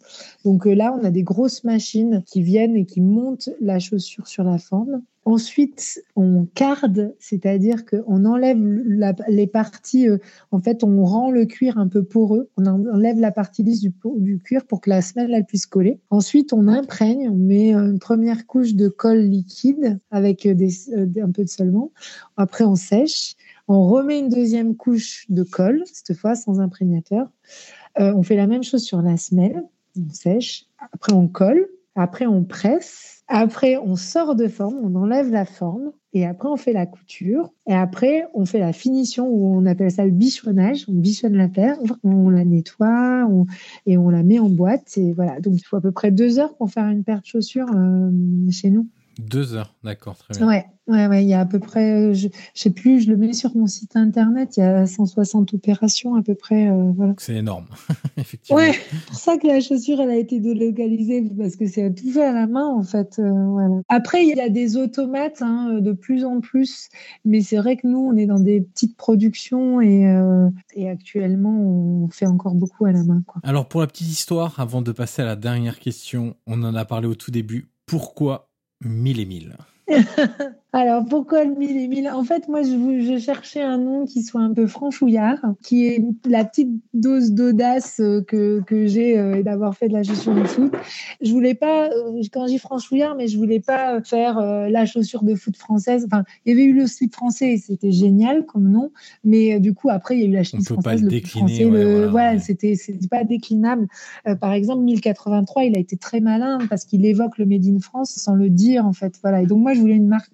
Donc 0.44 0.66
là, 0.66 0.96
on 1.00 1.04
a 1.04 1.10
des 1.10 1.24
grosses 1.24 1.64
machines 1.64 2.24
qui 2.26 2.42
viennent 2.42 2.76
et 2.76 2.86
qui 2.86 3.02
montent 3.02 3.50
la 3.62 3.80
chaussure 3.80 4.28
sur 4.28 4.44
la 4.44 4.58
forme. 4.58 5.02
Ensuite, 5.28 6.04
on 6.16 6.46
carde, 6.54 7.16
c'est-à-dire 7.20 7.86
qu'on 7.88 8.26
enlève 8.26 8.60
les 9.28 9.48
parties, 9.48 10.08
euh, 10.08 10.20
en 10.52 10.62
fait, 10.62 10.84
on 10.84 11.04
rend 11.04 11.32
le 11.32 11.46
cuir 11.46 11.80
un 11.80 11.88
peu 11.88 12.04
poreux, 12.04 12.52
on 12.58 12.68
enlève 12.68 13.20
la 13.20 13.32
partie 13.32 13.64
lisse 13.64 13.82
du, 13.82 13.92
cuir 14.38 14.68
pour 14.68 14.82
que 14.82 14.90
la 14.92 15.02
semelle 15.02 15.34
elle 15.34 15.46
puisse 15.46 15.66
coller. 15.66 16.00
Ensuite, 16.12 16.54
on 16.54 16.68
imprègne, 16.68 17.28
on 17.28 17.38
met 17.38 17.74
une 17.74 17.98
première 17.98 18.46
couche 18.46 18.76
de 18.76 18.88
colle 18.88 19.22
liquide 19.22 20.00
avec 20.12 20.46
euh, 20.46 20.54
un 21.20 21.32
peu 21.32 21.44
de 21.44 21.50
solvant. 21.50 21.92
Après, 22.38 22.64
on 22.64 22.76
sèche. 22.76 23.36
On 23.68 23.88
remet 23.88 24.20
une 24.20 24.30
deuxième 24.30 24.76
couche 24.76 25.26
de 25.30 25.42
colle, 25.42 25.84
cette 25.92 26.16
fois 26.16 26.36
sans 26.36 26.60
imprégnateur. 26.60 27.28
Euh, 28.00 28.14
on 28.14 28.24
fait 28.24 28.36
la 28.36 28.48
même 28.48 28.64
chose 28.64 28.84
sur 28.84 29.02
la 29.02 29.18
semelle, 29.18 29.64
on 29.98 30.10
sèche. 30.14 30.66
Après, 30.94 31.14
on 31.14 31.28
colle 31.28 31.68
Après, 31.96 32.26
on 32.26 32.44
presse. 32.44 33.24
Après, 33.28 33.78
on 33.78 33.96
sort 33.96 34.36
de 34.36 34.48
forme, 34.48 34.78
on 34.84 34.96
enlève 34.96 35.32
la 35.32 35.46
forme. 35.46 35.92
Et 36.14 36.26
après, 36.26 36.48
on 36.48 36.58
fait 36.58 36.74
la 36.74 36.86
couture. 36.86 37.52
Et 37.68 37.74
après, 37.74 38.26
on 38.34 38.46
fait 38.46 38.60
la 38.60 38.74
finition 38.74 39.28
où 39.28 39.58
on 39.58 39.66
appelle 39.66 39.92
ça 39.92 40.06
le 40.06 40.12
bichonnage. 40.12 40.86
On 40.88 40.94
bichonne 40.94 41.36
la 41.36 41.48
paire, 41.48 41.78
on 42.04 42.30
la 42.30 42.46
nettoie 42.46 43.28
et 43.86 43.98
on 43.98 44.10
la 44.10 44.24
met 44.24 44.40
en 44.40 44.50
boîte. 44.50 44.98
Et 44.98 45.14
voilà. 45.14 45.40
Donc, 45.40 45.56
il 45.56 45.64
faut 45.64 45.78
à 45.78 45.82
peu 45.82 45.92
près 45.92 46.12
deux 46.12 46.40
heures 46.40 46.56
pour 46.56 46.70
faire 46.70 46.88
une 46.88 47.04
paire 47.04 47.22
de 47.22 47.26
chaussures 47.26 47.70
euh, 47.74 48.12
chez 48.52 48.70
nous. 48.70 48.88
Deux 49.20 49.54
heures, 49.54 49.74
d'accord, 49.84 50.18
très 50.18 50.34
bien. 50.34 50.48
Ouais, 50.48 50.66
ouais, 50.88 51.08
ouais, 51.08 51.24
il 51.24 51.30
y 51.30 51.34
a 51.34 51.40
à 51.40 51.46
peu 51.46 51.60
près, 51.60 52.14
je, 52.14 52.28
je 52.28 52.62
sais 52.62 52.70
plus, 52.70 53.02
je 53.02 53.10
le 53.10 53.16
mets 53.16 53.32
sur 53.32 53.56
mon 53.56 53.66
site 53.66 53.96
internet, 53.96 54.58
il 54.58 54.60
y 54.60 54.64
a 54.64 54.86
160 54.86 55.54
opérations 55.54 56.16
à 56.16 56.22
peu 56.22 56.36
près, 56.36 56.70
euh, 56.70 56.92
voilà. 56.96 57.14
C'est 57.18 57.36
énorme, 57.36 57.68
effectivement. 58.18 58.60
Ouais, 58.62 58.74
c'est 58.74 59.06
pour 59.06 59.16
ça 59.16 59.38
que 59.38 59.48
la 59.48 59.62
chaussure, 59.62 60.02
elle 60.02 60.10
a 60.10 60.18
été 60.18 60.40
délocalisée, 60.40 61.30
parce 61.38 61.56
que 61.56 61.66
c'est 61.66 61.94
tout 61.94 62.12
fait 62.12 62.26
à 62.26 62.34
la 62.34 62.46
main, 62.46 62.68
en 62.68 62.84
fait, 62.84 63.18
euh, 63.20 63.32
voilà. 63.52 63.82
Après, 63.88 64.26
il 64.26 64.36
y 64.36 64.42
a 64.42 64.50
des 64.50 64.76
automates, 64.76 65.42
hein, 65.42 65.80
de 65.80 65.94
plus 65.94 66.26
en 66.26 66.42
plus, 66.42 66.90
mais 67.24 67.42
c'est 67.42 67.58
vrai 67.58 67.78
que 67.78 67.88
nous, 67.88 68.00
on 68.00 68.18
est 68.18 68.26
dans 68.26 68.40
des 68.40 68.62
petites 68.62 68.98
productions 68.98 69.80
et, 69.80 70.08
euh, 70.08 70.50
et 70.74 70.90
actuellement, 70.90 71.58
on 71.58 72.10
fait 72.10 72.28
encore 72.28 72.56
beaucoup 72.56 72.86
à 72.86 72.92
la 72.92 73.04
main, 73.04 73.24
quoi. 73.26 73.42
Alors, 73.44 73.68
pour 73.70 73.80
la 73.80 73.88
petite 73.88 74.10
histoire, 74.10 74.60
avant 74.60 74.82
de 74.82 74.92
passer 74.92 75.22
à 75.22 75.26
la 75.26 75.36
dernière 75.38 75.80
question, 75.80 76.36
on 76.48 76.64
en 76.64 76.76
a 76.76 76.84
parlé 76.84 77.08
au 77.08 77.16
tout 77.16 77.32
début, 77.32 77.70
pourquoi 77.86 78.50
mille 78.82 79.20
et 79.20 79.26
mille. 79.26 79.58
Alors 80.76 81.06
pourquoi 81.06 81.46
le 81.46 81.56
mille 81.56 81.78
et 81.78 81.88
mille? 81.88 82.10
En 82.10 82.26
fait, 82.26 82.50
moi, 82.50 82.62
je, 82.62 83.00
je, 83.00 83.18
cherchais 83.18 83.62
un 83.62 83.78
nom 83.78 84.06
qui 84.06 84.24
soit 84.24 84.42
un 84.42 84.54
peu 84.54 84.68
franchouillard, 84.68 85.40
qui 85.64 85.88
est 85.88 86.04
la 86.28 86.44
petite 86.44 86.70
dose 86.94 87.32
d'audace 87.32 88.02
euh, 88.02 88.22
que, 88.22 88.62
que 88.68 88.86
j'ai 88.86 89.18
euh, 89.18 89.42
d'avoir 89.42 89.78
fait 89.78 89.88
de 89.88 89.94
la 89.94 90.04
chaussure 90.04 90.36
de 90.36 90.44
foot. 90.44 90.74
Je 91.22 91.32
voulais 91.32 91.54
pas, 91.54 91.86
euh, 91.86 92.22
quand 92.30 92.48
j'ai 92.48 92.58
franchouillard, 92.58 93.16
mais 93.16 93.30
je 93.30 93.38
voulais 93.38 93.62
pas 93.62 94.02
faire 94.04 94.38
la 94.42 94.86
chaussure 94.86 95.24
de 95.24 95.34
foot 95.36 95.56
française. 95.56 96.06
Enfin, 96.12 96.26
il 96.46 96.50
y 96.50 96.60
avait 96.60 96.66
eu 96.66 96.74
le 96.74 96.88
slip 96.88 97.16
français 97.16 97.54
et 97.54 97.58
c'était 97.58 97.94
génial 97.94 98.46
comme 98.46 98.70
nom, 98.70 98.92
mais 99.24 99.62
du 99.62 99.74
coup 99.74 99.90
après 99.90 100.18
il 100.18 100.24
y 100.24 100.26
a 100.26 100.28
eu 100.28 100.34
la 100.34 100.44
chemise 100.44 100.68
française, 100.68 101.02
le, 101.02 101.08
décliner, 101.08 101.48
français, 101.48 101.66
ouais, 101.66 101.84
le, 101.84 102.08
voilà, 102.08 102.34
ouais. 102.34 102.40
c'était 102.40 102.76
pas 103.10 103.24
déclinable. 103.24 103.88
par 104.42 104.52
exemple, 104.52 104.84
1083, 104.84 105.64
il 105.64 105.78
a 105.78 105.80
été 105.80 105.96
très 105.96 106.20
malin 106.20 106.60
parce 106.70 106.84
qu'il 106.84 107.06
évoque 107.06 107.38
le 107.38 107.46
Made 107.46 107.66
in 107.66 107.80
France 107.80 108.12
sans 108.12 108.36
le 108.36 108.50
dire 108.50 108.86
en 108.86 108.94
fait. 108.94 109.18
Voilà. 109.22 109.42
Et 109.42 109.46
donc 109.46 109.60
moi 109.62 109.74
je 109.74 109.80
voulais 109.80 109.96
une 109.96 110.08
marque 110.08 110.32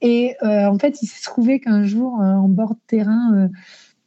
et 0.00 0.36
euh, 0.42 0.66
en 0.66 0.78
fait, 0.78 1.02
il 1.02 1.06
s'est 1.06 1.22
trouvé 1.22 1.60
qu'un 1.60 1.84
jour, 1.84 2.20
euh, 2.20 2.34
en 2.34 2.48
bord 2.48 2.70
de 2.70 2.80
terrain, 2.86 3.34
euh, 3.34 3.48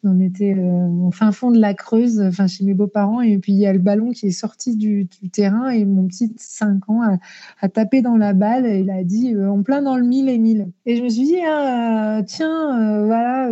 on 0.04 0.20
était 0.20 0.56
au 0.56 1.12
fin 1.12 1.32
fond 1.32 1.52
de 1.52 1.60
la 1.60 1.76
Creuse, 1.76 2.20
enfin 2.22 2.48
chez 2.48 2.64
mes 2.64 2.74
beaux-parents, 2.74 3.22
et 3.22 3.38
puis 3.38 3.52
il 3.52 3.60
y 3.60 3.68
a 3.68 3.74
le 3.74 3.78
ballon 3.78 4.10
qui 4.10 4.26
est 4.26 4.32
sorti 4.32 4.76
du, 4.76 5.08
terrain 5.32 5.70
et 5.70 5.86
mon 5.86 6.08
petit 6.08 6.34
5 6.38 6.90
ans 6.90 7.04
a, 7.04 7.18
a, 7.62 7.70
tapé 7.70 8.02
dans 8.02 8.18
la 8.18 8.34
balle 8.34 8.66
et 8.66 8.80
il 8.80 8.90
a 8.90 9.04
dit 9.04 9.38
en 9.38 9.62
plein 9.62 9.84
dans 9.84 9.98
le 9.98 10.04
mille 10.04 10.28
et 10.28 10.40
mille. 10.40 10.72
Et 10.88 10.98
je 10.98 11.04
me 11.04 11.10
suis 11.10 11.26
dit, 11.26 11.38
ah, 11.48 12.24
tiens, 12.26 13.06
voilà 13.06 13.52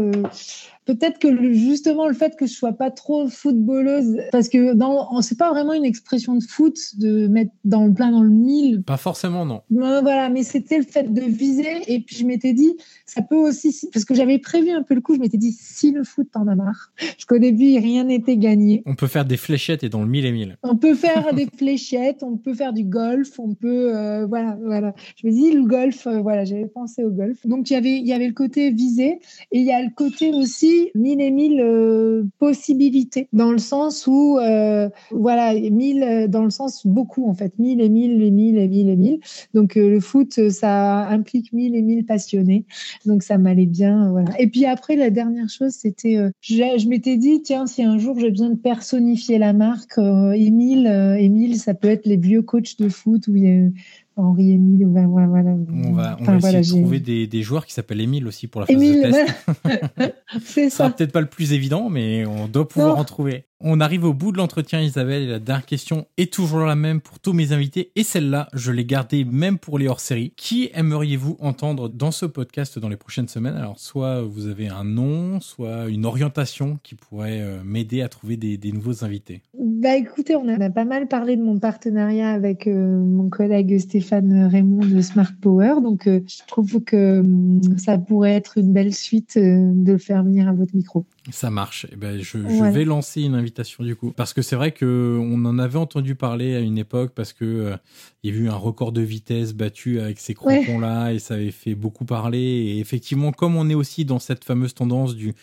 peut-être 0.89 1.19
que 1.19 1.53
justement 1.53 2.07
le 2.07 2.15
fait 2.15 2.35
que 2.35 2.47
je 2.47 2.53
sois 2.53 2.73
pas 2.73 2.89
trop 2.89 3.27
footballeuse, 3.27 4.17
parce 4.31 4.49
que 4.49 4.73
dans, 4.73 5.21
c'est 5.21 5.37
pas 5.37 5.51
vraiment 5.51 5.73
une 5.73 5.85
expression 5.85 6.33
de 6.33 6.43
foot 6.43 6.77
de 6.97 7.27
mettre 7.27 7.51
dans 7.63 7.85
le 7.85 7.93
plein 7.93 8.11
dans 8.11 8.23
le 8.23 8.29
mille. 8.29 8.81
Pas 8.81 8.97
forcément, 8.97 9.45
non. 9.45 9.61
Ben, 9.69 10.01
voilà, 10.01 10.29
mais 10.29 10.41
c'était 10.41 10.79
le 10.79 10.83
fait 10.83 11.13
de 11.13 11.21
viser. 11.21 11.83
Et 11.87 11.99
puis 11.99 12.15
je 12.15 12.25
m'étais 12.25 12.53
dit, 12.53 12.75
ça 13.05 13.21
peut 13.21 13.35
aussi, 13.35 13.87
parce 13.93 14.03
que 14.03 14.15
j'avais 14.15 14.39
prévu 14.39 14.71
un 14.71 14.81
peu 14.81 14.95
le 14.95 15.01
coup, 15.01 15.13
je 15.13 15.19
m'étais 15.19 15.37
dit, 15.37 15.51
si 15.51 15.91
le 15.91 16.03
foot 16.03 16.29
t'en 16.31 16.47
a 16.47 16.55
marre, 16.55 16.91
parce 16.97 17.25
qu'au 17.25 17.37
début 17.37 17.77
rien 17.77 18.05
n'était 18.05 18.37
gagné. 18.37 18.81
On 18.87 18.95
peut 18.95 19.07
faire 19.07 19.25
des 19.25 19.37
fléchettes 19.37 19.83
et 19.83 19.89
dans 19.89 20.01
le 20.01 20.07
mille 20.09 20.25
et 20.25 20.31
mille. 20.31 20.57
On 20.63 20.75
peut 20.75 20.95
faire 20.95 21.33
des 21.35 21.45
fléchettes, 21.55 22.23
on 22.23 22.37
peut 22.37 22.55
faire 22.55 22.73
du 22.73 22.83
golf, 22.83 23.37
on 23.37 23.53
peut, 23.53 23.95
euh, 23.95 24.25
voilà, 24.25 24.57
voilà. 24.63 24.95
Je 25.21 25.27
me 25.27 25.31
dis 25.31 25.51
le 25.51 25.65
golf, 25.65 26.07
euh, 26.07 26.19
voilà, 26.19 26.45
j'avais 26.45 26.67
pensé 26.67 27.03
au 27.03 27.11
golf. 27.11 27.45
Donc 27.45 27.69
il 27.69 27.73
y 27.73 27.75
avait, 27.75 27.97
il 27.97 28.07
y 28.07 28.13
avait 28.13 28.27
le 28.27 28.33
côté 28.33 28.71
visé 28.71 29.19
et 29.51 29.59
il 29.59 29.65
y 29.65 29.71
a 29.71 29.83
le 29.83 29.91
côté 29.95 30.31
aussi 30.33 30.78
mille 30.95 31.21
et 31.21 31.32
mille 31.32 31.61
euh, 31.61 32.23
possibilités 32.39 33.27
dans 33.34 33.51
le 33.51 33.57
sens 33.57 34.07
où 34.07 34.38
euh, 34.39 34.89
voilà 35.11 35.53
mille 35.53 36.03
euh, 36.03 36.27
dans 36.27 36.43
le 36.43 36.49
sens 36.49 36.86
beaucoup 36.86 37.30
en 37.30 37.34
fait. 37.34 37.57
Mille 37.59 37.82
et 37.82 37.89
mille 37.89 38.21
et 38.21 38.32
mille 38.32 38.57
et 38.57 38.67
mille 38.67 38.89
et 38.89 38.95
mille. 38.95 39.19
Donc 39.53 39.75
le 39.75 39.99
foot 39.99 40.49
ça 40.49 41.07
implique 41.07 41.53
mille 41.53 41.75
et 41.75 41.82
mille 41.82 42.05
passionnés. 42.05 42.65
Donc 43.05 43.23
ça 43.23 43.38
m'allait 43.38 43.65
bien 43.65 44.11
voilà. 44.11 44.30
Et 44.39 44.47
puis 44.47 44.65
après 44.65 44.95
la 44.95 45.09
dernière 45.09 45.49
chose 45.49 45.71
c'était 45.71 46.17
je, 46.41 46.55
je 46.77 46.88
m'étais 46.88 47.17
dit 47.17 47.41
tiens 47.41 47.67
si 47.67 47.84
un 47.84 47.97
jour 47.97 48.19
j'ai 48.19 48.30
besoin 48.30 48.49
de 48.49 48.57
personnifier 48.57 49.38
la 49.38 49.53
marque 49.53 49.97
Émile 49.97 50.88
Émile 51.19 51.57
ça 51.57 51.73
peut 51.73 51.89
être 51.89 52.05
les 52.05 52.17
vieux 52.17 52.41
coachs 52.41 52.77
de 52.80 52.89
foot 52.89 53.27
où 53.27 53.36
il 53.36 53.43
y 53.43 53.47
a 53.49 53.69
Henri 54.20 54.51
Émile. 54.51 54.86
Voilà, 54.88 55.28
voilà. 55.28 55.51
On 55.51 55.93
va, 55.93 56.17
on 56.20 56.24
enfin, 56.24 56.34
va 56.34 56.38
voilà, 56.39 56.59
essayer 56.59 56.78
de 56.78 56.82
trouver 56.84 56.99
des, 56.99 57.28
des, 57.28 57.41
joueurs 57.41 57.65
qui 57.65 57.74
s'appellent 57.74 58.01
Émile 58.01 58.28
aussi 58.28 58.47
pour 58.47 58.61
la 58.61 58.67
phase 58.67 58.76
Émile, 58.76 59.03
de 59.03 59.11
test. 59.11 60.15
C'est 60.41 60.70
ça. 60.70 60.78
sera 60.86 60.89
peut-être 60.91 61.11
pas 61.11 61.22
le 61.22 61.28
plus 61.28 61.53
évident, 61.53 61.89
mais 61.89 62.26
on 62.26 62.47
doit 62.47 62.67
pouvoir 62.67 62.95
non. 62.95 63.01
en 63.01 63.05
trouver. 63.05 63.45
On 63.61 63.82
arrive 63.82 64.05
au 64.05 64.13
bout 64.13 64.32
de 64.32 64.38
l'entretien, 64.38 64.80
Isabelle, 64.80 65.24
et 65.24 65.28
la 65.28 65.39
dernière 65.39 65.65
question 65.65 66.05
est 66.15 66.32
toujours 66.32 66.59
la 66.59 66.78
même 66.78 67.01
pour 67.01 67.20
tous 67.20 67.34
mes 67.34 67.51
invités, 67.51 67.91
et 67.97 68.03
celle-là, 68.03 68.47
je 68.53 68.72
l'ai 68.72 68.86
gardée 68.86 69.26
même 69.26 69.57
pour 69.57 69.78
les 69.78 69.89
hors-série. 69.89 70.32
Qui 70.38 70.70
aimeriez-vous 70.74 71.36
entendre 71.41 71.89
dans 71.89 72.11
ce 72.11 72.26
podcast 72.26 72.80
dans 72.80 72.88
les 72.88 72.95
prochaines 72.95 73.28
semaines? 73.28 73.57
Alors, 73.57 73.78
soit 73.78 74.22
vous 74.22 74.47
avez 74.47 74.70
un 74.70 74.86
nom, 74.86 75.41
soit 75.41 75.89
une 75.89 76.05
orientation 76.05 76.80
qui 76.84 76.95
pourrait 76.95 77.41
euh, 77.41 77.61
m'aider 77.65 78.01
à 78.01 78.07
trouver 78.07 78.38
des, 78.38 78.55
des, 78.55 78.72
nouveaux 78.72 79.03
invités. 79.03 79.41
Bah 79.59 79.97
écoutez, 79.97 80.38
on 80.38 80.47
a 80.47 80.70
pas 80.70 80.86
mal 80.86 81.09
parlé 81.09 81.36
de 81.36 81.43
mon 81.43 81.59
partenariat 81.59 82.32
avec 82.32 82.65
euh, 82.65 83.03
mon 83.03 83.28
collègue 83.30 83.78
Stéphane 83.78 84.09
Raymond 84.12 84.86
de 84.86 85.01
Smart 85.01 85.32
Power, 85.41 85.76
donc 85.82 86.07
euh, 86.07 86.22
je 86.28 86.45
trouve 86.47 86.82
que 86.84 87.24
ça 87.78 87.97
pourrait 87.97 88.34
être 88.34 88.57
une 88.57 88.74
belle 88.74 88.93
suite 88.93 89.38
euh, 89.38 89.72
de 89.74 89.93
le 89.93 89.97
faire 89.97 90.24
venir 90.24 90.47
à 90.47 90.53
votre 90.53 90.76
micro. 90.76 91.05
Ça 91.32 91.49
marche. 91.49 91.86
Eh 91.91 91.95
ben, 91.95 92.20
je, 92.22 92.38
ouais. 92.38 92.72
vais 92.72 92.86
lancer 92.86 93.22
une 93.22 93.36
invitation 93.36 93.84
du 93.84 93.95
coup. 93.95 94.12
Parce 94.12 94.34
que 94.34 94.41
c'est 94.41 94.55
vrai 94.55 94.72
qu'on 94.72 95.45
en 95.45 95.60
avait 95.60 95.78
entendu 95.78 96.16
parler 96.16 96.55
à 96.55 96.60
une 96.60 96.78
époque 96.78 97.12
parce 97.14 97.34
que 97.34 97.45
euh, 97.45 97.78
il 98.24 98.34
y 98.34 98.38
a 98.38 98.41
eu 98.41 98.49
un 98.49 98.55
record 98.55 98.91
de 98.91 99.01
vitesse 99.01 99.53
battu 99.53 99.99
avec 99.99 100.20
ces 100.20 100.34
crampons-là 100.34 101.05
ouais. 101.05 101.16
et 101.16 101.20
ça 101.20 101.36
avait 101.36 101.51
fait 101.51 101.76
beaucoup 101.76 102.05
parler. 102.05 102.39
Et 102.39 102.80
effectivement, 102.80 103.32
comme 103.32 103.55
on 103.55 103.70
est 103.70 103.76
aussi 103.76 104.05
dans 104.05 104.20
cette 104.20 104.43
fameuse 104.43 104.74
tendance 104.74 105.16
du, 105.16 105.36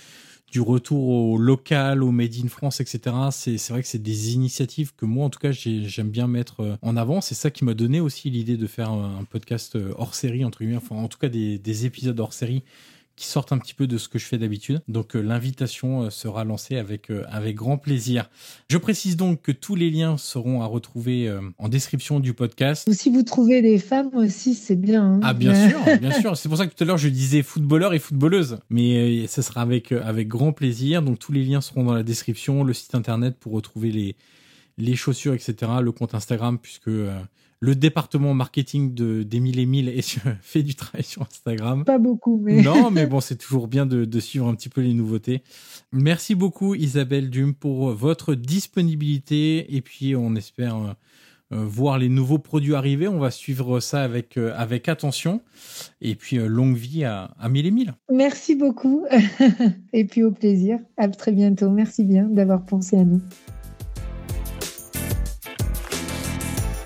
du 0.56 0.62
retour 0.62 1.08
au 1.10 1.36
local, 1.36 2.02
au 2.02 2.10
Made 2.12 2.32
in 2.42 2.48
France, 2.48 2.80
etc., 2.80 3.14
c'est 3.30 3.68
vrai 3.68 3.82
que 3.82 3.88
c'est 3.88 4.02
des 4.02 4.32
initiatives 4.32 4.94
que 4.96 5.04
moi, 5.04 5.26
en 5.26 5.28
tout 5.28 5.38
cas, 5.38 5.52
j'aime 5.52 6.08
bien 6.08 6.28
mettre 6.28 6.60
euh, 6.60 6.76
en 6.80 6.96
avant. 6.96 7.20
C'est 7.20 7.34
ça 7.34 7.50
qui 7.50 7.62
m'a 7.62 7.74
donné 7.74 8.00
aussi 8.00 8.30
l'idée 8.30 8.56
de 8.56 8.66
faire 8.66 8.90
un 8.90 9.24
podcast 9.28 9.76
euh, 9.76 9.92
hors 9.98 10.14
série, 10.14 10.46
entre 10.46 10.60
guillemets, 10.60 10.78
enfin, 10.78 10.96
en 10.96 11.08
tout 11.08 11.18
cas 11.18 11.28
des, 11.28 11.58
des 11.58 11.84
épisodes 11.84 12.18
hors 12.18 12.32
série 12.32 12.62
qui 13.16 13.26
sortent 13.26 13.52
un 13.52 13.58
petit 13.58 13.74
peu 13.74 13.86
de 13.86 13.96
ce 13.96 14.08
que 14.08 14.18
je 14.18 14.26
fais 14.26 14.38
d'habitude. 14.38 14.82
Donc 14.88 15.16
euh, 15.16 15.20
l'invitation 15.20 16.02
euh, 16.02 16.10
sera 16.10 16.44
lancée 16.44 16.76
avec 16.76 17.10
euh, 17.10 17.24
avec 17.28 17.56
grand 17.56 17.78
plaisir. 17.78 18.28
Je 18.68 18.76
précise 18.76 19.16
donc 19.16 19.42
que 19.42 19.52
tous 19.52 19.74
les 19.74 19.90
liens 19.90 20.18
seront 20.18 20.60
à 20.60 20.66
retrouver 20.66 21.32
en 21.58 21.68
description 21.68 22.20
du 22.20 22.34
podcast. 22.34 22.90
Si 22.92 23.10
vous 23.10 23.22
trouvez 23.22 23.62
des 23.62 23.78
femmes 23.78 24.10
aussi, 24.14 24.54
c'est 24.54 24.76
bien. 24.76 25.14
Hein 25.14 25.20
ah 25.22 25.32
bien 25.32 25.68
sûr, 25.68 25.80
bien 26.00 26.12
sûr. 26.12 26.36
C'est 26.36 26.48
pour 26.48 26.58
ça 26.58 26.66
que 26.66 26.74
tout 26.74 26.84
à 26.84 26.86
l'heure 26.86 26.98
je 26.98 27.08
disais 27.08 27.42
footballeur 27.42 27.94
et 27.94 27.98
footballeuse, 27.98 28.58
mais 28.68 29.26
ce 29.26 29.40
sera 29.40 29.62
avec 29.62 29.92
avec 29.92 30.28
grand 30.28 30.52
plaisir. 30.52 31.00
Donc 31.02 31.18
tous 31.18 31.32
les 31.32 31.44
liens 31.44 31.60
seront 31.60 31.84
dans 31.84 31.94
la 31.94 32.02
description, 32.02 32.64
le 32.64 32.74
site 32.74 32.94
internet 32.94 33.36
pour 33.38 33.52
retrouver 33.52 33.90
les 33.90 34.16
les 34.78 34.94
chaussures, 34.94 35.32
etc. 35.32 35.72
Le 35.80 35.92
compte 35.92 36.14
Instagram 36.14 36.58
puisque 36.58 36.90
le 37.60 37.74
département 37.74 38.34
marketing 38.34 38.94
de 38.94 39.22
d'Emile 39.22 39.58
Emile 39.58 40.02
fait 40.40 40.62
du 40.62 40.74
travail 40.74 41.04
sur 41.04 41.22
Instagram. 41.22 41.84
Pas 41.84 41.98
beaucoup, 41.98 42.40
mais. 42.42 42.62
Non, 42.62 42.90
mais 42.92 43.06
bon, 43.06 43.20
c'est 43.20 43.36
toujours 43.36 43.68
bien 43.68 43.86
de, 43.86 44.04
de, 44.04 44.20
suivre 44.20 44.48
un 44.48 44.54
petit 44.54 44.68
peu 44.68 44.80
les 44.80 44.94
nouveautés. 44.94 45.42
Merci 45.92 46.34
beaucoup, 46.34 46.74
Isabelle 46.74 47.30
Dume, 47.30 47.54
pour 47.54 47.90
votre 47.92 48.34
disponibilité. 48.34 49.74
Et 49.74 49.80
puis, 49.80 50.16
on 50.16 50.34
espère 50.34 50.96
euh, 51.52 51.64
voir 51.64 51.98
les 51.98 52.08
nouveaux 52.08 52.38
produits 52.38 52.74
arriver. 52.74 53.06
On 53.06 53.20
va 53.20 53.30
suivre 53.30 53.78
ça 53.78 54.02
avec, 54.02 54.36
euh, 54.36 54.52
avec 54.56 54.88
attention. 54.88 55.42
Et 56.00 56.16
puis, 56.16 56.38
euh, 56.38 56.46
longue 56.46 56.76
vie 56.76 57.04
à, 57.04 57.30
à 57.38 57.48
mille 57.48 57.66
et 57.66 57.70
mille. 57.70 57.94
Merci 58.12 58.56
beaucoup. 58.56 59.06
et 59.92 60.04
puis, 60.04 60.24
au 60.24 60.32
plaisir. 60.32 60.78
À 60.96 61.08
très 61.08 61.30
bientôt. 61.30 61.70
Merci 61.70 62.04
bien 62.04 62.24
d'avoir 62.24 62.64
pensé 62.64 62.96
à 62.96 63.04
nous. 63.04 63.20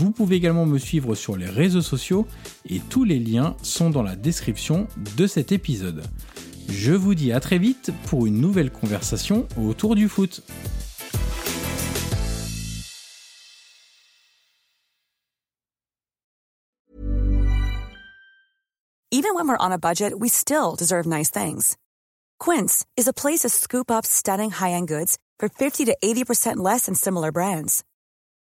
Vous 0.00 0.12
pouvez 0.12 0.36
également 0.36 0.64
me 0.64 0.78
suivre 0.78 1.14
sur 1.14 1.36
les 1.36 1.44
réseaux 1.44 1.82
sociaux 1.82 2.26
et 2.66 2.80
tous 2.80 3.04
les 3.04 3.18
liens 3.18 3.54
sont 3.62 3.90
dans 3.90 4.02
la 4.02 4.16
description 4.16 4.88
de 5.14 5.26
cet 5.26 5.52
épisode. 5.52 6.02
Je 6.70 6.92
vous 6.92 7.14
dis 7.14 7.32
à 7.32 7.40
très 7.40 7.58
vite 7.58 7.92
pour 8.06 8.24
une 8.24 8.40
nouvelle 8.40 8.70
conversation 8.70 9.46
autour 9.58 9.94
du 9.96 10.08
foot. 10.08 10.42
Even 19.12 19.34
when 19.34 19.46
we're 19.46 19.58
on 19.60 19.70
a 19.70 19.76
budget, 19.78 20.18
we 20.18 20.30
still 20.30 20.76
deserve 20.78 21.06
nice 21.06 21.30
things. 21.30 21.76
Quince 22.38 22.86
is 22.96 23.06
a 23.06 23.12
place 23.12 23.40
to 23.40 23.50
scoop 23.50 23.90
up 23.90 24.06
stunning 24.06 24.50
high-end 24.50 24.88
goods 24.88 25.18
for 25.38 25.50
50 25.50 25.84
to 25.84 25.96
80% 26.02 26.56
less 26.56 26.86
than 26.86 26.94
similar 26.94 27.30
brands. 27.30 27.84